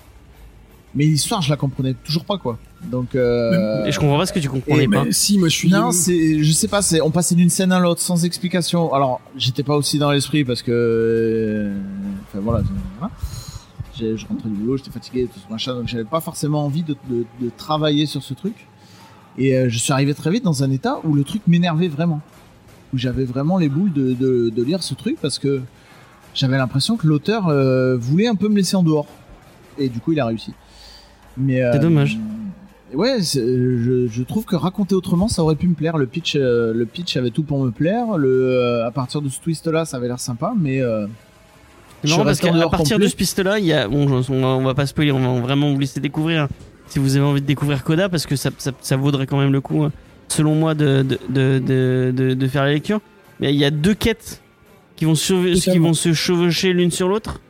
[0.95, 2.59] Mais l'histoire, je la comprenais toujours pas, quoi.
[2.85, 5.05] Donc, euh, Et je comprends pas ce que tu comprenais et- pas.
[5.05, 5.69] Mais si, moi je suis.
[5.69, 8.95] non, c'est, je sais pas, c'est, on passait d'une scène à l'autre sans explication.
[8.95, 11.71] Alors, j'étais pas aussi dans l'esprit parce que,
[12.29, 12.69] enfin voilà, je-
[12.99, 13.13] voilà.
[13.99, 16.83] J'ai- je rentrais du boulot, j'étais fatigué, tout ce machin, donc j'avais pas forcément envie
[16.83, 18.55] de, de, de travailler sur ce truc.
[19.39, 22.21] Et euh, je suis arrivé très vite dans un état où le truc m'énervait vraiment,
[22.95, 25.61] où j'avais vraiment les boules de, de, de lire ce truc parce que
[26.35, 29.07] j'avais l'impression que l'auteur euh, voulait un peu me laisser en dehors.
[29.79, 30.53] Et du coup, il a réussi.
[31.37, 32.19] Mais C'est euh, dommage.
[32.95, 35.99] Ouais, je, je trouve que raconter autrement, ça aurait pu me plaire.
[35.99, 38.17] Le pitch, euh, le pitch avait tout pour me plaire.
[38.17, 41.07] Le, euh, à partir de ce twist-là, ça avait l'air sympa, mais euh,
[42.03, 43.07] C'est je marrant suis parce qu'à partir complet.
[43.07, 45.41] de ce piste-là, il y a, bon, on va, on va pas spoiler, on va
[45.41, 46.47] vraiment vous laisser découvrir
[46.87, 49.53] si vous avez envie de découvrir Coda parce que ça, ça, ça vaudrait quand même
[49.53, 49.91] le coup, hein,
[50.29, 53.01] selon moi, de, de, de, de, de- de faire la lecture.
[53.41, 54.41] Mais il y a deux quêtes
[54.95, 57.41] qui vont se chevaucher l'une sur l'autre.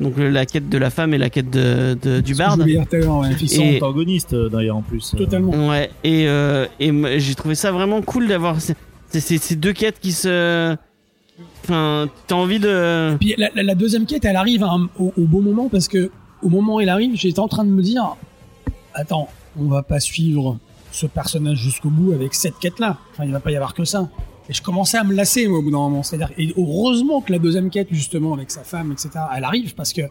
[0.00, 2.60] Donc la quête de la femme et la quête de, de- du barde.
[2.62, 2.78] ouais.
[3.40, 5.12] Ils sont Et- antagonistes, d'ailleurs, en plus.
[5.14, 5.18] euh.
[5.18, 5.68] Totalement.
[5.68, 8.74] Ouais, et, euh, et j'ai trouvé ça vraiment cool d'avoir ces,
[9.08, 10.76] ces- ces- ces deux quêtes qui se.
[11.64, 13.16] Enfin, t'as envie de.
[13.18, 16.10] Puis la, la- la deuxième quête, elle arrive un- au, au bon moment parce que
[16.42, 18.16] au moment où elle arrive, j'étais en train de me dire
[18.94, 19.28] attends,
[19.58, 20.58] on va pas suivre
[20.92, 22.96] ce personnage jusqu'au bout avec cette quête-là.
[23.12, 24.08] Enfin, il va pas y avoir que ça.
[24.48, 26.02] Et je commençais à me lasser moi, au bout d'un moment.
[26.02, 29.92] C'est-à-dire, et heureusement que la deuxième quête, justement, avec sa femme, etc., elle arrive parce
[29.92, 30.02] que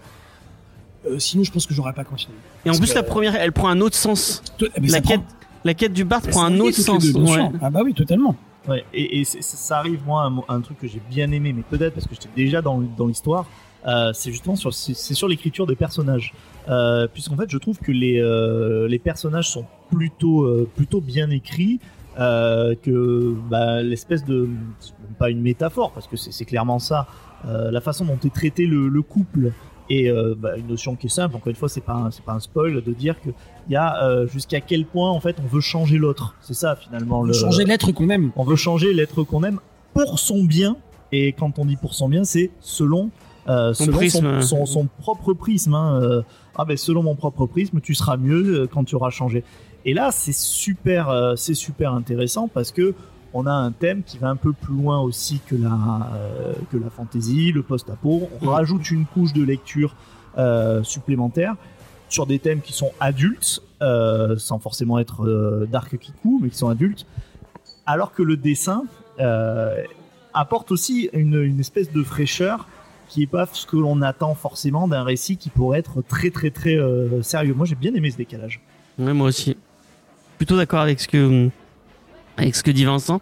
[1.06, 2.36] euh, sinon, je pense que j'aurais pas continué.
[2.66, 4.44] Et en Parce plus, que- la première, elle prend un autre sens.
[4.58, 5.22] Toi, mais La prend- quête,
[5.64, 7.04] la quête du Bard prend un autre sens.
[7.06, 7.50] deux, ouais.
[7.62, 8.36] Ah bah oui, totalement.
[8.68, 12.06] Ouais, et, ça arrive, moi, un, un truc que j'ai bien aimé, mais peut-être parce
[12.06, 13.46] que j'étais déjà dans, dans l'histoire,
[13.88, 16.34] euh, c'est justement sur, c'est sur l'écriture des personnages.
[16.68, 21.30] Euh, Puisqu'en fait, je trouve que les, euh, les personnages sont plutôt, euh, plutôt bien
[21.30, 21.80] écrits,
[22.20, 24.47] euh, que bah, l'espèce de.
[25.20, 27.07] pas une métaphore, parce que c'est clairement ça.
[27.47, 29.51] euh, la façon dont est traité le, le couple
[29.89, 31.36] et euh, bah, une notion qui est simple.
[31.36, 33.30] Encore une fois, c'est pas un- c'est pas un spoil de dire que
[33.70, 36.36] il y a euh, jusqu'à quel point en fait on veut changer l'autre.
[36.41, 38.32] C'est ça finalement le Changer l'être qu'on aime.
[38.36, 39.59] on veut changer l'être qu'on aime
[39.93, 40.78] pour son bien.
[41.11, 43.11] Et quand on dit pour son bien, c'est selon,
[43.47, 44.41] euh, Son selon prisme.
[44.41, 45.74] son, son- son propre prisme.
[45.74, 46.01] hein.
[46.01, 46.22] Euh,
[46.57, 49.43] ah ben selon mon propre prisme, tu seras mieux quand tu auras changé.
[49.90, 52.94] Et là, c'est super, euh, c'est super intéressant parce que
[53.34, 56.78] on a un thème qui va un peu plus loin aussi que la euh, que
[56.78, 58.30] la fantasy, le post-apo.
[58.42, 58.50] On Mm.
[58.50, 59.96] rajoute une couche de lecture
[60.38, 61.56] euh, supplémentaire
[62.10, 66.58] sur des thèmes qui sont adultes, euh, sans forcément être euh, dark kikou, mais qui
[66.58, 67.06] sont adultes.
[67.86, 68.84] Alors que le dessin
[69.20, 69.82] euh,
[70.34, 72.68] apporte aussi une, une espèce de fraîcheur
[73.08, 76.50] qui est pas ce que l'on attend forcément d'un récit qui pourrait être très très
[76.52, 77.54] très euh, sérieux.
[77.54, 78.60] Moi j'ai bien aimé ce décalage.
[78.98, 79.56] Moi aussi.
[80.38, 81.50] Plutôt d'accord avec ce que
[82.38, 83.22] avec ce que dit Vincent.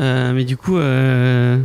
[0.00, 1.60] Euh, mais du coup, euh,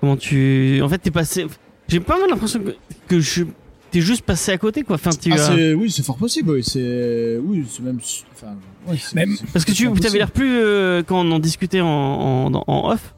[0.00, 1.46] comment tu, en fait, t'es passé.
[1.88, 2.70] J'ai pas mal l'impression que,
[3.08, 3.44] que je
[3.90, 4.94] t'es juste passé à côté, quoi.
[4.94, 6.50] Enfin, tu Ah, as- c'est- oui, c'est fort possible.
[6.52, 7.98] Oui, c'est oui, c'est même.
[8.34, 8.54] Enfin,
[8.88, 11.82] ouais, c'est- Même- c'est parce que tu avais l'air plus euh, quand on en discutait
[11.82, 13.14] en, en, en off.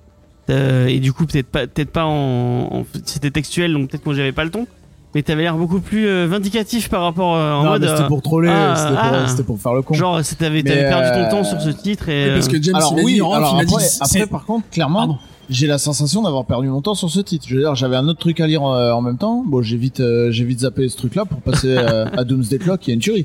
[0.50, 4.08] euh, et du coup, peut-être pas, peut-être pas en, en- c'était textuel, donc peut-être que
[4.08, 4.66] moi j'avais pas le ton.
[5.14, 7.86] Mais t'avais l'air beaucoup plus euh, vindicatif par rapport euh, en Non, mode.
[7.88, 9.28] c'était euh, pour troller, ah, c'était pour, ah.
[9.28, 9.94] c'était pour faire le con.
[9.94, 12.30] Genre, t'avais t'avais perdu ton euh, temps sur ce titre et.
[12.34, 14.26] Parce euh, que James, alors il oui, dit en alors il a dit, après, après,
[14.26, 15.18] par contre, clairement, Pardon.
[15.48, 17.44] j'ai la sensation d'avoir perdu mon temps sur ce titre.
[17.48, 19.44] Je veux dire, j'avais un autre truc à lire euh, en même temps.
[19.46, 22.80] Bon, j'ai vite, euh, j'ai vite zappé ce truc-là pour passer euh, à Doomsday Clock,
[22.80, 23.24] qui est une tuerie.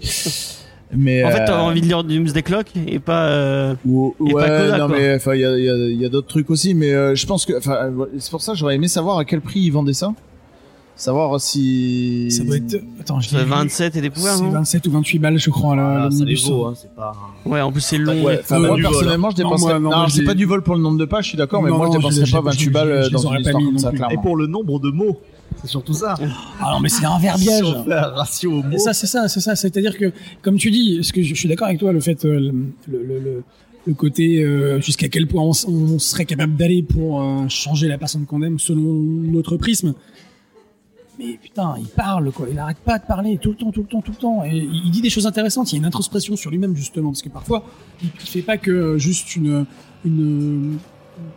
[0.96, 3.26] Mais En fait, t'avais euh, envie de lire Doomsday Clock et pas.
[3.30, 4.98] euh, ou- et ouais, pas non quoi.
[4.98, 7.26] mais enfin, il y a, y a, y a d'autres trucs aussi, mais euh, je
[7.28, 9.70] pense que, enfin, euh, c'est pour ça que j'aurais aimé savoir à quel prix ils
[9.72, 10.14] vendaient ça.
[11.00, 12.28] Savoir si.
[12.30, 12.76] Ça doit être.
[13.00, 13.50] Attends, je c'est l'ai vu.
[13.50, 15.74] 27 et des pouvoirs, C'est non 27 ou 28 balles, je crois.
[15.76, 16.46] Là, Ah, ça les l'omnibus.
[16.50, 17.14] vaut, hein, c'est pas.
[17.46, 18.22] Ouais, en plus c'est long.
[18.24, 19.80] Ouais, enfin, moi personnellement, je dépenserais.
[19.80, 21.70] non, Non, c'est pas du vol pour le nombre de pages, je suis d'accord, mais
[21.70, 23.64] Non, moi je dépenserais pas je- 28 je- balles je- euh, je dans une histoire
[23.64, 23.96] comme non ça, plus.
[23.98, 24.22] Et clairement.
[24.22, 25.22] pour le nombre de mots,
[25.62, 26.16] c'est surtout ça.
[26.60, 27.64] Ah non, mais c'est un verbiage.
[27.88, 28.76] Ratio aux mots.
[28.76, 29.56] Et ça, c'est ça, c'est ça.
[29.56, 32.26] C'est-à-dire que, comme tu dis, ce que je, je suis d'accord avec toi, le fait,
[32.26, 32.52] euh, le,
[32.92, 33.44] le, le,
[33.88, 35.54] le côté euh, jusqu'à quel point on,
[35.98, 39.94] serait capable d'aller pour euh, changer la personne qu'on aime selon notre prisme.
[41.20, 43.88] Mais putain, il parle quoi, il arrête pas de parler tout le temps, tout le
[43.88, 44.46] temps, tout le temps.
[44.46, 45.72] Et il dit des choses intéressantes.
[45.72, 47.66] Il y a une introspection sur lui-même justement, parce que parfois,
[48.02, 49.66] il, il fait pas que juste une,
[50.06, 50.78] une,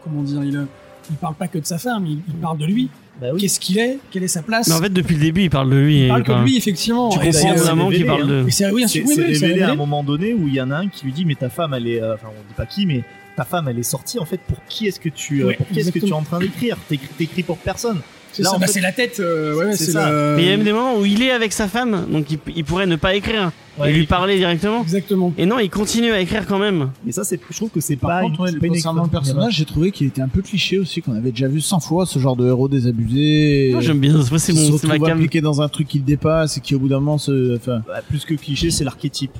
[0.04, 0.66] comment dire, il,
[1.10, 2.90] il parle pas que de sa femme, il, il parle de lui.
[3.20, 3.40] Bah oui.
[3.40, 3.98] Qu'est-ce qu'il est?
[4.12, 4.68] Quelle est sa place?
[4.68, 5.98] Mais en fait, depuis le début, il parle de lui.
[5.98, 7.10] Il et, parle que de lui effectivement.
[7.10, 8.46] Tu Et comprends vraiment qu'il parle de.
[8.46, 10.54] et c'est oui, bien sûr, C'est oui, oui, révélé à un moment donné où il
[10.54, 12.48] y en a un qui lui dit mais ta femme elle est euh, enfin on
[12.48, 13.02] dit pas qui mais
[13.36, 15.80] ta femme elle est sortie en fait pour qui est-ce que tu euh, pour qui
[15.80, 16.78] est-ce que tu es en train d'écrire?
[17.18, 18.00] T'écris pour personne
[18.32, 20.10] C'est bah, fait, c'est la tête, euh, ouais, c'est ça.
[20.10, 22.30] le- Mais il y a même des moments où il est avec sa femme, donc
[22.30, 23.52] il, il pourrait ne pas écrire.
[23.84, 24.82] et lui parler directement.
[24.82, 25.32] Exactement.
[25.38, 26.90] Et non, il continue à écrire quand même.
[27.06, 28.20] Et ça, c'est, je trouve que c'est Par pas.
[28.22, 31.00] contre, une- ouais, pas concernant le personnage, j'ai trouvé qu'il était un peu cliché aussi,
[31.02, 33.70] qu'on avait déjà vu 100 fois, ce genre de héros désabusé.
[33.72, 34.12] Moi, j'aime bien.
[34.14, 35.10] Moi, c'est mon, c'est ma cam.
[35.16, 37.56] impliqué dans un truc qui le dépasse et qui au bout d'un moment se.
[37.56, 39.32] Enfin, Bah, plus que cliché, c'est l'archétype.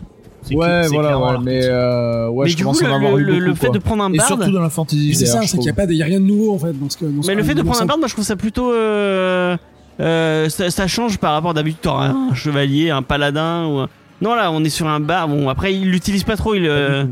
[0.51, 3.17] Ouais, voilà, ouais, mais euh, ouais, mais je du coup, commence à en le, avoir
[3.19, 3.75] eu le- beaucoup, le fait quoi.
[3.75, 4.29] de prendre un Et barde.
[4.29, 5.11] surtout dans la fantasy.
[5.11, 5.77] Et c'est ça, c'est qu'il n'y a trouve.
[5.83, 7.05] pas, de- il y a rien de nouveau en fait dans ce que.
[7.05, 8.73] Dans ce Mais le fait de prendre un barde, moi je trouve ça plutôt.
[8.73, 9.57] euh,
[10.01, 11.81] euh, ça, ça change par rapport d'habitude.
[11.83, 13.79] t'auras un chevalier, un paladin ou.
[13.79, 13.89] un-
[14.21, 15.29] Non, là, on est sur un bar.
[15.29, 16.55] Bon, après, il l'utilise pas trop.
[16.55, 17.05] Il, euh,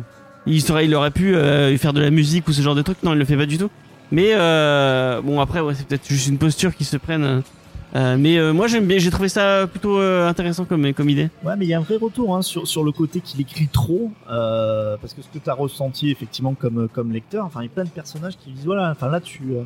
[0.47, 2.99] il, serait, il aurait pu euh, faire de la musique ou ce genre de truc.
[3.03, 3.68] Non, il le fait pas du tout.
[4.12, 7.43] Mais euh, bon, après, ouais, c'est peut-être juste une posture qui se prenne.
[7.97, 8.99] Euh, mais euh, moi, j'aime bien.
[8.99, 11.28] J'ai trouvé ça plutôt euh, intéressant comme, comme idée.
[11.45, 13.66] Ouais, mais il y a un vrai retour hein, sur, sur le côté qu'il écrit
[13.68, 14.12] trop.
[14.30, 17.68] euh, parce que ce que tu as ressenti effectivement comme, comme lecteur, enfin, il y
[17.68, 19.43] a plein de personnages qui disent voilà, enfin là, tu.
[19.53, 19.62] euh,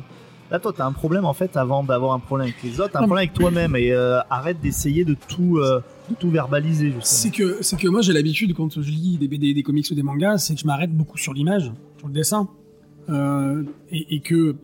[0.51, 2.99] Là, toi, t'as un problème en fait avant d'avoir un problème avec les autres, t'as
[2.99, 6.93] un problème avec toi-même et euh, arrête d'essayer de tout, euh, de tout verbaliser.
[7.01, 9.95] C'est que, c'est que moi j'ai l'habitude quand je lis des BD, des comics ou
[9.95, 12.47] des mangas, c'est que je m'arrête beaucoup sur l'image, sur le dessin.
[13.09, 14.55] Euh, et, et que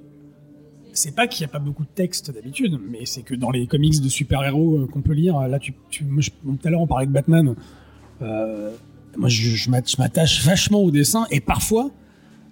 [0.94, 3.68] c'est pas qu'il n'y a pas beaucoup de texte d'habitude, mais c'est que dans les
[3.68, 6.82] comics de super-héros euh, qu'on peut lire, là, tu, tu, moi, je- tout à l'heure
[6.82, 7.56] on parlait de Batman,
[8.22, 8.72] euh,
[9.18, 11.90] moi je, je m'att- je m'attache vachement au dessin et parfois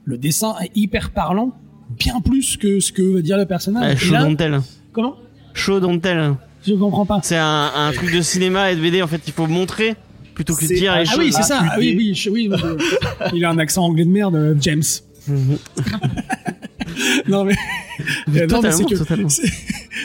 [0.05, 1.53] le dessin est hyper parlant,
[1.97, 3.97] bien plus que ce que veut dire le personnage.
[3.99, 4.23] Show là-
[4.93, 5.15] comment?
[5.67, 6.35] Don't tell.
[6.65, 7.19] Je comprends pas.
[7.23, 9.01] C'est un, un truc de cinéma et de BD.
[9.01, 9.95] En fait, il faut montrer
[10.33, 11.59] plutôt que C'est- dire les Ah Ah oui, c'est ça.
[11.63, 12.49] Ah oui, oui, je- oui.
[13.33, 14.83] Il a un accent anglais de merde, euh, James.
[17.27, 17.55] non mais,
[18.35, 18.95] Euh, non, mais c'est que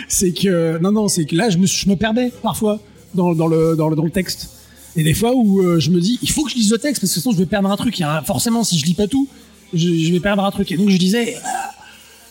[0.08, 2.80] c'est- que non non c'est que là je me je me perdais parfois
[3.14, 4.50] dans, dans le dans le dans le texte
[4.96, 7.00] et des fois où euh, je me dis il faut que je lise le texte
[7.02, 7.98] parce que sinon je vais perdre un truc.
[7.98, 9.28] Il y a un- forcément si je lis pas tout
[9.72, 11.70] je, je vais perdre un truc et donc je disais ah,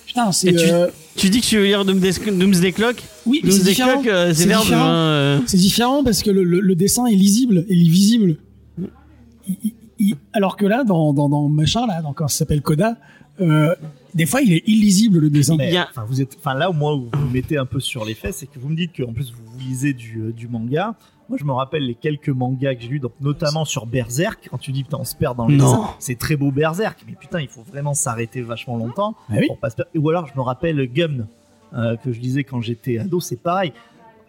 [0.06, 3.52] putain c'est tu- euh, Tu dis que tu veux lire Doomsday, Doomsday Clock oui mais
[3.52, 4.02] c'est Doomsday différent.
[4.02, 4.86] Clock, euh, c'est différent.
[4.86, 5.40] hein, euh.
[5.46, 8.38] C'est différent parce que le, le- le dessin est lisible visible.
[9.48, 12.62] Il- il- il- alors que là, dans, dans, dans machin, là, dans, quand ça s'appelle
[12.62, 12.96] Coda,
[13.42, 13.76] euh,
[14.16, 15.56] des fois, il est illisible le dessin.
[15.58, 17.58] Mais, Il y a- enfin, vous êtes, enfin là, au moins, où vous vous mettez
[17.58, 20.20] un peu sur les faits, c'est que vous me dites qu'en plus vous lisez du,
[20.22, 20.96] euh, du manga.
[21.30, 24.50] Moi, je me rappelle les quelques mangas que j'ai lus, donc notamment sur Berserk.
[24.52, 25.66] Quand tu dis putain, on se perd dans les Non.
[25.66, 29.48] dessins, c'est très beau Berserk, mais putain, il faut vraiment s'arrêter vachement longtemps Ah oui.
[29.48, 29.92] pour pas se perdre.
[29.96, 31.26] Ou alors, je me rappelle Gum
[31.74, 33.72] euh, que je lisais quand j'étais ado, c'est pareil.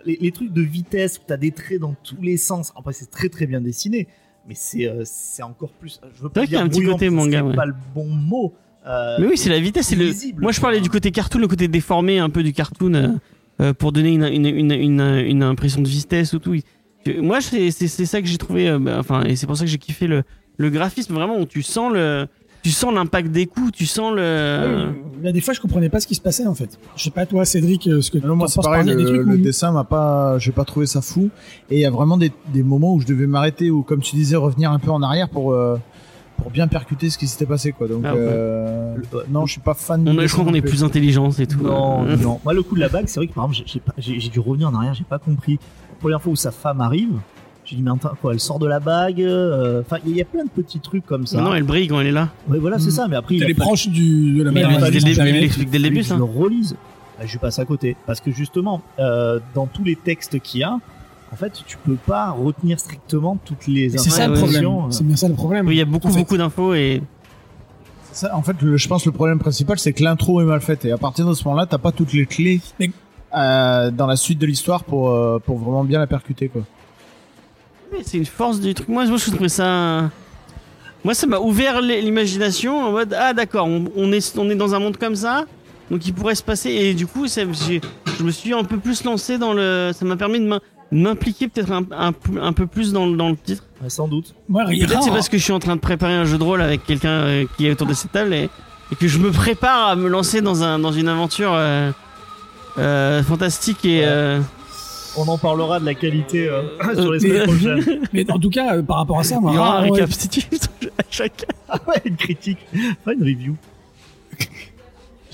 [0.07, 2.73] Les, les trucs de vitesse où t'as des traits dans tous les sens.
[2.77, 4.07] Après, c'est très très bien dessiné,
[4.47, 6.01] mais c'est euh, c'est encore plus.
[6.15, 7.55] Je veux pas dire un petit côté manga, c'est ouais.
[7.57, 8.55] pas le bon mot.
[8.87, 9.87] Euh, Mais oui, c'est la vitesse.
[9.89, 10.13] C'est le.
[10.41, 13.09] Moi, je parlais du côté cartoon, le côté déformé un peu du cartoon euh,
[13.61, 16.55] euh, pour donner une, une, une, une, une impression de vitesse ou tout.
[17.19, 18.69] Moi, c'est c'est- c'est ça que j'ai trouvé.
[18.69, 20.23] euh, bah, enfin, et c'est pour ça que j'ai kiffé le,
[20.57, 22.27] le graphisme vraiment où tu sens le.
[22.63, 24.89] Tu sens l'impact des coups, tu sens le.
[25.21, 26.79] Il y a des fois, je comprenais pas ce qui se passait en fait.
[26.97, 29.27] Je sais pas toi, Cédric, ce que Non, moi c'est penses pareil, le, des trucs
[29.27, 31.29] le dessin m'a pas, j'ai pas trouvé ça fou.
[31.71, 34.17] Et il y a vraiment des, des moments où je devais m'arrêter ou comme tu
[34.17, 35.77] disais revenir un peu en arrière pour euh,
[36.45, 37.89] pour bien percuter ce qui s'était passé quoi.
[37.89, 38.21] Donc Ah ouais.
[38.21, 40.07] euh, Le- non, je suis pas fan.
[40.07, 41.63] On je crois qu'on est plus intelligent, c'est tout.
[41.63, 42.39] Non, non.
[42.45, 44.21] Moi, le coup de la bague, c'est vrai que par exemple, j'ai- j'ai pas- j'ai
[44.21, 45.59] j'ai dû revenir en arrière, j'ai pas compris.
[45.91, 47.13] La première fois où sa femme arrive,
[47.65, 50.27] j'ai dit, mais attends, quoi, elle sort de la bague euh, Enfin, il y a
[50.27, 51.41] plein de petits trucs comme ça.
[51.41, 52.29] Non, elle brille quand elle est là.
[52.47, 52.91] Ouais, voilà, c'est Mm.
[52.91, 56.03] ça, mais après, Elle est proche du, de la Mais il l'explique dès le début,
[56.03, 56.15] ça.
[56.15, 56.77] Je le relise.
[57.19, 57.97] Bah, je passe à côté.
[58.07, 60.79] Parce que justement, euh, dans tous les textes qu'il y a,
[61.35, 64.71] en fait, tu peux pas retenir strictement toutes les C'est ça le informations.
[64.73, 64.93] problème.
[64.93, 65.67] C'est bien ça le problème.
[65.67, 66.19] Oui, il y a beaucoup, En fait.
[66.21, 67.03] beaucoup d'infos et.
[68.13, 70.61] Ça, en fait, le- je pense que le problème principal, c'est que l'intro est mal
[70.61, 70.85] faite.
[70.85, 72.93] Et à partir de ce moment-là, t'as pas toutes les clés Mais-
[73.37, 76.47] euh, dans la suite de l'histoire pour, euh, pour vraiment bien la percuter.
[76.49, 76.63] Quoi.
[77.93, 78.89] Mais c'est une force du truc.
[78.89, 80.11] Moi, je trouvais ça.
[81.05, 84.75] Moi, ça m'a ouvert l'imagination en mode Ah, d'accord, on, on est, on est dans
[84.75, 85.45] un monde comme ça,
[85.91, 86.71] donc il pourrait se passer.
[86.71, 89.91] Et du coup, ça- je me suis un peu plus lancé dans le.
[89.93, 90.47] Ça m'a permis de
[90.95, 93.65] m'impliquer peut-être un, un, peu- un peu plus dans, le- dans le titre.
[93.83, 94.35] Ouais, sans doute.
[94.53, 96.85] Peut-être c'est parce que je suis en train de préparer un jeu de rôle avec
[96.87, 98.49] quelqu'un euh, qui est autour de cette table et,
[98.93, 101.91] et que je me prépare à me lancer dans, un, dans une aventure euh,
[102.79, 104.01] euh, fantastique et.
[104.01, 104.05] Ouais.
[104.07, 104.41] euh,
[105.17, 106.63] On en parlera de la qualité euh,
[106.95, 107.45] sur les mais- semaines
[107.83, 108.01] prochaines.
[108.13, 110.49] Mais en tout cas, euh, par rapport à ça, moi, il y aura un récapitulatif
[110.99, 111.45] à chaque.
[111.69, 112.59] Ah ouais, une critique,
[113.05, 113.57] pas une review.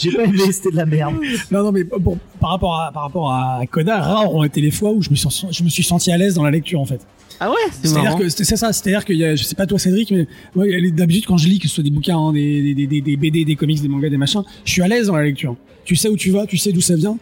[0.00, 1.16] J'ai pas aimé, c'était de la merde.
[1.50, 4.70] Non, non, mais bon, par rapport à, par rapport à Coda, rares ont été les
[4.70, 6.86] fois où je me suis, je me suis senti à l'aise dans la lecture, en
[6.86, 7.00] fait.
[7.42, 9.78] Ah ouais, c'est C'est-à-dire que c'est ça, c'est-à-dire qu'il y a, je sais pas toi
[9.78, 12.86] Cédric, mais moi d'habitude quand je lis que ce soit des bouquins, hein, des, des,
[12.86, 15.22] des, des BD, des comics, des mangas, des machins, je suis à l'aise dans la
[15.22, 15.56] lecture.
[15.84, 17.16] Tu sais où tu vas, tu sais d'où ça vient.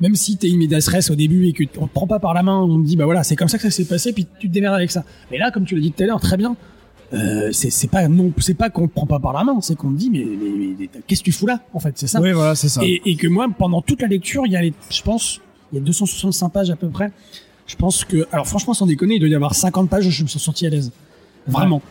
[0.00, 2.42] Même si t'es immédiat stress au début et que on te prend pas par la
[2.42, 4.48] main, on te dit bah voilà c'est comme ça que ça s'est passé, puis tu
[4.48, 5.04] te démerdes avec ça.
[5.30, 6.56] Mais là, comme tu l'as dit tout à l'heure, très bien.
[7.12, 9.76] Euh, c'est c'est pas non, c'est pas qu'on te prend pas par la main, c'est
[9.76, 12.20] qu'on te dit mais, mais, mais qu'est-ce que tu fous là en fait, c'est ça.
[12.20, 12.82] Oui, voilà, c'est ça.
[12.84, 15.40] Et, et que moi, pendant toute la lecture, il y a les, je pense,
[15.72, 17.10] il y a 265 pages à peu près.
[17.66, 20.22] Je pense que, alors franchement, sans déconner, il doit y avoir 50 pages où je
[20.22, 20.90] me suis senti à l'aise.
[21.46, 21.82] Vraiment.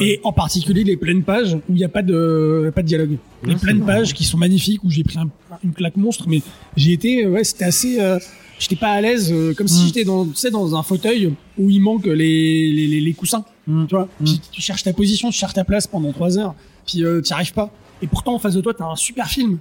[0.00, 3.18] Et en particulier les pleines pages où il n'y a pas de, pas de dialogue.
[3.44, 5.28] Les Ouais, pleines pages qui sont magnifiques où j'ai pris un-
[5.62, 6.40] une claque monstre, mais
[6.76, 8.18] j'ai été, ouais, c'était assez, euh,
[8.58, 9.86] j'étais pas à l'aise, euh, comme si Mm.
[9.86, 13.44] j'étais dans, tu sais, dans un fauteuil où il manque les, les, les, les coussins.
[13.66, 13.86] Mm.
[13.86, 14.24] Tu vois, Mm.
[14.52, 16.54] Tu cherches ta position, tu cherches ta place pendant trois heures,
[16.86, 17.70] puis euh, t'y arrives pas.
[18.02, 19.58] Et pourtant, en face de toi, t'as un super film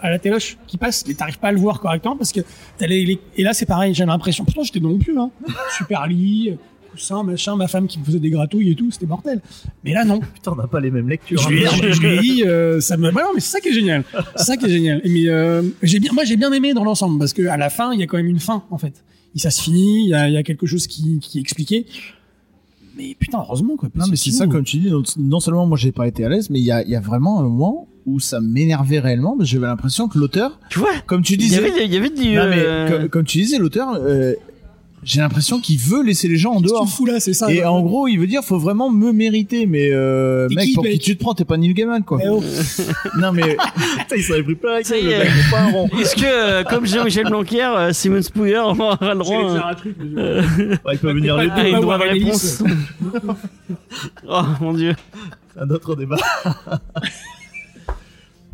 [0.00, 2.40] à la téloche qui passe, mais t'arrives pas à le voir correctement parce que
[2.78, 4.44] t'as les, les- et là c'est pareil, j'ai l'impression.
[4.44, 5.30] Pourtant, j'étais dans mon pull, hein.
[5.76, 6.52] Super lit,
[6.96, 9.40] coussin, machin, ma femme qui me faisait des gratouilles et tout, c'était mortel.
[9.84, 10.20] Mais là, non.
[10.20, 11.40] Putain, on n'a pas les mêmes lectures.
[11.40, 11.50] Je hein.
[11.50, 13.06] lui ai- je- je lui ai dit, euh, ça me.
[13.12, 14.02] Ouais, non, mais c'est ça qui est génial.
[14.36, 15.00] C'est ça qui est génial.
[15.04, 17.92] Mais euh, j'ai bien, moi, j'ai bien aimé dans l'ensemble parce que à la fin,
[17.92, 19.04] il y a quand même une fin en fait.
[19.34, 20.04] Et ça se finit.
[20.06, 21.86] Il y a, y quelque chose qui, qui est expliqué.
[22.96, 23.90] Mais putain, heureusement quoi.
[23.94, 26.30] Non, mais c'est ça, comme tu dis, non, non seulement moi j'ai pas été à
[26.30, 29.54] l'aise, mais il y a, y vraiment un moment où ça m'énervait réellement, parce que
[29.54, 32.08] j'avais l'impression que l'auteur, Tu vois, comme tu il y disais, avait, il y avait
[32.08, 32.34] du.
[32.36, 34.32] Non, mais euh, comme, comme tu disais, l'auteur, euh,
[35.06, 36.84] j'ai l'impression qu'il veut laisser les gens en dehors.
[36.84, 37.50] tu fous là, c'est ça.
[37.50, 37.64] Et ouais.
[37.64, 40.92] en gros, il veut dire, faut vraiment me mériter, mais euh, mec, qui, pour mec
[40.94, 42.18] qui tu te prends, t'es pas Neil Gaiman, quoi.
[42.22, 42.42] Eh oh.
[43.18, 43.56] non, mais
[43.98, 45.18] Putain, il s'en est pris plein avec Ça y le est.
[45.20, 45.88] mec, faut pas un rond.
[46.00, 49.96] Est-ce que, euh, comme Jean-Michel Blanquer, euh, Simon Spouyer aura le droit faire un truc,
[49.98, 51.70] mais je- Ouais, il peut venir les pas- deux.
[51.72, 52.62] de Warren réponse
[54.28, 54.94] Oh mon dieu.
[55.58, 56.16] Un autre débat.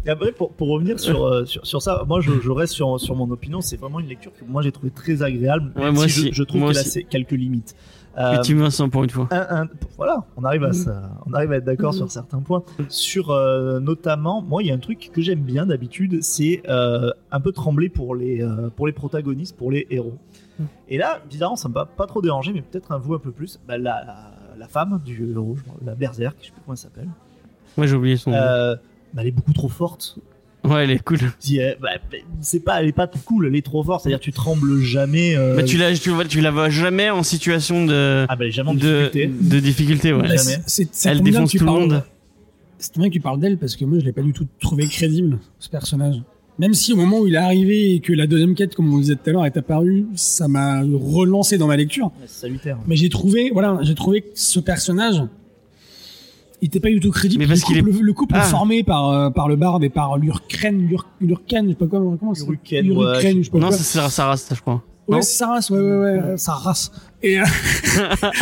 [0.05, 2.99] Et après, pour, pour revenir sur, euh, sur, sur ça, moi je, je reste sur,
[3.01, 3.61] sur mon opinion.
[3.61, 5.73] C'est vraiment une lecture que moi j'ai trouvé très agréable.
[5.77, 6.33] Ouais, même moi si je- aussi.
[6.33, 7.77] Je, trouve qu'elle a quelques limites.
[8.19, 9.29] Euh, Petit Vincent pour une fois.
[9.31, 12.63] un- un- voilà, on arrive à, ça, on arrive à être d'accord sur certains points.
[12.89, 17.11] Sur euh, notamment, moi, il y a un truc que j'aime bien d'habitude, c'est euh,
[17.31, 20.19] un peu trembler pour les, euh, pour les protagonistes, pour les héros.
[20.89, 23.59] Et là, bizarrement, ça m'a pas trop dérangé, mais peut-être un vous un peu plus.
[23.67, 27.09] Bah, la, la, la femme du héros, la berserk, je sais plus comment elle s'appelle,
[27.79, 28.31] Moi j'ai oublié son.
[28.33, 28.37] nom.
[29.15, 30.17] Bah, elle est beaucoup trop forte.
[30.65, 31.19] Ouais, elle est cool.
[31.41, 31.89] Si elle- bah,
[32.41, 34.03] c'est pas, elle est pas cool, elle est trop forte.
[34.03, 35.35] C'est-à-dire, tu trembles jamais.
[35.37, 38.49] euh, Bah, tu la, tu, vois- tu la vois jamais en situation de, Ah bah,
[38.49, 39.27] jamais en de, difficulté.
[39.41, 40.23] de difficulté, ouais.
[40.29, 40.35] Bah,
[41.07, 42.05] Elle défonce tout le monde.
[42.79, 44.87] C'est bien que tu parles d'elle parce que moi je l'ai pas du tout trouvé
[44.89, 46.21] crédible ce personnage.
[46.59, 48.99] Même si au moment où il est arrivé et que la deuxième quête, comme on
[48.99, 52.07] disait tout à l'heure, est apparue, ça m'a relancé dans ma lecture.
[52.07, 52.79] Ouais, salutaire.
[52.87, 55.23] Mais j'ai trouvé, voilà, j'ai trouvé que ce personnage,
[56.63, 57.43] il était pas du tout crédible.
[57.43, 58.43] Mais parce le qu'il couple, le couple Ah.
[58.43, 62.17] formé par euh, par le barde et par l'Urkren, Lur- L'Urken, je sais pas comment,
[62.17, 62.47] comment c'est.
[62.47, 64.83] Urken, Urken, je sais pas Non, c'est sa, sa race, ça, je crois.
[65.09, 66.93] Ouais, c'est sa race, ouais, ouais, ouais, sa race.
[67.23, 67.45] Et euh,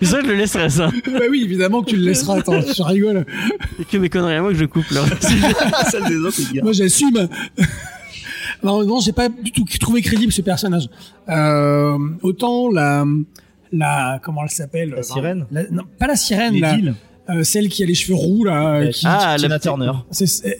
[0.00, 0.88] Mais ça, je le laisserai, ça.
[1.06, 2.38] bah oui, évidemment que tu le laisseras.
[2.38, 3.24] Attends, je rigole.
[3.78, 5.02] Et que mes conneries à moi que je coupe, là.
[5.90, 6.62] Celle des autres, les gars.
[6.62, 7.28] Moi, j'assume.
[8.62, 10.88] non, non, j'ai pas du tout trouvé crédible ce personnage.
[11.28, 13.04] Euh, autant la,
[13.78, 16.76] la, comment elle s'appelle La sirène La- non, pas la sirène, la,
[17.30, 18.76] euh, celle qui a les cheveux roux là.
[18.76, 19.92] Euh, qui, Ah, Tina la petite- Turner.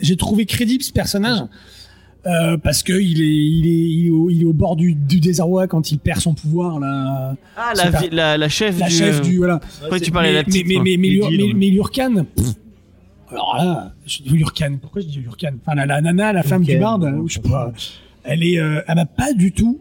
[0.01, 1.41] j'ai trouvé crédible ce personnage.
[2.27, 4.95] Euh, parce que il est, il est, il est, au, il est au bord du,
[4.95, 7.37] du désarroi quand il perd son pouvoir là.
[7.55, 8.95] Ah, la, la, la chef La du.
[8.95, 9.61] chef du voilà.
[9.81, 12.47] Pourquoi tu parlais de la mais, petite mais, mais, mais, mais- mais Lurkan, pff,
[13.31, 16.65] alors là, je dis Lurkan, pourquoi je dis Lurkan Enfin, la, la nana, la femme
[16.65, 17.71] du barde, je sais pas,
[18.23, 19.81] elle est, euh, elle m'a pas du tout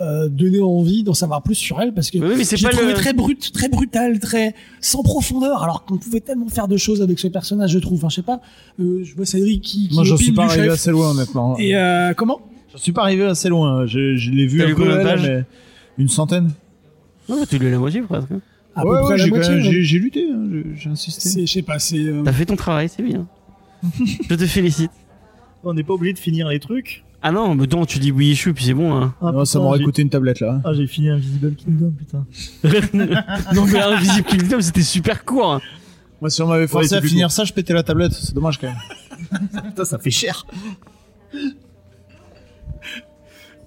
[0.00, 2.72] euh, donné envie d'en savoir plus sur elle parce que oui, mais c'est j'ai pas
[2.72, 2.94] trouvé le.
[2.94, 7.18] très brut, très brutal, très sans profondeur, alors qu'on pouvait tellement faire de choses avec
[7.18, 7.98] ce personnage, je trouve.
[7.98, 8.40] Enfin, je sais pas,
[8.80, 10.72] euh, je vois Cédric qui, qui moi, j'en suis pas arrivé chef.
[10.72, 11.56] assez loin, honnêtement.
[11.58, 12.40] Et euh, comment?
[12.72, 13.86] J'en suis pas arrivé assez loin.
[13.86, 15.22] Je, je l'ai vu T'as un peu, pages?
[15.22, 15.44] mais
[15.98, 16.50] une centaine.
[17.28, 18.28] Non, tu lui as la moitié, presque.
[18.74, 19.54] À ouais, ouais, j'ai quand moitié.
[19.54, 19.70] même- ouais.
[19.72, 21.28] j'ai j'ai lutté, hein, j'ai- j'ai insisté.
[21.28, 21.98] C'est, je sais pas, c'est.
[21.98, 23.28] euh, T'as fait ton travail, c'est bien.
[24.28, 24.90] je te félicite.
[25.62, 27.03] On n'est pas obligé de finir les trucs.
[27.26, 29.14] Ah non, mais non, tu dis oui, chou, puis c'est bon, hein.
[29.22, 30.60] Ah, Non, ça m'aurait j'ai- coûté une tablette là.
[30.62, 32.26] Ah, j'ai fini Invisible Kingdom, putain.
[33.54, 35.54] non, mais Invisible Kingdom, c'était super court.
[35.54, 35.60] hein.
[36.20, 38.12] Moi, si on m'avait forcé à finir ça, je pétais la tablette.
[38.12, 39.50] C'est dommage quand même.
[39.68, 40.46] Putain, ça fait cher.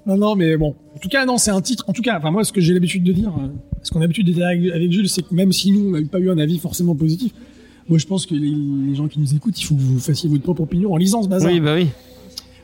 [0.06, 0.76] Non, non, mais bon.
[0.96, 1.84] En tout cas, non, c'est un titre.
[1.88, 3.48] En tout cas, enfin, moi, ce que j'ai l'habitude de dire, euh,
[3.84, 6.00] ce qu'on a l'habitude de dire avec, avec Jules, c'est que même si nous, on
[6.00, 7.34] n'a pas eu un avis forcément positif,
[7.90, 8.54] moi, je pense que les,
[8.90, 11.24] les gens qui nous écoutent, il faut que vous fassiez votre propre opinion en lisant
[11.24, 11.52] ce bazar.
[11.52, 11.88] Oui, bah oui.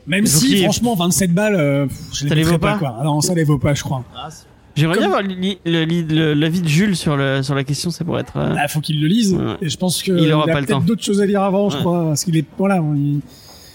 [0.08, 2.98] Même il si, qu'il franchement, 27 balles, euh, je Ça les vaut pas quoi.
[3.00, 4.04] Ah non, ça les vaut pas, je crois.
[4.16, 4.30] Ah,
[4.76, 8.04] J'aimerais Comme- bien avoir li- le- l'avis de Jules sur, le, sur la question, ça
[8.04, 8.38] pourrait être.
[8.38, 9.34] euh, Là, faut qu'il le lise.
[9.36, 9.56] Ouais.
[9.62, 11.70] Et je pense que Il aura a pas le peut-être d'autres choses à lire avant,
[11.70, 13.20] je crois, parce qu'il est, voilà, il-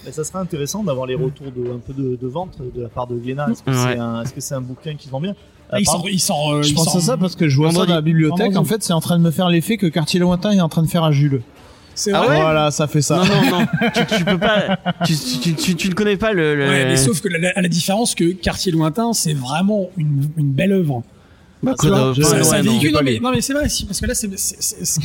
[0.05, 2.89] Mais ça serait intéressant d'avoir les retours de, un peu de, de vente de la
[2.89, 3.47] part de Glénat.
[3.51, 3.95] Est-ce que Ouais.
[4.39, 5.35] c'est un, bouquin qui se vend bien?
[5.71, 7.47] Euh, il par sort, il sort, euh, Je il pense sort- à ça parce que
[7.47, 8.53] je vois ça dans la bibliothèque.
[8.53, 8.57] Vendredi.
[8.57, 10.81] En fait, c'est en train de me faire l'effet que Quartier Lointain est en train
[10.83, 11.41] de faire à Jules.
[11.99, 12.29] C'est Ah vrai.
[12.37, 13.17] ouais Voilà, ça fait ça.
[13.17, 13.67] Non, non, non.
[13.93, 14.77] tu, tu peux pas.
[15.05, 16.55] Tu, tu, tu, tu ne connais pas le.
[16.55, 20.29] le- Ouais, mais sauf que la, à la différence que Quartier Lointain, c'est vraiment une,
[20.37, 21.03] une belle œuvre.
[21.61, 21.73] Bah,
[22.51, 22.71] ouais, non.
[23.03, 25.01] mais, non, mais c'est vrai, si, parce que là, c'est, c'est- c'est- c'est-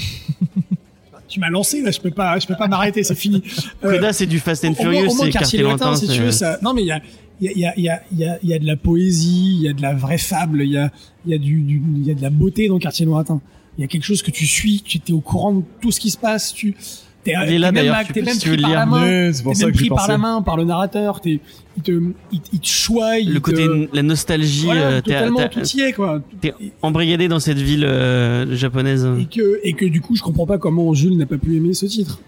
[1.26, 3.42] tu m'as lancé, là, je peux pas, je peux pas m'arrêter, c'est fini.
[3.84, 6.12] Euh, Coda, c'est du Fast and Furious, au moins, c'est quartier quartier lointain, si tu
[6.14, 7.00] c'est- veux, ça, non, mais il y a,
[7.40, 8.58] il y a, il y, a, il y, a, il y, a, il y a
[8.60, 10.92] de la poésie, il y a de la vraie fable, il y a,
[11.26, 13.40] il y a du, du, il y a de la beauté dans Quartier Lointain.
[13.78, 15.98] Il y a quelque chose que tu suis, tu es au courant de tout ce
[16.00, 16.74] qui se passe, tu
[17.24, 18.86] t'es Il est t'es là, même, tu pris le par la lire.
[18.86, 21.40] main, pour ça même que j'y pris par la main par le narrateur, t'es,
[21.76, 21.90] il te,
[22.32, 22.66] il, il te
[23.32, 26.20] Le côté, te, la nostalgie, voilà, euh, t'es- totalement, tout y est quoi.
[26.40, 26.52] t'es
[26.82, 29.08] embrigadé dans cette ville euh, japonaise.
[29.20, 31.74] Et que, et que du coup, je comprends pas comment Jules n'a pas pu aimer
[31.74, 32.20] ce titre.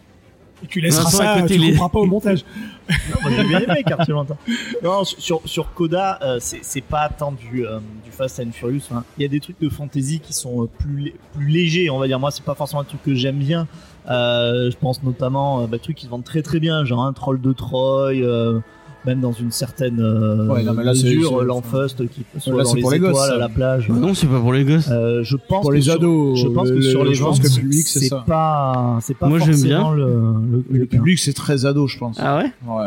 [0.67, 2.45] Et tu laisseras Vincent, ça, côté, tu les- comprends pas au montage.
[2.89, 4.37] Non, moi, j'ai bien aimé Quartier Lointain.
[4.83, 8.83] Non, sur, sur Coda, euh, c'est c'est pas tant du, euh, du Fast and Furious.
[8.95, 9.03] hein.
[9.19, 12.07] Il y a des trucs de fantasy qui sont euh, plus, plus légers, on va
[12.07, 12.21] dire.
[12.21, 13.67] Moi, c'est pas forcément un truc que j'aime bien.
[14.09, 17.13] Euh, je pense notamment à des trucs qui se vendent très très bien, genre un
[17.13, 18.61] troll de Troy, euh,
[19.07, 22.53] même dans une certaine euh, Ouais, non, mais là, c'est- mesure, c'est- l'Enfust qui soit
[22.57, 23.89] Là, dans c'est les pour les étoiles gosses, à la plage.
[23.89, 24.89] Non, c'est pas pour les gosses.
[24.91, 27.15] Euh, je pense Pour que les sur- ados, je pense que le- sur le- les
[27.15, 28.25] gens, que public, c'est ça.
[28.27, 29.95] pas, c'est pas Moi, j'aime forcément bien.
[29.95, 32.17] le, le, Le public, c'est très ado, je pense.
[32.21, 32.87] Ah ouais Ouais.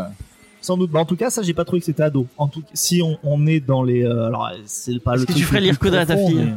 [0.61, 0.91] Sans doute.
[0.91, 2.27] Bah, en tout cas, ça, j'ai pas trouvé que c'était ado.
[2.37, 5.25] En tout, si on, on est dans les, euh, alors c'est pas Est-ce le.
[5.27, 6.53] que truc tu ferais lire Coda à ta fille mais-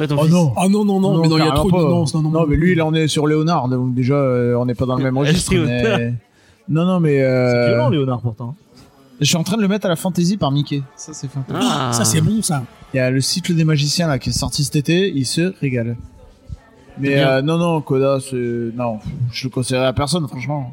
[0.00, 0.32] Ouais, ton Oh fils.
[0.32, 0.52] non.
[0.56, 2.46] Ah non, non, non, mais non, il y a trop de non, non, non, Non,
[2.48, 5.02] mais lui, là, on est sur Léonard, donc déjà, euh, on n'est pas dans le
[5.04, 5.52] même registre.
[5.56, 6.14] Mais-
[6.68, 7.16] Non, non, mais.
[7.18, 8.54] C'est euh, violent, Léonard, pourtant.
[9.20, 10.82] Je suis en train de le mettre à la fantasy par Mickey.
[10.96, 11.44] Ça, c'est fin.
[11.54, 11.90] Ah.
[11.92, 12.64] Ça, c'est bon, ça.
[12.92, 15.54] Il y a le cycle des magiciens là qui est sorti cet été, il se
[15.60, 15.96] régale.
[16.98, 18.36] Mais euh, non, non, Coda, c'est.
[18.36, 18.98] Non,
[19.32, 20.72] je le conseillerais à personne, franchement.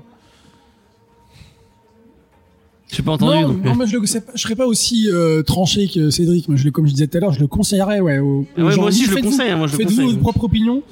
[2.91, 3.35] J'ai pas entendu.
[3.41, 3.75] non, donc, non, euh.
[3.77, 6.47] mais je, le, c'est je serais pas aussi euh, tranché que Cédric.
[6.49, 8.19] Moi, je le, comme je disais tout à l'heure, je le conseillerais, ouais.
[8.19, 8.81] Aux, aux Ouais, gens.
[8.81, 9.51] moi aussi, je le conseille.
[9.51, 10.83] hein, moi, je le Faites-vous votre propre opinion.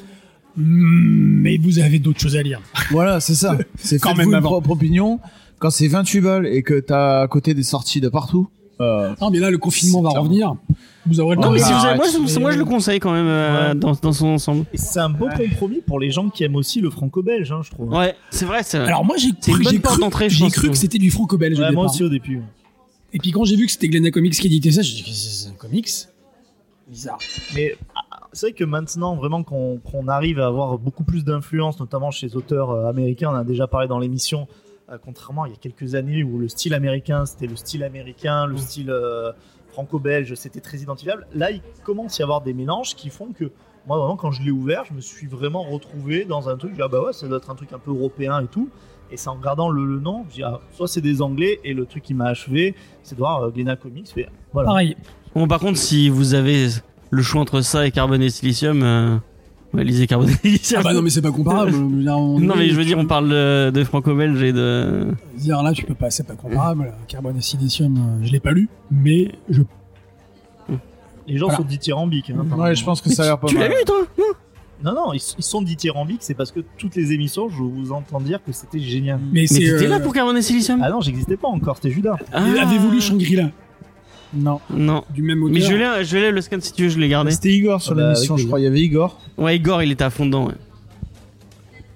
[0.57, 2.61] Mais vous avez d'autres choses à lire.
[2.91, 3.57] Voilà, c'est ça.
[3.77, 5.19] C'est Quand même ma propre opinion.
[5.59, 8.49] Quand c'est 28 balles et que t'as à côté des sorties de partout.
[8.81, 10.55] euh, Non, mais là, le confinement va revenir.
[11.05, 13.11] Vous aurez le Non, mais si vous avez- moi, je, moi, je le conseille quand
[13.11, 13.75] même euh, Ouais.
[13.75, 14.65] dans, dans son ensemble.
[14.73, 17.89] C'est un beau compromis pour les gens qui aiment aussi le franco-belge, hein, je trouve.
[17.89, 18.61] Ouais, c'est vrai.
[18.73, 22.03] Alors moi, j'ai cru, cru, cru que- que c'était du franco-belge au Ouais, moi aussi
[22.03, 22.41] au début.
[23.11, 25.49] Et puis quand j'ai vu que c'était Glena Comics qui éditait ça, j'ai dit c'est
[25.49, 25.89] un comics?
[26.89, 27.17] Bizarre.
[27.55, 27.75] Mais
[28.39, 32.27] c'est vrai que maintenant, vraiment, qu'on qu'on arrive à avoir beaucoup plus d'influence, notamment chez
[32.27, 34.47] les auteurs euh, américains, on en a déjà parlé dans l'émission,
[34.89, 37.83] euh, contrairement à il y a quelques années où le style américain, c'était le style
[37.83, 39.33] américain, le style euh,
[39.73, 41.27] franco-belge, c'était très identifiable.
[41.35, 43.51] Là, il commence à y avoir des mélanges qui font que,
[43.85, 46.75] moi, vraiment, quand je l'ai ouvert, je me suis vraiment retrouvé dans un truc, je
[46.77, 48.69] dis, ah bah ouais, ça doit être un truc un peu européen et tout.
[49.11, 51.73] Et c'est en regardant le, le nom, je dis, ah, soit c'est des anglais, et
[51.73, 54.67] le truc qui m'a achevé, c'est de voir euh, Glena Comics, fait, voilà.
[54.67, 54.95] Pareil.
[55.35, 56.69] Bon, par contre, si vous avez
[57.09, 59.17] le choix entre ça et carbone et silicium, euh,
[59.73, 60.81] ouais, lisez carbone et silicium.
[60.81, 61.71] Ah bah non mais c'est pas comparable.
[61.77, 65.07] Non, mais je veux dire, on parle de, de franco-belge et de.
[65.37, 66.93] Dire là, tu peux pas, c'est pas comparable.
[67.07, 69.61] Carbone et silicium, euh, je l'ai pas lu, mais je.
[71.27, 71.57] Les gens Voilà.
[71.57, 72.31] sont dithyrambiques.
[72.31, 73.69] Hein, Ouais, je pense que ça a l'air pas Tu l'as mal.
[73.77, 73.97] lu, toi?
[74.83, 78.19] Non, non, ils, ils sont dithyrambiques, c'est parce que toutes les émissions, je vous entends
[78.21, 79.19] dire que c'était génial.
[79.31, 79.59] Mais Mais c'est.
[79.59, 80.79] t'étais euh, là pour carbone et silicium?
[80.83, 82.15] Ah non, j'existais pas encore, c'était Judas.
[82.33, 82.41] Ah.
[82.61, 83.49] Avez-vous lu Shangri-La?
[84.33, 84.59] Non.
[84.69, 85.03] Non.
[85.13, 87.07] du même auteur Mais je l'ai, je l'ai le scan si tu veux, je l'ai
[87.09, 87.31] gardé.
[87.31, 88.59] C'était Igor sur Ah bah, l'émission, avec je crois.
[88.59, 89.19] Il y avait Igor.
[89.37, 90.53] Ouais, Igor, il était à fond dedans, ouais.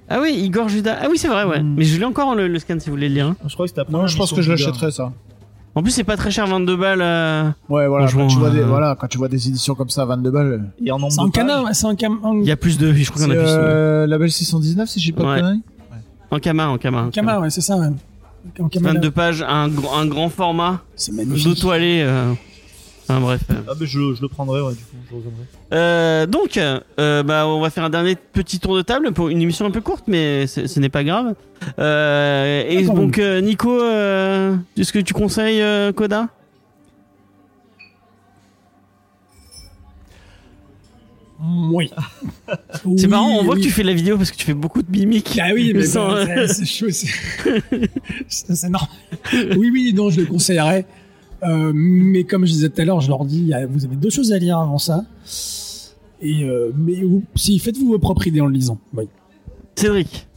[0.10, 0.98] Ah oui, Igor Judas.
[1.02, 1.62] Ah oui, c'est vrai, ouais.
[1.62, 1.76] Hmm.
[1.78, 3.28] Mais je l'ai encore le, le scan si vous voulez le lire.
[3.28, 3.36] hein.
[3.48, 3.90] Je crois que c'était.
[3.92, 5.12] Non, je pense que je l'achèterais ça.
[5.76, 7.02] En plus, c'est pas très cher, 22 balles.
[7.02, 7.50] euh.
[7.70, 8.08] Ouais, voilà.
[8.12, 10.30] Quand tu vois des, euh, voilà, quand tu vois des éditions comme ça à 22
[10.30, 10.70] balles.
[10.86, 12.20] Et en nombre C'est de un canard, c'est un cam.
[12.42, 12.94] Il y a plus de.
[12.94, 13.48] Je crois qu'on a C'est plus.
[13.50, 13.58] ouais.
[13.58, 15.38] euh, label 619 si j'ai pas Ouais.
[15.38, 15.62] de conneries.
[16.30, 17.04] En Kama, en Kama.
[17.06, 17.88] en Kama, ouais, c'est ça, ouais.
[18.72, 21.60] Kama, 22 pages, un, gr- un grand format, C'est dos magnifique.
[21.60, 22.02] toilé.
[22.06, 22.34] Euh...
[23.08, 23.42] Enfin, bref.
[23.52, 23.56] euh.
[23.68, 25.76] Ah, mais je, je le prendrais, ouais, du coup, je.
[25.76, 29.42] Euh, donc, euh, bah, on va faire un dernier petit tour de table pour une
[29.42, 31.36] émission un peu courte, mais ce n'est pas grave.
[31.80, 36.28] Euh, et Ah, donc, euh, Nico, euh, est-ce que tu conseilles euh, Coda
[41.74, 41.90] Oui.
[42.74, 43.62] C'est Oui, marrant, on voit oui.
[43.62, 45.38] que tu fais de la vidéo parce que tu fais beaucoup de mimiques.
[45.42, 46.88] Ah oui, mais Sans, bon, euh, c'est- chaud.
[46.90, 48.90] C'est normal.
[49.58, 50.86] Oui, oui, non, je le conseillerais.
[51.44, 54.32] Euh, mais comme je disais tout à l'heure, je leur dis, vous avez deux choses
[54.32, 55.04] à lire avant ça.
[56.22, 58.78] Et euh, mais vous- si faites-vous vos propres idées en le lisant.
[58.94, 59.10] Oui.
[59.76, 60.28] Cédric,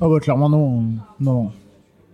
[0.00, 0.84] Ah bah clairement non.
[1.20, 1.50] Non,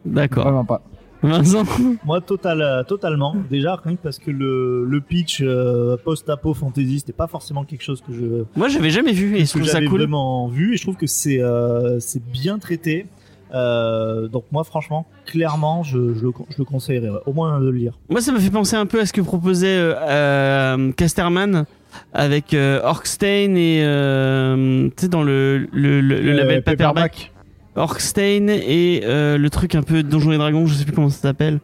[0.05, 0.45] d'accord.
[0.45, 0.83] vraiment pas.
[1.23, 1.65] Vincent
[2.05, 3.35] Moi, total, euh, totalement.
[3.51, 7.83] Déjà, rien que parce que le, le pitch euh, post-apo fantasy, c'était pas forcément quelque
[7.83, 9.99] chose que je, Moi, j'avais jamais vu et je trouve ça j'avais cool.
[10.01, 10.75] vraiment vu.
[10.75, 13.07] Et je trouve que c'est euh, c'est bien traité.
[13.55, 17.11] Euh, donc moi, franchement, clairement, je, je, le, je le conseillerais.
[17.11, 17.19] ouais.
[17.27, 17.99] Au moins de le lire.
[18.09, 21.67] Moi, ça me fait penser un peu à ce que proposait euh, euh, Casterman
[22.15, 27.32] avec euh, Orkstein et euh, tu sais dans le le, le, le Euh, label Paperback.
[27.77, 31.21] Orkstein et euh, le truc un peu Donjons et Dragons, je sais plus comment ça
[31.21, 31.61] s'appelle.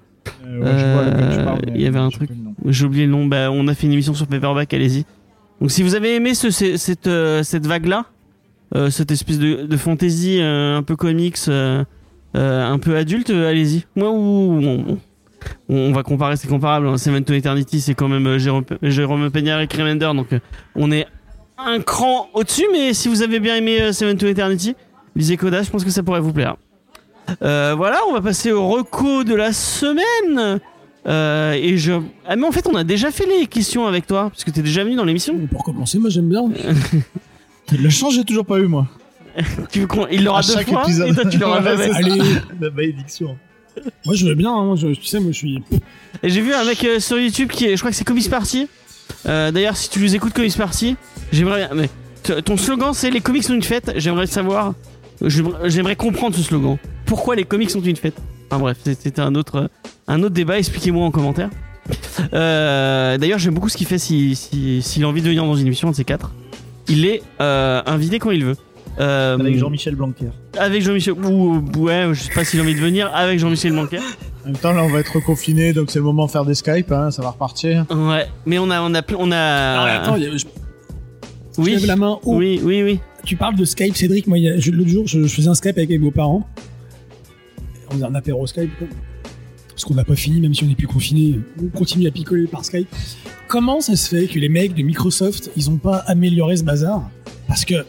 [0.46, 1.02] Euh, ouais, je vois
[1.54, 2.30] Euh, il y avait un truc.
[2.66, 3.26] J'ai oublié le nom.
[3.26, 5.04] Bah, on a fait une émission sur Paperback, allez-y.
[5.60, 8.06] Donc si vous avez aimé ce, ce- cette euh, cette vague là,
[8.90, 11.38] cette espèce de, de fantasy un peu comics,
[12.34, 13.84] un peu adulte, allez-y.
[13.96, 14.98] Moi ou
[15.68, 16.88] on, va comparer, c'est comparable.
[16.88, 16.98] hein.
[16.98, 20.28] Seven to Eternity, c'est quand même Jérôme, Jérôme Peña et Remender, donc
[20.74, 21.06] on est
[21.56, 22.66] un cran au-dessus.
[22.72, 24.74] Mais si vous avez bien aimé Seven to Eternity,
[25.16, 26.56] lisez Coda, je pense que ça pourrait vous plaire.
[27.42, 30.60] Euh, voilà, on va passer au reco de la semaine.
[31.06, 31.92] Euh, et je.
[32.26, 34.62] Ah, mais en fait, on a déjà fait les questions avec toi, parce que t'es
[34.62, 35.34] déjà venu dans l'émission.
[35.50, 36.42] Pour commencer, moi j'aime bien.
[37.72, 38.86] Le chant, j'ai toujours pas eu, moi.
[39.70, 41.08] Tu veux qu'on- Il l'aura deux fois, épisode.
[41.08, 41.90] et toi tu l'auras jamais.
[41.94, 42.18] Allez,
[42.60, 43.36] La malédiction.
[44.04, 45.62] moi je veux bien, hein, moi, je- tu sais, moi je suis.
[46.22, 48.28] Et j'ai vu un mec euh, sur YouTube qui est, je crois que c'est Comics
[48.28, 48.68] Party.
[49.26, 50.96] Euh, D'ailleurs, si tu les écoutes Comics Party,
[51.32, 51.70] j'aimerais bien.
[51.74, 53.92] Mais ton slogan c'est les comics sont une fête.
[53.96, 54.74] J'aimerais savoir.
[55.24, 56.76] J'aimerais- comprendre ce slogan.
[57.06, 58.16] Pourquoi les comics sont une fête?
[58.50, 59.70] Enfin bref, c'était un autre,
[60.06, 60.58] un autre débat.
[60.58, 61.50] Expliquez-moi en commentaire.
[62.32, 65.54] Euh, D'ailleurs, j'aime beaucoup ce qu'il fait s'il si, s'il a envie de venir dans
[65.56, 66.32] une émission de ces quatre.
[66.88, 68.56] Il est euh, invité quand il veut.
[69.00, 70.26] Euh, Avec Jean-Michel Blanquer.
[70.58, 71.14] avec Jean-Michel.
[71.14, 73.98] Ou ouais, je sais pas s'il a envie de venir avec Jean-Michel Blanquer.
[74.44, 76.54] En même temps, là, on va être confiné, donc c'est le moment de faire des
[76.54, 77.84] Skype, hein, ça va repartir.
[77.90, 80.00] Ouais, mais on a, on a, on a.
[80.00, 80.44] Attends, il y a- je,
[81.58, 82.36] oui, lève la main haut.
[82.36, 83.00] oui, oui, oui.
[83.28, 84.26] Tu parles de Skype, Cédric.
[84.26, 86.48] Moi, l'autre jour, je, je faisais un Skype avec mes beaux-parents.
[87.90, 88.70] On faisait un apéro Skype.
[88.78, 88.86] quoi.
[89.68, 91.38] Parce qu'on n'a pas fini, même si on n'est plus confiné.
[91.62, 92.88] On continue à picoler par Skype.
[93.46, 97.10] Comment ça se fait que les mecs de Microsoft, ils ont pas amélioré ce bazar?
[97.46, 97.84] Parce que,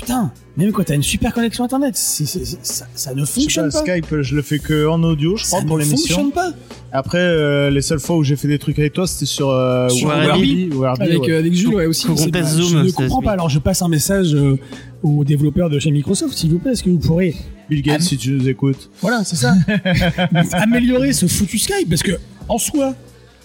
[0.00, 3.92] putain, même quand t'as une super connexion internet, ça, ça ne fonctionne pas, pas.
[3.92, 6.16] Skype, je le fais que en audio, je Ça crois, pour ne l'émission.
[6.16, 6.52] fonctionne pas.
[6.92, 9.88] Après, euh, les seules fois où j'ai fait des trucs avec toi, c'était sur, euh,
[9.88, 11.30] Sur Warby, Warby, Avec, ouais.
[11.30, 12.06] euh, avec Jules, ouais, aussi.
[12.32, 13.32] Teste je Zoom, ne ça, comprends pas.
[13.32, 14.58] Alors, je passe un message euh,
[15.02, 16.72] aux développeurs de chez Microsoft, s'il vous plaît.
[16.72, 17.34] Est-ce que vous pourrez
[17.68, 18.90] Bill Gates, si tu nous écoutes.
[19.00, 19.54] Voilà, c'est ça.
[20.52, 22.12] Améliorer ce foutu Skype parce que
[22.48, 22.94] en soi,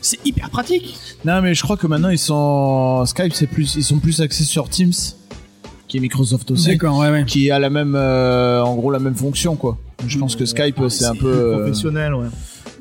[0.01, 0.95] c'est hyper pratique.
[1.23, 4.43] Non, mais je crois que maintenant, ils sont, Skype, c'est plus, ils sont plus axés
[4.43, 4.91] sur Teams,
[5.95, 6.67] qui est Microsoft aussi.
[6.67, 7.23] D'accord, ouais, ouais.
[7.25, 9.77] Qui a la même, euh, en gros, la même fonction, quoi.
[10.05, 12.27] Je pense que Skype, c'est un peu, euh, Professionnel, ouais.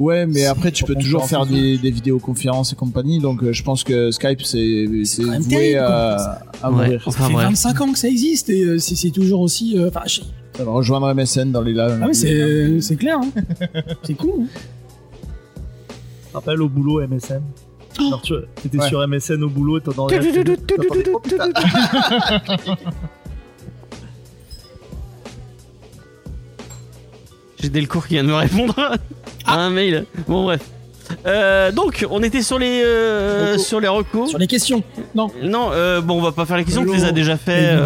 [0.00, 3.62] Ouais, mais après tu peux toujours faire des, des vidéoconférences et compagnie, donc euh, je
[3.62, 5.04] pense que Skype c'est voué
[5.48, 7.04] terrible, à, à Ouais, mourir.
[7.04, 7.46] Ça fait bref.
[7.46, 9.78] 25 ans que ça existe et euh, c'est c'est toujours aussi.
[9.78, 10.22] euh, Enfin, je-
[10.56, 11.96] Ça va rejoindre MSN dans les là.
[12.02, 13.18] ah ouais, c'est c'est clair.
[13.22, 13.30] Hein.
[14.02, 14.30] c'est cool.
[14.42, 14.46] hein.
[16.34, 17.42] Rappelle au boulot MSN.
[17.98, 18.34] Alors tu
[18.66, 18.88] étais Ouais.
[18.88, 20.18] sur MSN au boulot et t'entendais.
[21.12, 21.20] oh.
[27.60, 28.74] J'ai Delcourt qui vient de me répondre
[29.46, 30.04] à un mail.
[30.28, 30.60] Bon bref.
[31.26, 33.66] Euh, donc on était sur les euh, Recos.
[33.66, 34.28] sur les recours.
[34.28, 34.82] Sur les questions.
[35.14, 35.30] Non.
[35.42, 37.76] Non, euh, bon on va pas faire les questions, on Non, les a déjà fait.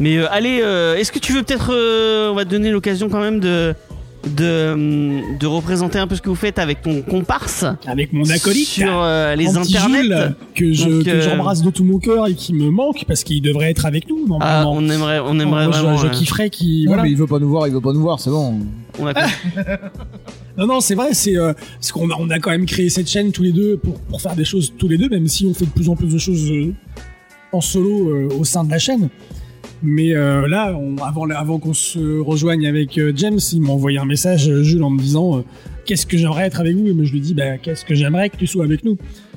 [0.00, 3.20] mais allez, euh, est-ce que tu veux peut-être, euh, on va te donner l'occasion quand
[3.20, 3.74] même de
[4.26, 8.28] de hum, de représenter un peu ce que vous faites avec ton comparse Avec mon
[8.30, 8.66] acolyte.
[8.68, 10.34] sur euh, les internets.
[10.54, 13.24] Que je Donc, que euh, j'embrasse de tout mon cœur et qui me manque parce
[13.24, 14.72] qu'il devrait être avec nous Ah, normalement.
[14.72, 15.96] on aimerait, on aimerait Moi, je- vraiment.
[15.98, 17.02] je, euh, kifferais qu'il Non, voilà.
[17.02, 18.60] mais il veut pas nous voir, il veut pas nous voir, c'est bon.
[18.98, 19.12] on a-
[20.56, 23.08] Non, non, c'est vrai, c'est euh, parce qu'on a, on a quand même créé cette
[23.10, 25.52] chaîne tous les deux pour, pour faire des choses tous les deux, même si on
[25.54, 26.72] fait de plus en plus de choses euh,
[27.52, 29.08] en solo euh, au sein de la chaîne.
[29.84, 33.98] Mais euh, là, on- avant, avant qu'on se rejoigne avec euh, James, il m'a envoyé
[33.98, 35.42] un message, euh, Jules, en me disant euh,
[35.86, 36.86] Qu'est-ce que j'aimerais être avec vous?
[36.86, 38.96] Et moi, je lui dis bah, Qu'est-ce que j'aimerais que tu sois avec nous?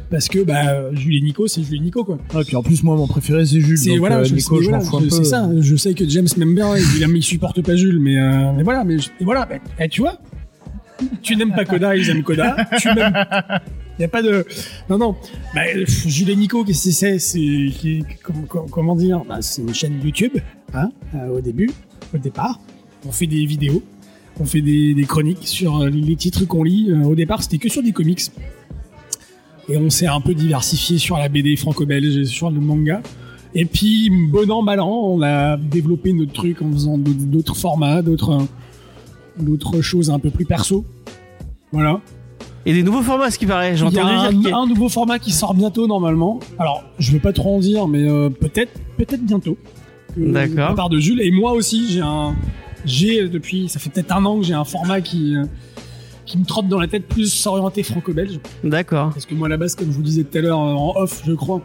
[0.09, 2.17] Parce que bah, Jules et Nico, c'est Jules et Nico, quoi.
[2.33, 3.77] Ah, puis en plus moi mon préféré c'est Jules.
[3.77, 5.09] C'est voilà, je, Nico, c'est- je m'en voilà, fous un je- peu.
[5.11, 5.49] c'est ça.
[5.59, 8.85] Je sais que James m'aime bien, il, il supporte pas Jules, mais, euh, mais voilà,
[8.85, 10.17] mais et voilà, bah, eh, tu vois,
[11.21, 12.55] tu n'aimes pas Koda, ils aiment Koda.
[12.79, 13.13] Tu m'aimes.
[13.97, 14.45] Il y a pas de.
[14.89, 15.15] Non, non.
[15.55, 17.99] Bah, Jules et Nico, qu'est-ce que c'est C'est
[18.71, 19.23] comment dire?
[19.27, 20.37] Bah, C'est une chaîne YouTube,
[20.73, 21.71] hein, euh, au début,
[22.13, 22.59] au départ.
[23.07, 23.81] On fait des vidéos,
[24.39, 26.91] on fait des, chroniques sur euh, les titres qu'on lit.
[26.91, 28.21] Euh, au départ, c'était que sur des comics.
[29.69, 33.01] Et on s'est un peu diversifié sur la BD franco-belge et sur le manga.
[33.55, 38.01] Et puis, bon an, mal an, on a développé notre truc en faisant d'autres formats,
[38.01, 40.85] d'autres choses un peu plus perso.
[41.71, 41.99] Voilà.
[42.69, 43.75] Et des nouveaux formats, ce qui paraît.
[43.77, 46.39] J'ai entendu un, dire qu'il y a- un nouveau format qui sort bientôt normalement.
[46.59, 49.57] Alors, je veux pas trop en dire, mais euh, peut-être, peut-être bientôt.
[50.15, 50.53] Que- D'accord.
[50.55, 52.35] De la part de Jules et moi aussi, j'ai un,
[52.83, 55.45] j'ai euh, depuis, ça fait peut-être un an que j'ai un format qui euh,
[56.25, 58.41] qui me trotte dans la tête plus orienté franco-belge.
[58.65, 59.11] D'accord.
[59.13, 60.93] Parce que moi, à la base, comme je vous disais tout à l'heure euh, en
[60.97, 61.61] off, je crois.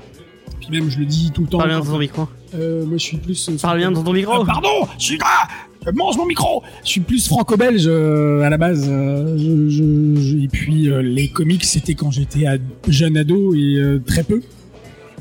[0.60, 1.58] Puis même, je le dis tout le temps.
[1.58, 2.28] Parle bien dans ton micro.
[2.54, 3.48] euh, moi, je suis plus.
[3.48, 4.34] euh, Parle bien dans ton micro.
[4.42, 5.48] ah, pardon, je suis là,
[5.94, 6.62] mange mon micro.
[6.84, 8.86] Je suis plus franco-belge euh, à la base.
[8.88, 12.44] euh, je- je- je- et puis euh, les comics, c'était quand j'étais
[12.88, 14.40] jeune ado et euh, très peu.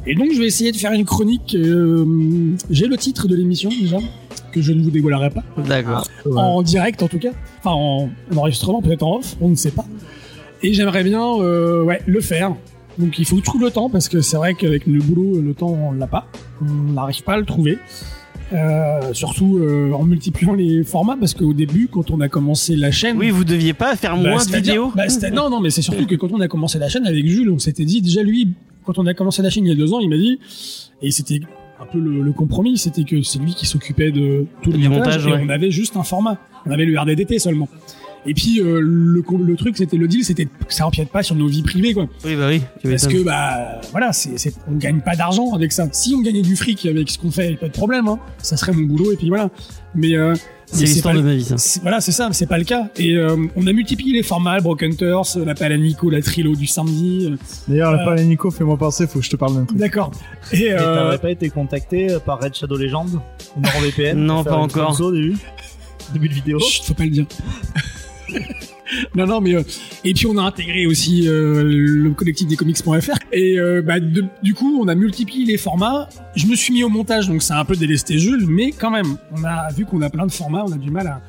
[0.05, 1.55] Et donc je vais essayer de faire une chronique.
[1.55, 3.97] euh, J'ai le titre de l'émission déjà
[4.51, 6.05] que je ne vous dévoilerai pas D'accord.
[6.35, 9.71] en direct en tout cas, enfin en, en enregistrement peut-être en off, on ne sait
[9.71, 9.85] pas.
[10.63, 12.53] Et j'aimerais bien euh, ouais le faire.
[12.97, 15.39] Donc il faut que je trouve le temps parce que c'est vrai qu'avec le boulot
[15.41, 16.25] le temps on l'a pas,
[16.61, 17.77] on n'arrive pas à le trouver.
[18.53, 22.91] Euh, surtout euh, en multipliant les formats, parce qu'au début, quand on a commencé la
[22.91, 25.81] chaîne, Oui, vous deviez pas faire bah, moins de vidéos bah, non, non, mais c'est
[25.81, 28.49] surtout que quand on a commencé la chaîne avec Jules, on s'était dit déjà lui,
[28.85, 30.37] quand on a commencé la chaîne il y a deux ans, il m'a dit,
[31.01, 31.39] et c'était
[31.79, 34.97] un peu le, le compromis, c'était que c'est lui qui s'occupait de tout le montage,
[34.97, 35.43] montage, et ouais.
[35.45, 37.69] on avait juste un format, on avait le RDDT seulement.
[38.25, 41.47] Et puis euh, le, truc, c'était le deal, c'était que ça empiète pas sur nos
[41.47, 42.07] vies privées, quoi.
[42.23, 42.61] Oui, bah oui.
[42.83, 45.87] Parce que bah voilà, c'est, c'est, on gagne pas d'argent avec ça.
[45.91, 48.19] Si on gagnait du fric avec ce qu'on fait, pas de problème, hein.
[48.39, 49.49] ça serait mon boulot et puis voilà.
[49.95, 50.35] Mais euh,
[50.67, 51.57] C'est l'histoire de le- ma vie, ça.
[51.57, 52.89] c'est- voilà, c'est ça, mais c'est pas le cas.
[52.97, 56.67] Et euh, on a multiplié les formats, Broken Hunters, l'appel à Nico, la trilo du
[56.67, 57.27] samedi.
[57.31, 57.35] euh,
[57.67, 59.77] D'ailleurs, la Euh, parole Nico, fais-moi penser, faut que je te parle d'un truc.
[59.79, 60.11] D'accord.
[60.53, 63.19] Et Et euh, t'aurais pas été contacté par Red Shadow Legend
[63.57, 65.01] ou NordVPN Non, pas encore.
[65.01, 65.35] au début
[66.13, 67.25] Début de vidéo chut, faut pas le dire.
[69.15, 69.63] non, non, mais euh,
[70.03, 74.25] et puis on a intégré aussi euh, le collectif des comics.fr et euh, bah, de-
[74.43, 76.09] du coup on a multiplié les formats.
[76.35, 79.17] Je me suis mis au montage, donc c'est un peu délesté Jules, mais quand même,
[79.37, 81.21] on a vu qu'on a plein de formats, on a du mal à,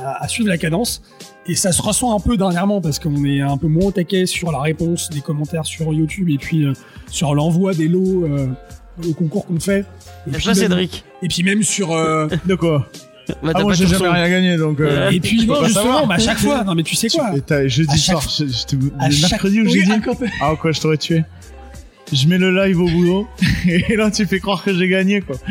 [0.00, 1.02] à- à suivre la cadence.
[1.48, 4.26] Et ça se ressent un peu dernièrement parce qu'on est un peu moins au taquet
[4.26, 6.66] sur la réponse des commentaires sur YouTube et puis
[7.08, 8.26] sur l'envoi des lots
[9.08, 9.84] au concours qu'on fait.
[10.26, 11.90] Et puis, même, Cédric et puis même sur
[12.46, 12.88] De quoi?
[13.42, 14.78] Bah, Ah, moi, j'ai jamais rien gagné, donc.
[14.80, 17.32] euh, et puis non justement bah, à chaque fois non mais tu sais quoi?
[17.66, 20.00] jeudi soir, le chaque- mercredi ou le Oui, jeudi
[20.40, 21.24] Ah, quoi, je t'aurais tué.
[22.12, 23.26] Je mets le live au boulot,
[23.66, 25.34] et là, tu fais croire que j'ai gagné, quoi.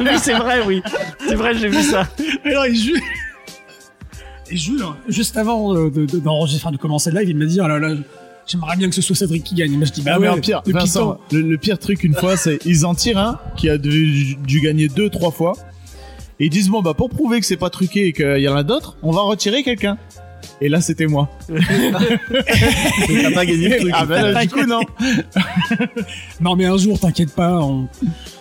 [0.00, 0.82] oui, c'est vrai, oui.
[1.26, 2.06] C'est vrai, j'ai vu ça.
[2.44, 3.00] Alors, et Jules,
[4.50, 7.46] et Jules, hein, juste avant euh, de, de, d'enregistrer, de commencer le live, il m'a
[7.46, 7.94] dit, oh là là,
[8.46, 9.72] j'aimerais bien que ce soit Cédric qui gagne.
[9.72, 12.04] Moi, je dis, bah Ah, mais ouais, en pire, depuis Vincent, le, le pire truc
[12.04, 15.54] une fois, c'est ils en tirent un qui a dû, dû gagner deux, trois fois.
[16.40, 18.56] Et ils disent, bon, bah, pour prouver que c'est pas truqué et qu'il y en
[18.56, 19.98] a d'autres, on va retirer quelqu'un.
[20.60, 21.28] Et là, c'était moi.
[21.48, 23.92] T'as pas gagné le truc.
[23.94, 24.80] Ah, ben là, du coup, non.
[26.40, 27.88] Non, mais un jour, t'inquiète pas, on...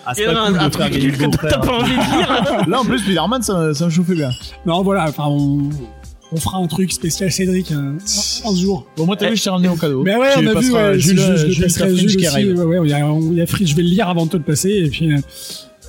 [0.05, 2.65] Ah, c'est pas cool un de faire gagner le t'as pas envie de dire.
[2.67, 4.29] Là, en plus, Spider-Man, ça, ça me chauffait bien.
[4.65, 5.69] Non, voilà, enfin, on,
[6.31, 8.85] on fera un truc spécial Cédric euh, un, un jour.
[8.97, 10.03] Bon, moi, t'as vu, je t'ai ramené mon cadeau.
[10.03, 13.45] Mais ouais, Tu on a vu, ouais, Jules, je il y a, il y a
[13.47, 15.19] Fringe, je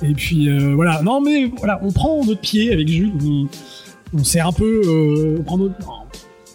[0.01, 1.01] et puis, euh, voilà.
[1.01, 3.47] Non, mais voilà, on prend notre pied avec Jules, on,
[4.17, 5.93] on s'est un peu, euh, on prend notre, non,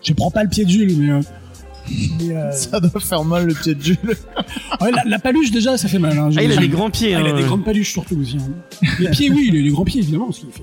[0.02, 1.20] je prends pas le pied de Jules, mais, euh,
[2.20, 3.98] mais, euh, Ça doit faire mal le pied de Jules.
[4.80, 6.16] ouais, la, la paluche déjà, ça fait mal.
[6.18, 7.14] Hein, Ah, il a des grands pieds.
[7.14, 7.36] Ah, il a hein.
[7.36, 8.36] des grandes paluches surtout aussi.
[8.38, 8.86] hein.
[9.00, 10.62] Les pieds, oui, il a des grands pieds évidemment, parce qu'il fait.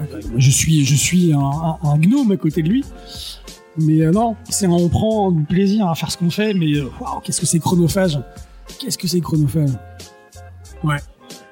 [0.00, 0.20] Ouais.
[0.36, 2.84] Je suis, je suis un, un- un gnome à côté de lui.
[3.76, 6.84] Mais euh, non, c'est on prend du plaisir à faire ce qu'on fait, mais euh,
[7.00, 8.20] waouh, qu'est-ce que c'est chronophage
[8.78, 9.70] Qu'est-ce que c'est chronophage
[10.84, 10.96] Ouais,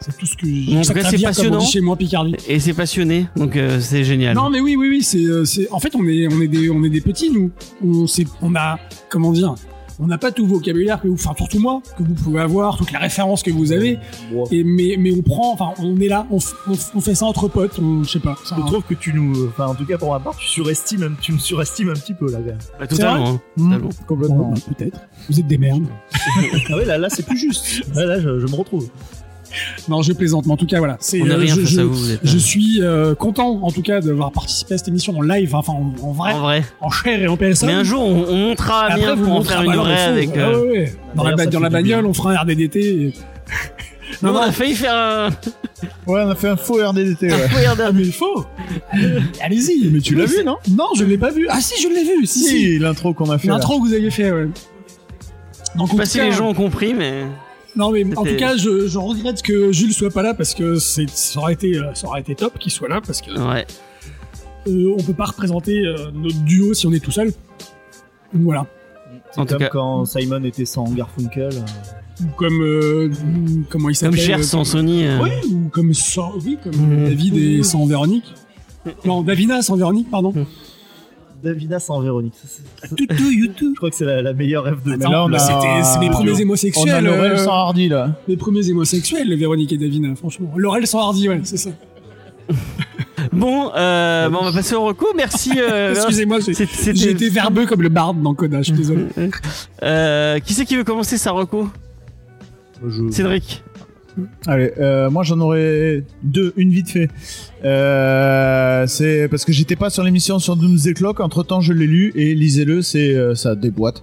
[0.03, 0.77] c'est tout ce que j'ai.
[0.79, 1.61] En tout cas, c'est passionnant.
[1.61, 2.35] chez moi Picardie.
[2.49, 4.35] Et c'est passionné, donc euh, c'est génial.
[4.37, 5.70] Non, mais oui, oui, oui, c'est, euh, c'est.
[5.70, 7.51] En fait, on est, on est des, on est des petits nous.
[7.85, 9.55] On, c'est, on a, comment dire,
[9.99, 12.77] on n'a pas tout le vocabulaire que vous, enfin surtout moi, que vous pouvez avoir,
[12.77, 13.99] toutes les références que vous avez.
[14.33, 14.49] Wow.
[14.51, 16.39] Et mais, mais on prend, enfin, on est là, on,
[16.95, 18.35] on, fait ça entre potes, on, je sais pas.
[18.45, 21.33] Je trouve que tu nous, enfin en tout cas pour ma part, tu surestimes, tu
[21.33, 22.39] me surestimes un petit peu là.
[22.81, 23.29] Bah, totalement.
[23.29, 23.41] hein.
[23.57, 23.89] Totalement.
[24.09, 24.37] Complètement.
[24.37, 25.01] Bon, bah, peut-être.
[25.29, 25.87] Vous êtes des merdes.
[26.70, 27.83] Ah oui, là, là c'est plus juste.
[27.95, 28.89] Là, là, je, je me retrouve.
[29.89, 30.97] Non, je plaisante, mais en tout cas, voilà.
[31.01, 31.95] C'est, On n'a euh, rien je, face je, à vous.
[31.95, 35.16] vous êtes, je euh, suis euh, content, en tout cas, d'avoir participé à cette émission
[35.16, 36.65] en live, enfin, en, en vrai, En vrai.
[36.81, 37.69] en chair et en personne.
[37.69, 40.31] Mais un jour, on, on montera à vous pour en faire ah, une vraie avec.
[40.37, 40.95] Ah, euh, ouais, ouais.
[41.15, 42.05] Dans, la, dans bagnole, bien.
[42.05, 42.79] on fera un RDDT.
[42.81, 43.12] et-
[44.23, 45.31] Non, non, on a failli faire un.
[46.07, 47.47] Ouais, on a fait un faux RDDT, ouais.
[47.47, 48.45] Regarde, Ah, mais il faut
[49.41, 51.47] Allez-y Mais tu l'as vu, non Non, je l'ai pas vu.
[51.51, 52.27] Ah si, je l'ai vu.
[52.27, 52.79] Si, si.
[52.79, 53.49] L'intro qu'on a fait.
[53.49, 53.55] là.
[53.55, 54.49] L'intro que vous aviez fait, ouais.
[55.77, 57.23] Donc, en pas tout si les gens ont compris, mais.
[57.74, 60.77] Non, mais en tout cas, je, je regrette que Jules soit pas là parce que
[60.77, 63.66] c'est, ça aurait été, euh, ça aurait été top qu'il soit là parce que Ouais.
[64.69, 67.28] euh, on peut pas représenter euh, notre duo si on est tout seul.
[68.35, 68.66] Donc voilà.
[69.32, 71.51] C'est En tout comme cas- quand Simon était sans Garfunkel.
[71.55, 73.11] euh, Ou comme euh,
[73.70, 75.07] comment il Comme s'appelle Cher euh, sans Sony.
[75.07, 77.09] euh, Oui, ou comme sans, oui, comme Mhm.
[77.09, 78.35] David et sans Véronique.
[79.07, 80.35] Non, Davina sans Véronique, pardon.
[81.43, 82.35] Davina sans Véronique.
[82.82, 85.36] Je crois que c'est la, la meilleure rêve de Mais là, on couple.
[85.36, 87.05] a- C'était, c'est mes premiers On a homosexuels.
[87.05, 88.12] Laurel euh, sans Hardy, là.
[88.28, 90.52] mes premiers homosexuels, Véronique et Davina, franchement.
[90.56, 91.70] Laurel sans Hardy, ouais, c'est ça.
[93.32, 95.12] Bon, euh, bon, on va passer au recours.
[95.16, 95.52] Merci.
[95.56, 98.73] euh, Excusez-moi, j'ai, c'est- c'était- j'ai été verbeux comme le barde dans Coda, je suis
[98.74, 99.06] désolé.
[99.82, 101.69] Euh, qui c'est qui veut commencer sa reco?
[102.86, 103.62] Je- Cédric.
[104.47, 107.09] Allez, euh, moi j'en aurais deux, une vite fait.
[107.65, 111.21] Euh, c'est parce que j'étais pas sur l'émission sur Doomsday Clock.
[111.21, 112.83] Entre temps, je l'ai lu et lisez-le.
[112.83, 114.03] C'est euh, ça déboîte.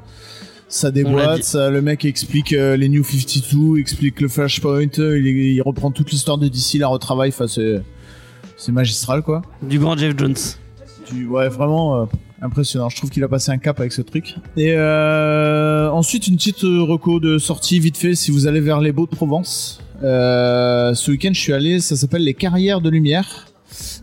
[0.68, 1.44] Ça déboîte.
[1.44, 4.82] Ça, le mec explique euh, les New 52, explique le Flashpoint.
[4.98, 7.30] il, il reprend toute l'histoire de DC, la retravaille.
[7.30, 7.82] Enfin, c'est
[8.58, 9.42] c'est magistral quoi.
[9.62, 10.36] Du grand Jeff Jones.
[11.12, 12.08] Du, ouais, vraiment
[12.42, 12.90] impressionnant.
[12.90, 14.36] Je trouve qu'il a passé un cap avec ce truc.
[14.58, 19.08] Et ensuite, une petite reco de sortie vite fait si vous allez vers les Beaux
[19.08, 19.82] de Provence.
[20.04, 23.46] Euh, ce week-end, je suis allé, ça s'appelle les carrières de lumière.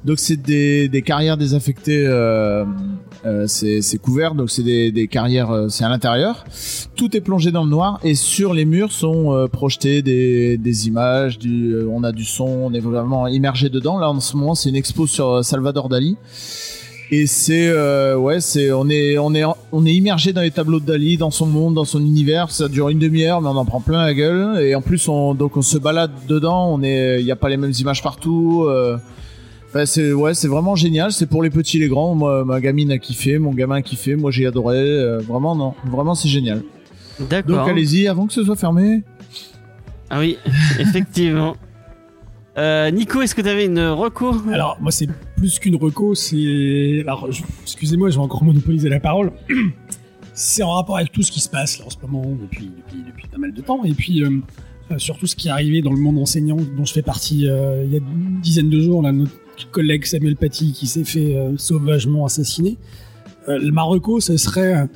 [0.04, 2.64] Donc c'est des, des carrières désaffectées, euh,
[3.24, 6.44] euh, c'est couvert, donc c'est des, des carrières, euh, c'est à l'intérieur.
[6.94, 10.86] Tout est plongé dans le noir et sur les murs sont euh, projetées des, des
[10.86, 13.98] images, du, euh, on a du son, on est vraiment immergé dedans.
[13.98, 16.16] Là en ce moment, c'est une expo sur Salvador Dali.
[17.10, 20.80] Et c'est euh, ouais, c'est on est on est on est immergé dans les tableaux
[20.80, 22.50] de Dali, dans son monde, dans son univers.
[22.50, 24.60] Ça dure une demi-heure, mais on en prend plein la gueule.
[24.60, 26.72] Et en plus, on donc on se balade dedans.
[26.72, 28.64] On est, il y a pas les mêmes images partout.
[28.68, 28.98] euh.
[29.84, 31.12] C'est ouais, c'est vraiment génial.
[31.12, 32.14] C'est pour les petits, et les grands.
[32.14, 34.16] Moi, ma gamine a kiffé, mon gamin a kiffé.
[34.16, 34.78] Moi, j'ai adoré.
[34.78, 36.62] Euh, vraiment, non, vraiment, c'est génial.
[37.18, 37.68] Donc D'accord.
[37.68, 39.02] allez-y avant que ce soit fermé.
[40.08, 40.38] Ah oui,
[40.78, 41.56] effectivement.
[42.56, 47.00] Euh, Nico, est-ce que tu avais une reco Alors, moi, c'est plus qu'une reco, c'est.
[47.06, 47.28] Alors,
[47.62, 49.32] excusez-moi, je vais encore monopoliser la parole.
[50.38, 52.70] C'est en rapport avec tout ce qui se passe là en ce moment, depuis,
[53.06, 54.38] depuis, pas mal de temps, et puis euh,
[54.98, 57.92] surtout ce qui est arrivé dans le monde enseignant, dont je fais partie euh, il
[57.92, 59.32] y a une dizaine de jours, notre
[59.70, 62.76] collègue Samuel Paty qui s'est fait euh, sauvagement assassiner.
[63.48, 64.88] Le Marocco, ce serait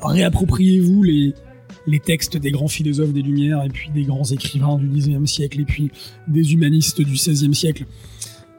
[0.00, 1.34] réappropriez-vous les,
[1.88, 5.60] les textes des grands philosophes des Lumières, et puis des grands écrivains du XIXe siècle,
[5.60, 5.90] et puis
[6.28, 7.84] des humanistes du XVIe siècle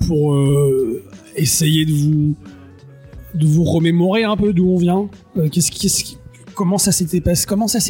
[0.05, 1.03] pour euh,
[1.35, 2.35] essayer de vous
[3.35, 5.07] de vous remémorer un peu d'où on vient,
[5.37, 5.49] euh,
[6.55, 7.21] comment ça s'est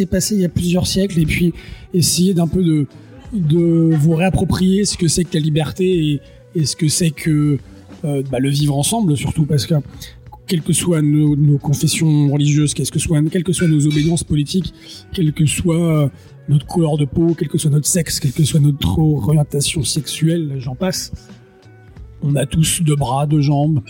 [0.05, 1.53] passé il y a plusieurs siècles, et puis
[1.93, 2.87] essayer d'un peu de
[3.31, 6.19] de vous réapproprier ce que c'est que la liberté
[6.55, 7.59] et, ce que c'est que
[8.03, 9.75] euh, bah, le vivre ensemble, surtout parce que
[10.47, 14.73] quelles que soient nos, confessions religieuses, quelles que soient, quelles que soient nos obédiences politiques,
[15.13, 16.11] quelle que soit
[16.49, 20.55] notre couleur de peau, quel que soit notre sexe, quelle que soit notre orientation sexuelle,
[20.57, 21.11] j'en passe,
[22.21, 23.81] on a tous deux bras, deux jambes,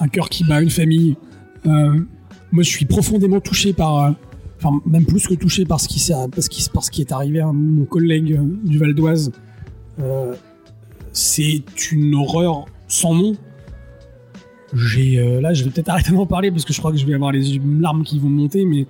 [0.00, 1.16] un cœur qui bat, une famille.
[1.66, 2.00] Euh,
[2.52, 4.10] moi, je suis profondément touché par, euh,
[4.58, 7.12] enfin même plus que touché par ce qui, s'est- par ce qui, par qui est
[7.12, 9.32] arrivé à mon collègue euh, du Val d'Oise.
[10.00, 10.34] Euh,
[11.12, 13.36] c'est une horreur sans nom.
[14.74, 17.14] J'ai là, je vais peut-être arrêter d'en parler parce que je crois que je vais
[17.14, 18.86] avoir les larmes qui vont monter, mais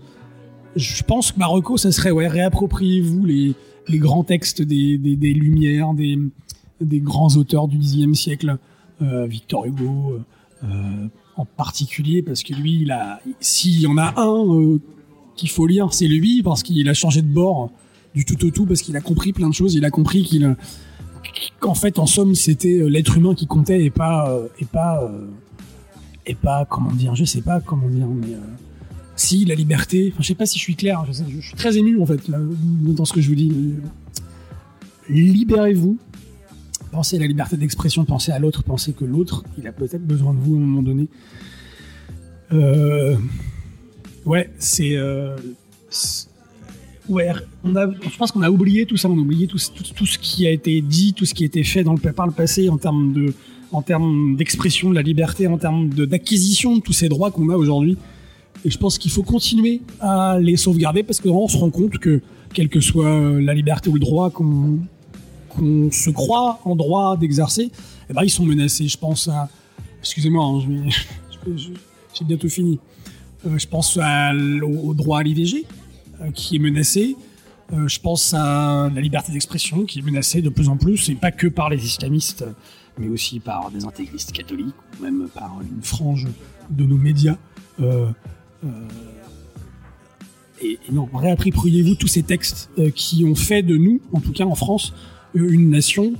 [0.76, 3.54] je pense que Marocco, ça serait ouais, réappropriez-vous les,
[3.98, 8.58] grands textes des, Lumières, des, grands auteurs du Xe siècle,
[9.00, 10.20] Victor Hugo
[10.64, 12.88] euh, en particulier, parce que lui,
[13.40, 14.80] s'il y en a un euh,
[15.36, 17.70] qu'il faut lire, c'est lui, parce qu'il a changé de bord
[18.14, 20.26] du tout au tout, parce qu'il a compris plein de choses, il a compris
[21.60, 25.02] qu'en fait, en somme, c'était euh, l'être humain qui comptait et pas, euh, et pas,
[25.02, 25.26] euh,
[26.24, 28.38] et pas, comment dire, je sais pas comment dire, mais euh,
[29.14, 32.00] si la liberté, enfin, je sais pas si je suis clair, je suis très ému
[32.00, 33.52] en fait là, dans ce que je vous dis.
[35.08, 35.98] Libérez-vous,
[36.96, 40.32] pensez à la liberté d'expression, pensez à l'autre, pensez que l'autre, il a peut-être besoin
[40.32, 41.08] de vous à un moment donné.
[42.52, 43.16] Euh,
[44.24, 44.96] ouais, c'est.
[44.96, 45.36] euh,
[47.10, 47.30] ouais,
[47.64, 50.46] on a, je pense qu'on a oublié tout ça, on a oublié tout, ce qui
[50.46, 52.78] a été dit, tout ce qui a été fait dans le, par le passé en
[52.78, 53.34] termes de,
[53.72, 57.50] en termes d'expression de la liberté, en termes de- d'acquisition de tous ces droits qu'on
[57.50, 57.98] a aujourd'hui.
[58.64, 61.68] Et je pense qu'il faut continuer à les sauvegarder parce que vraiment, on se rend
[61.70, 62.22] compte que,
[62.54, 64.78] quelle que soit la liberté ou le droit qu'on
[65.56, 67.70] qu'on se croit en droit d'exercer,
[68.08, 68.88] eh ben, ils sont menacés.
[68.88, 69.48] Je pense à.
[70.00, 70.88] Excusez-moi, hein,
[72.14, 72.78] j'ai bientôt fini.
[73.46, 75.64] Euh, je pense au, droit à l'IVG
[76.20, 77.16] euh, qui est menacé.
[77.72, 81.14] Euh, je pense à la liberté d'expression qui est menacée de plus en plus, et
[81.14, 82.44] pas que par les islamistes,
[82.98, 86.28] mais aussi par des intégristes catholiques, ou même par une frange
[86.70, 87.36] de nos médias.
[90.62, 94.44] Et, et non, réappropriez-vous tous ces textes qui ont fait de nous, en tout cas
[94.44, 94.94] en France,
[95.44, 96.14] une nation,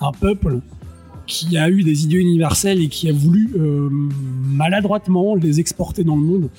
[0.00, 0.60] un peuple
[1.26, 6.16] qui a eu des idées universelles et qui a voulu euh, maladroitement les exporter dans
[6.16, 6.50] le monde,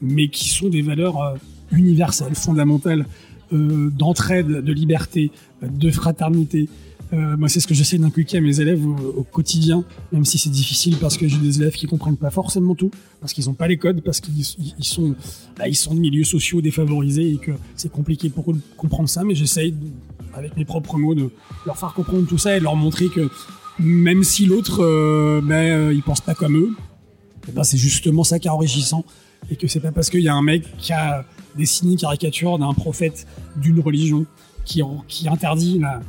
[0.00, 1.34] mais qui sont des valeurs euh,
[1.72, 3.06] universelles, fondamentales,
[3.52, 5.32] euh, d'entraide, de liberté,
[5.64, 6.68] euh, de fraternité.
[7.12, 9.82] Euh, moi, c'est ce que j'essaie d'inculquer à mes élèves au, quotidien,
[10.12, 13.32] même si c'est difficile parce que j'ai des élèves qui comprennent pas forcément tout, parce
[13.32, 14.44] qu'ils n'ont pas les codes, parce qu'ils
[14.78, 15.16] ils sont,
[15.58, 19.08] bah, ils sont de milieux sociaux défavorisés et que c'est compliqué pour eux de comprendre
[19.08, 19.24] ça.
[19.24, 19.74] Mais j'essaye,
[20.34, 21.30] avec mes propres mots, de
[21.66, 23.30] leur faire comprendre tout ça et de leur montrer que
[23.78, 25.54] même si l'autre, euh, ben,
[25.88, 26.70] euh, il pense pas comme eux,
[27.48, 29.04] eh ben, c'est justement ça qui est enrichissant.
[29.50, 31.24] Et que c'est pas parce qu'il y a un mec qui a
[31.56, 33.26] dessiné une caricature d'un prophète
[33.56, 34.26] d'une religion
[34.66, 36.02] qui, qui interdit la,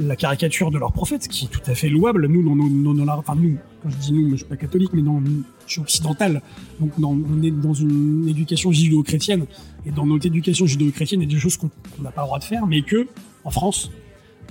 [0.00, 2.26] la caricature de leur prophète, qui est tout à fait louable.
[2.28, 5.20] Nous, dans nos- enfin nous, quand je dis nous, je suis pas catholique, mais dans,
[5.66, 6.40] je suis occidental,
[6.80, 9.44] donc on est dans une éducation judéo-chrétienne,
[9.84, 11.70] et dans notre éducation judéo-chrétienne, il y a des choses qu'on
[12.00, 13.06] n'a pas le droit de faire, mais que,
[13.44, 13.90] en France,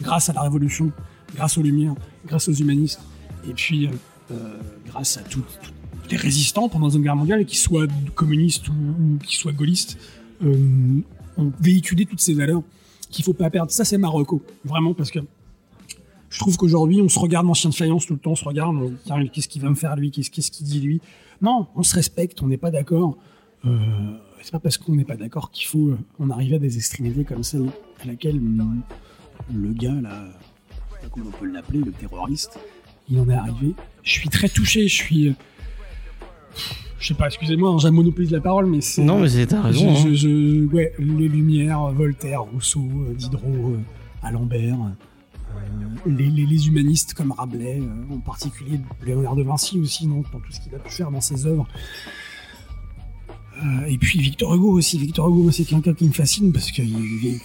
[0.02, 0.92] grâce à la Révolution,
[1.36, 1.96] grâce aux Lumières,
[2.26, 3.02] grâce aux humanistes,
[3.48, 3.92] et puis euh,
[4.32, 5.44] euh, grâce à tous
[6.10, 9.98] les résistants pendant la Seconde Guerre mondiale, qu'ils soient communistes ou, qu'ils soient gaullistes,
[10.44, 11.02] euh,
[11.38, 12.62] ont véhiculé toutes ces valeurs
[13.10, 13.72] qu'il faut pas perdre.
[13.72, 15.20] Ça, c'est Marocco, vraiment, parce que
[16.30, 18.76] Je trouve qu'aujourd'hui, on se regarde en de faïence tout le temps, on se regarde,
[19.34, 21.02] qu'est-ce qu'il va me faire lui, qu'est-ce qu'il dit lui?
[21.42, 23.18] Non, on se respecte, on n'est pas d'accord.
[23.66, 26.78] Euh, c'est pas parce qu'on n'est pas d'accord qu'il faut euh, en arriver à des
[26.78, 27.68] extrémités comme celle
[28.02, 28.82] à laquelle hum,
[29.54, 30.24] le gars, là,
[30.70, 32.60] je sais pas comment on peut l'appeler, le terroriste,
[33.10, 33.74] il en est arrivé.
[34.04, 35.28] Je suis très touché, je suis.
[35.30, 35.34] euh,
[37.00, 39.04] Je sais pas, excusez-moi, hein, j'ai monopolise la parole, mais c'est.
[39.04, 39.94] Non, mais c'est- t'as raison.
[39.96, 40.12] Je- hein.
[40.12, 43.78] je- je- ouais, les Lumières, Voltaire, Rousseau, euh, Diderot, euh,
[44.22, 50.06] Alembert, euh, les, les- les humanistes comme Rabelais, euh, en particulier Léonard de Vinci aussi,
[50.08, 51.68] donc, dans tout ce qu'il a pu faire dans ses œuvres.
[53.64, 54.98] Euh, et puis Victor Hugo aussi.
[54.98, 57.40] Victor Hugo, c'est quelqu'un qui me fascine parce il-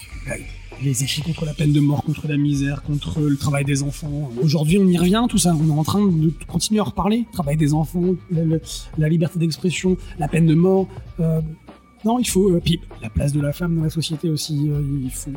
[0.80, 3.82] il les écrit contre la peine de mort, contre la misère, contre le travail des
[3.82, 4.30] enfants.
[4.42, 5.54] Aujourd'hui, on y revient, tout ça.
[5.54, 7.24] On est en train de continuer à reparler.
[7.32, 10.86] Travail des enfants, la, liberté d'expression, la peine de mort.
[11.20, 11.40] Euh,
[12.04, 12.50] non, il faut.
[12.50, 14.54] euh, puis la place de la femme dans la société aussi.
[15.02, 15.30] il faut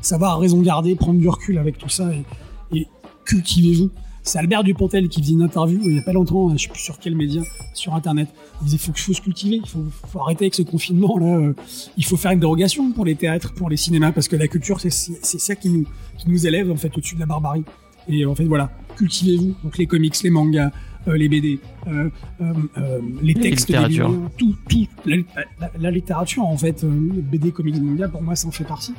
[0.00, 2.86] savoir raison garder, prendre du recul avec tout ça et, et
[3.26, 3.90] cultivez-vous.
[4.22, 6.80] C'est Albert Dupontel qui faisait une interview il y a pas longtemps, je sais plus
[6.80, 7.42] sur quel média,
[7.74, 8.28] sur internet.
[8.60, 11.36] Il disait faut, faut se cultiver, il faut, faut arrêter avec ce confinement là.
[11.38, 11.54] euh,
[11.96, 14.78] il faut faire une dérogation pour les théâtres, pour les cinémas, parce que la culture
[14.80, 15.86] c'est ça qui nous
[16.18, 17.64] qui nous élève en fait au-dessus de la barbarie.
[18.08, 19.54] Et en fait voilà, cultivez-vous.
[19.64, 20.70] Donc les comics, les mangas,
[21.08, 22.10] euh, les BD, euh,
[22.42, 24.08] euh, euh, les textes, littératures.
[24.10, 25.16] Lumières, tout, tout, la,
[25.60, 28.92] la- la littérature en fait, euh, BD, comics, manga, pour moi ça en fait partie.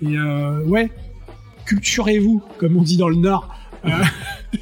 [0.00, 0.90] Et euh, ouais,
[1.66, 3.54] culturez-vous, comme on dit dans le Nord.
[3.84, 3.90] Euh,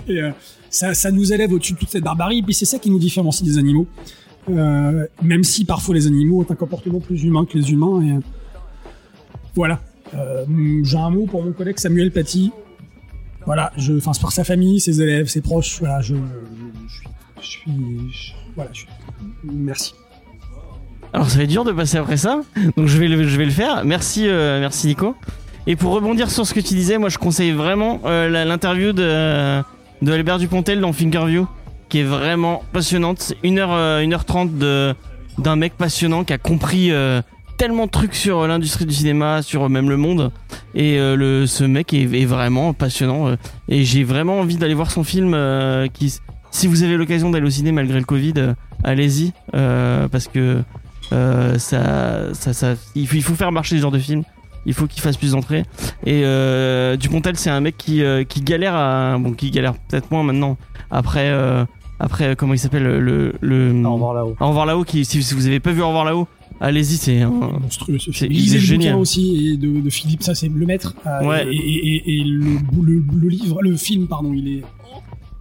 [0.10, 0.32] euh,
[0.70, 3.48] ça, nous élève au-dessus de toute cette barbarie, et puis c'est ça qui nous différencie
[3.48, 3.86] des animaux.
[4.50, 8.20] Euh, même si parfois les animaux ont un comportement plus humain que les humains.
[9.54, 9.80] Voilà.
[10.12, 12.50] J'ai un mot pour mon collègue Samuel Paty.
[13.44, 15.78] Voilà, je, enfin, pour sa famille, ses élèves, ses proches.
[15.80, 16.14] Voilà, je,
[17.40, 18.70] suis, voilà.
[19.44, 19.94] Merci.
[21.12, 22.42] Alors ça va être dur de passer après ça,
[22.76, 23.84] donc je vais le, faire.
[23.84, 25.14] Merci, merci Nico.
[25.66, 29.62] Et pour rebondir sur ce que tu disais, moi je conseille vraiment euh, l'interview de,
[30.06, 31.46] Albert Dupontel dans Thinkerview,
[31.88, 33.34] qui est vraiment passionnante.
[33.44, 34.94] 1h, 1h30 de,
[35.38, 37.20] d'un mec passionnant qui a compris euh,
[37.58, 40.32] tellement de trucs sur l'industrie du cinéma, sur même le monde.
[40.74, 43.28] Et euh, le, ce mec est, vraiment passionnant.
[43.28, 43.36] euh,
[43.68, 45.34] et j'ai vraiment envie d'aller voir son film.
[45.34, 45.86] euh,
[46.50, 48.54] si vous avez l'occasion d'aller au ciné malgré le Covid, euh,
[48.84, 49.32] allez-y.
[49.54, 50.62] euh, parce que
[51.12, 54.22] euh, ça, ça, ça, il, faut, il faut faire marcher ce genre de film.
[54.66, 55.64] Il faut qu'il fasse plus d'entrées.
[56.04, 59.16] Et euh, Dupontel, c'est un mec qui, euh, qui galère à.
[59.18, 60.56] Bon, qui galère peut-être moins maintenant.
[60.90, 61.64] Après, euh,
[62.00, 63.32] après comment il s'appelle le.
[63.40, 64.36] le Au revoir là-haut.
[64.40, 64.84] Au revoir là-haut.
[64.84, 66.26] Qui, si, si vous avez pas vu Au revoir là-haut,
[66.60, 67.30] allez-y, c'est un.
[67.30, 68.32] monstrueux ce c'est- film.
[68.32, 68.96] il est génial.
[68.96, 70.94] aussi et de, de Philippe, ça c'est le maître.
[71.06, 71.46] Euh, Ouais.
[71.50, 74.62] Et, et- et- et le, le- le livre, le film, pardon, il est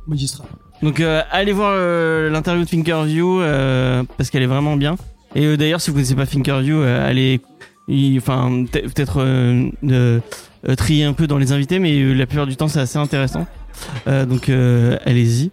[0.08, 0.48] magistral.
[0.84, 4.96] Donc euh, allez voir euh, l'interview de Thinkerview euh, parce qu'elle est vraiment bien.
[5.36, 7.42] Et euh, d'ailleurs, si vous connaissez pas Thinkerview, euh, allez,
[8.18, 10.20] enfin peut- peut-être euh, euh,
[10.76, 13.48] trier un peu dans les invités, mais la plupart du temps c'est assez intéressant.
[14.08, 14.50] Euh, donc
[15.06, 15.52] allez-y.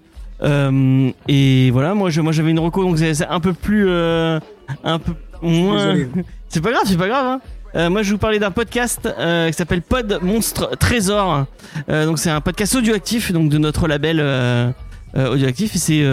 [1.29, 5.13] Et voilà, moi je, moi j'avais une reco, donc c'est un peu plus, un peu
[5.43, 5.97] moins.
[6.49, 7.27] C'est pas grave, c'est pas grave.
[7.27, 7.41] Hein.
[7.75, 11.47] Euh, moi, je vais vous parler d'un podcast euh, qui s'appelle Pod Monstre Trésor.
[11.89, 14.21] Euh, donc, c'est un podcast audioactif, donc de notre label
[15.17, 15.75] audioactif.
[15.75, 16.05] Et c'est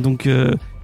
[0.00, 0.26] donc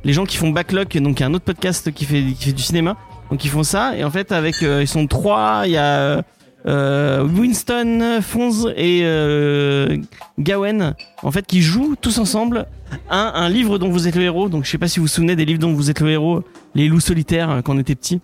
[0.05, 2.99] les gens qui font Backlock, donc un autre podcast qui fait qui fait du cinéma.
[3.31, 3.97] Donc, ils font ça.
[3.97, 5.63] Et en fait, avec euh, ils sont trois.
[5.67, 6.23] Il y a
[6.67, 9.97] euh, Winston, Fonz et euh,
[10.39, 12.67] Gawen, en fait, qui jouent tous ensemble
[13.11, 14.49] un, un livre dont vous êtes le héros.
[14.49, 16.43] Donc, je sais pas si vous vous souvenez des livres dont vous êtes le héros,
[16.75, 18.21] les loups solitaires quand on était petit.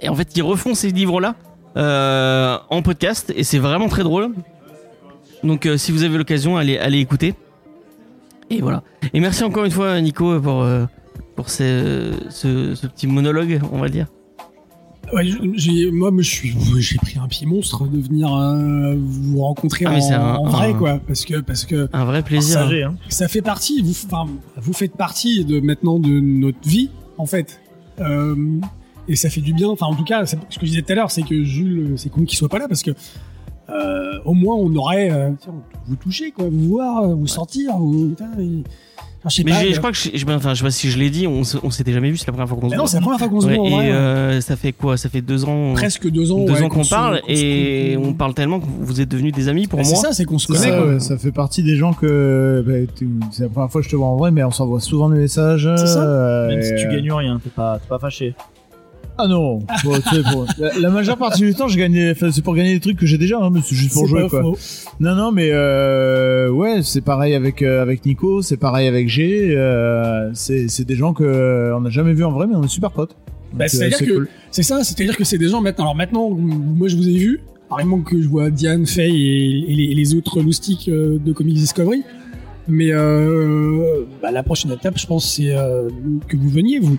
[0.00, 1.34] Et en fait, ils refont ces livres-là
[1.76, 4.32] euh, en podcast et c'est vraiment très drôle.
[5.42, 7.34] Donc, euh, si vous avez l'occasion, allez, allez écouter.
[8.50, 8.82] Et voilà.
[9.12, 10.84] Et merci encore une fois, Nico, pour, euh,
[11.36, 14.06] pour ce, ce, ce petit monologue, on va dire.
[15.12, 19.84] Ouais, j'ai, moi, je suis, j'ai pris un pied monstre de venir euh, vous rencontrer
[19.86, 19.92] Ah,
[20.38, 22.60] en, un- vrai, un- quoi, parce que parce que Un vrai plaisir.
[22.60, 22.94] Passager, hein.
[23.10, 27.60] ça fait partie, vous, enfin, vous faites partie de maintenant de notre vie, en fait.
[28.00, 28.34] Euh,
[29.06, 29.68] et ça fait du bien.
[29.68, 32.08] Enfin, en tout cas, ce que je disais tout à l'heure, c'est que Jules, c'est
[32.10, 32.90] con qu'il soit pas là parce que
[33.70, 35.30] euh, au moins on aurait euh,
[35.86, 38.62] vous toucher, quoi, vous voir, vous sentir, vous, putain, et-
[39.13, 39.60] enfin, je sais Mais pas.
[39.64, 41.42] je euh, crois que je, je- enfin, je sais pas si je l'ai dit, on,
[41.44, 42.82] s'était jamais vu, c'est la première fois qu'on se voit.
[42.82, 43.64] non, c'est la première fois qu'on se Ouais, voit.
[43.66, 43.90] en et ouais.
[43.92, 44.96] euh, ça fait quoi?
[44.96, 45.72] Ça fait deux ans.
[45.74, 49.08] presque deux ans, deux ouais, ans qu'on parle et on parle tellement que vous êtes
[49.08, 49.94] devenus des amis pour Bah, moi.
[49.96, 50.70] C'est ça, c'est qu'on se C'est connaît.
[50.70, 50.86] ça, quoi.
[50.94, 53.90] ouais, ça fait partie des gens que bah, tu- c'est la première fois que je
[53.90, 55.68] te vois en vrai, mais on s'envoie souvent des messages.
[55.76, 56.02] C'est ça.
[56.02, 58.34] euh, Même si tu euh, gagnes rien, t'es pas, t'es pas fâché.
[59.16, 62.32] Ah non, Bon, tu sais, pour- la, la majeure partie du temps, je gagne, enfin,
[62.32, 64.42] c'est pour gagner des trucs que j'ai déjà, hein, mais c'est juste pour jouer quoi.
[64.42, 64.58] faux.
[64.98, 69.54] Non, non, mais euh, ouais, c'est pareil avec euh, avec Nico, c'est pareil avec G.
[69.56, 72.64] Euh, c'est c'est des gens que euh, on n'a jamais vu en vrai, mais on
[72.64, 73.14] est super potes.
[73.52, 74.28] Bah, euh, c'est-à-dire c'est que- cool.
[74.50, 75.84] C'est ça, c'est-à-dire que c'est des gens maintenant.
[75.84, 77.40] Alors maintenant, moi je vous ai vu.
[77.66, 81.54] apparemment que je vois Diane, Faye et, et les, et les autres loustiques de Comics
[81.54, 82.02] Discovery.
[82.66, 85.88] Mais euh, bah, la prochaine étape, je pense, c'est euh,
[86.26, 86.96] que vous veniez, vous,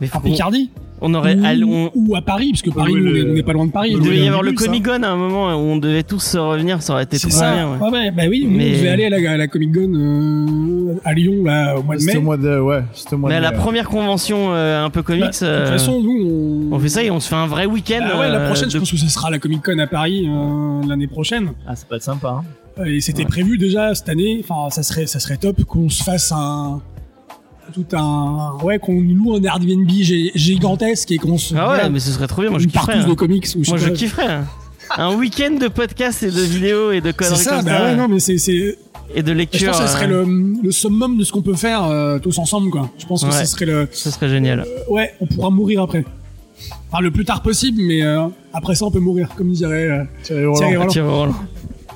[0.00, 0.70] Mais faut- Picardie.
[1.00, 3.30] On aurait, ou, allé- on- ou à Paris, parce que Paris, oui, on le- est-
[3.30, 3.90] on n'est pas loin de Paris.
[3.94, 4.64] il devait y avoir le ça.
[4.66, 7.54] Comic Con à un moment où on devait tous revenir, ça aurait été trop ça.
[7.54, 7.72] bien.
[7.72, 7.78] ouais.
[7.78, 10.94] Ouais, ouais, bah oui, Mais- on devait aller à la, à la Comic Con euh,
[11.04, 12.06] à Lyon là, au mois de mai.
[12.06, 14.84] C'était au mois de, ouais, c'était au mois Mais de à la première convention euh,
[14.84, 17.20] un peu comics, Bah, de toute euh, façon, nous, on, on fait ça et on
[17.20, 18.00] se fait un vrai week-end.
[18.02, 19.86] Ah ouais, la euh, prochaine, de- je pense que ce sera la Comic Con à
[19.86, 21.52] Paris euh, l'année prochaine.
[21.66, 22.40] Ah, ça peut être sympa.
[22.42, 22.84] hein.
[22.86, 24.42] Et c'était prévu déjà cette année.
[24.42, 26.80] Enfin, ça serait, ça serait top qu'on se fasse un
[27.72, 29.88] tout un ouais qu'on loue un Airbnb
[30.34, 32.50] gigantesque et qu'on se Ah ouais, voilà, mais ce serait trop bien.
[32.50, 32.94] Moi, je une kifferais.
[32.94, 33.08] hein.
[33.08, 33.90] de comics ou Moi, je pas.
[33.94, 34.26] kifferais.
[34.26, 34.44] hein.
[34.96, 37.84] Un week-end de podcasts et de vidéos et de C'est conneries ça, comme bah ça.
[37.84, 38.76] ouais, non, mais c'est, c'est,
[39.14, 39.70] Et de je lecture.
[39.70, 42.36] pense que ça serait euh, le, le summum de ce qu'on peut faire euh, tous
[42.38, 42.90] ensemble, quoi.
[42.98, 43.32] Je pense que Ouais.
[43.32, 44.64] ça serait le, Ce serait génial.
[44.88, 46.04] ouais, on pourra mourir après.
[46.90, 50.02] Enfin, le plus tard possible, mais euh, après ça, on peut mourir, comme dirait euh,
[50.24, 50.86] Thierry Roland.
[50.88, 51.34] Thierry Roland.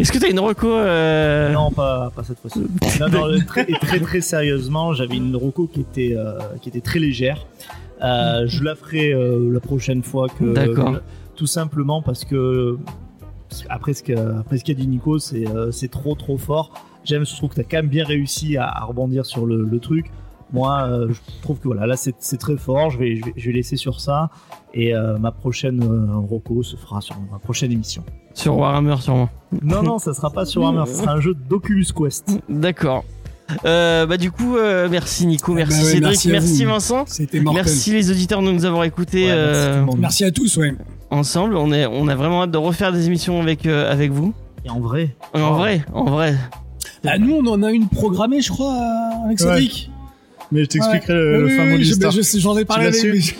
[0.01, 2.61] Est-ce que t'as une reco euh, Non, pas, pas cette fois-ci.
[3.01, 6.99] Non, non, très, très très sérieusement, j'avais une roco qui était, euh, qui était très
[6.99, 7.47] légère.
[8.03, 10.53] Euh, je la ferai la prochaine fois que.
[10.53, 10.99] D'accord.
[11.37, 12.77] tout simplement parce que
[13.69, 16.73] après ce qu'a dit Nico, c'est c'est trop trop fort.
[17.05, 19.79] J'aime, je trouve que t'as quand même bien réussi à, à rebondir sur le, le
[19.79, 20.11] truc.
[20.55, 22.89] Moi, euh, je trouve que voilà, là c'est très fort.
[22.91, 24.31] Je vais, je vais je vais laisser sur ça
[24.73, 28.03] et euh, ma prochaine euh, roco se fera sur ma prochaine émission.
[28.33, 29.29] Sur Warhammer, sûrement.
[29.63, 32.39] Non non, ça sera pas sur Warhammer, ça sera un jeu d'Oculus Quest.
[32.49, 33.05] D'accord.
[33.67, 36.65] Euh, bah du coup, euh, merci Nico, Bah merci ouais, Cédric, merci merci.
[36.65, 37.05] Vincent,
[37.53, 40.75] merci les auditeurs de nous avoir écoutés Ouais, merci euh, à tous, ouais.
[41.11, 41.57] ensemble.
[41.57, 44.33] On est, on a vraiment hâte de refaire des émissions avec euh, avec vous.
[44.65, 45.55] Et en vrai, En Oh.
[45.57, 46.35] vrai, en vrai.
[47.07, 48.73] Ah, nous, on en a une programmée, je crois,
[49.27, 49.69] avec Ouais.
[50.55, 52.87] Mais je t'expliquerai le, Oui, le oui, fin mot oui, de sais, J'en ai parlé
[52.87, 53.35] avec su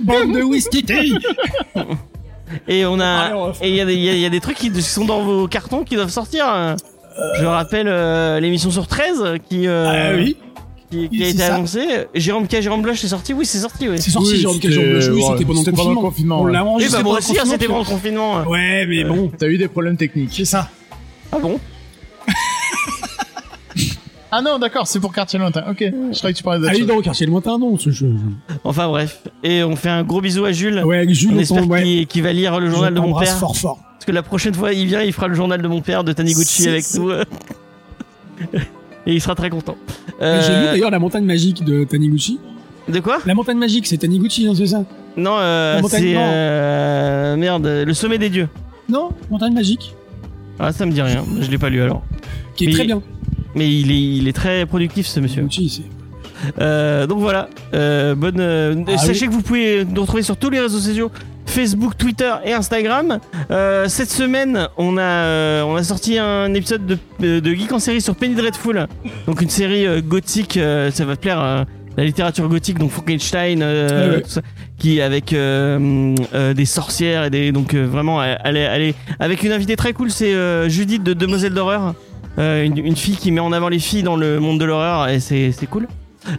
[0.00, 1.18] Bande de whisky tea.
[2.68, 4.24] Et on Allez, on a, et il y, a des- il y a- il y
[4.26, 6.46] a des trucs qui sont dans vos cartons qui doivent sortir.
[6.46, 6.76] hein.
[7.40, 10.36] Je rappelle euh, l'émission sur 13 qui, euh, Ah oui,
[10.90, 11.54] qui, qui Oui, a été ça.
[11.56, 11.86] annoncée.
[12.14, 13.96] Jérôme K, Jérôme Blush, c'est sorti Oui, c'est sorti, oui.
[13.98, 15.08] c'est sorti, Oui, Jérôme c'était- Cajun Blush.
[15.08, 16.40] Oui, ouais, c'était pendant, le pendant le confinement.
[16.42, 16.52] On ouais.
[16.52, 18.42] l'a enregistré bah moi aussi, hein, c'était pendant le confinement.
[18.44, 20.30] Ouais, mais bon, T'as eu des problèmes techniques.
[20.36, 20.70] c'est ça.
[21.32, 21.58] Ah bon?
[24.38, 25.64] Ah non, d'accord, c'est pour quartier lointain.
[25.70, 26.88] Ok, je croyais que tu parlais d'autre Allez chose.
[26.88, 27.78] donc, quartier lointain, non.
[27.78, 28.12] ce jeu.
[28.64, 29.22] Enfin bref.
[29.42, 30.82] Et on fait un gros bisou à Jules.
[30.84, 33.30] Ouais, Jules, on on espère ouais, qu'il va lire le journal je de mon t'embrasse
[33.30, 33.38] père.
[33.38, 33.78] fort fort.
[33.94, 36.12] Parce que la prochaine fois, il vient, il fera le journal de mon père de
[36.12, 37.10] Taniguchi C'est- avec c'est- nous.
[39.06, 39.76] Et il sera très content.
[40.20, 42.38] J'ai Euh, lu d'ailleurs la montagne magique de Taniguchi.
[42.88, 43.18] de quoi?
[43.24, 44.84] La montagne magique, c'est Taniguchi, non, c'est ça?
[45.16, 46.14] Non, euh, La montagne c'est.
[46.16, 48.48] Euh, merde, le sommet des dieux.
[48.88, 49.94] Non, montagne magique,
[50.58, 51.24] Ah, ça me dit rien.
[51.40, 52.02] Je l'ai pas lu alors.
[52.56, 53.02] qui est Mais- très bien.
[53.56, 55.46] Mais il est, il est très productif ce monsieur.
[56.60, 57.48] Euh, donc voilà.
[57.74, 58.38] Euh, bonne.
[58.38, 61.10] euh, Ah sachez que vous pouvez nous retrouver sur tous les réseaux sociaux
[61.46, 63.18] Facebook, Twitter et Instagram.
[63.88, 68.34] Cette semaine, on a on a sorti un épisode de, Geek en série sur Penny
[68.34, 68.86] Dreadful.
[69.26, 70.58] Donc une série gothique.
[70.92, 71.66] ça va te plaire.
[71.96, 74.22] la littérature gothique, donc Frankenstein, euh, ouais.
[74.22, 74.42] tout ça,
[74.78, 79.42] qui avec euh, euh, des sorcières et des donc vraiment elle est, elle est avec
[79.42, 80.34] une invitée très cool, c'est
[80.68, 81.94] Judith de Demoiselle d'horreur,
[82.38, 85.20] une, une fille qui met en avant les filles dans le monde de l'horreur et
[85.20, 85.88] c'est c'est cool.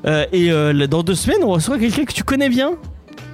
[0.05, 2.71] Euh, et euh, dans deux semaines, on reçoit quelqu'un que tu connais bien,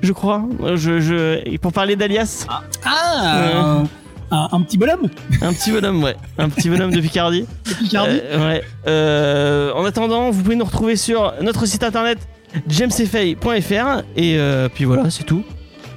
[0.02, 0.44] je crois.
[0.64, 3.84] Euh, Je, je, et pour parler d'Alias, Ah un,
[4.32, 5.10] un- un petit bonhomme
[5.42, 7.46] un petit bonhomme, ouais, un petit bonhomme de Picardie.
[7.66, 8.20] de Picardie.
[8.24, 8.64] Euh, ouais.
[8.88, 12.20] Euh, en attendant, vous pouvez nous retrouver sur notre site internet
[12.68, 15.44] jamesfay.fr et euh, puis voilà, c'est tout.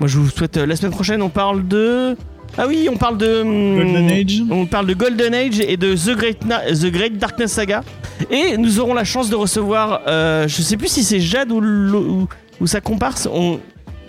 [0.01, 1.22] Moi, je vous souhaite euh, la semaine prochaine.
[1.22, 2.16] On parle de
[2.58, 4.42] ah oui, on parle de hum, Golden Age.
[4.50, 7.82] On parle de Golden Age et de The Great, Na- The Great Darkness Saga.
[8.30, 11.60] Et nous aurons la chance de recevoir, euh, je sais plus si c'est Jade ou,
[11.60, 12.28] l'o- ou,
[12.60, 13.60] ou sa comparse, on-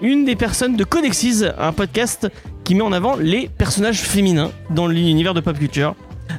[0.02, 2.28] une des personnes de Codexiz, un podcast
[2.64, 5.96] qui met en avant les personnages féminins dans l'univers de pop culture.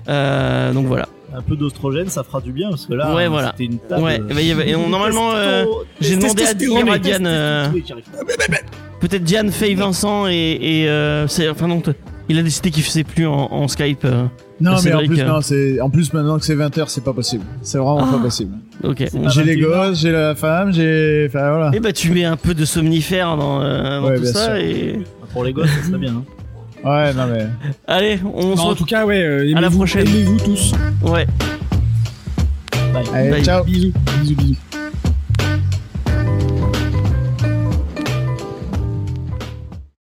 [0.09, 1.09] Euh, donc voilà.
[1.39, 3.53] Un peu d'ostrogène, ça fera du bien parce que là, Ouais, voilà.
[3.53, 4.03] c'était une table.
[4.03, 5.65] Ouais, bah, il y avait- et on- normalement, euh,
[6.01, 7.69] j'ai demandé à dire à Diane, euh,
[9.01, 11.83] peut-être Diane, Faye, Vincent et, et euh, enfin non,
[12.29, 14.05] il a décidé qu'il faisait plus en, en Skype.
[14.05, 14.25] euh.
[14.61, 15.25] Non, mais en plus, euh.
[15.25, 17.45] non, c'est, en plus, maintenant que c'est 20h, c'est pas possible.
[17.63, 18.13] C'est vraiment Ah.
[18.17, 18.55] pas possible.
[18.83, 19.05] ok.
[19.33, 19.69] J'ai les 21.
[19.91, 21.71] gosses, j'ai la femme, j'ai, enfin, voilà.
[21.75, 24.55] Eh bah tu mets un peu de somnifère dans, euh, dans Ouais, tout ça sûr.
[24.57, 25.01] et
[25.33, 26.15] Pour les gosses, ça serait bien.
[26.15, 26.25] hein.
[26.85, 27.47] Ouais, non, mais.
[27.87, 30.07] allez on se Non, en tout cas, ouais, euh, À la aimez-vous- prochaine.
[30.09, 30.73] Aimez-vous tous.
[31.03, 31.27] ouais
[33.15, 33.45] Allez, Bye.
[33.45, 33.65] ciao.
[33.65, 33.93] Bisous,
[34.23, 34.57] bisous, bisous.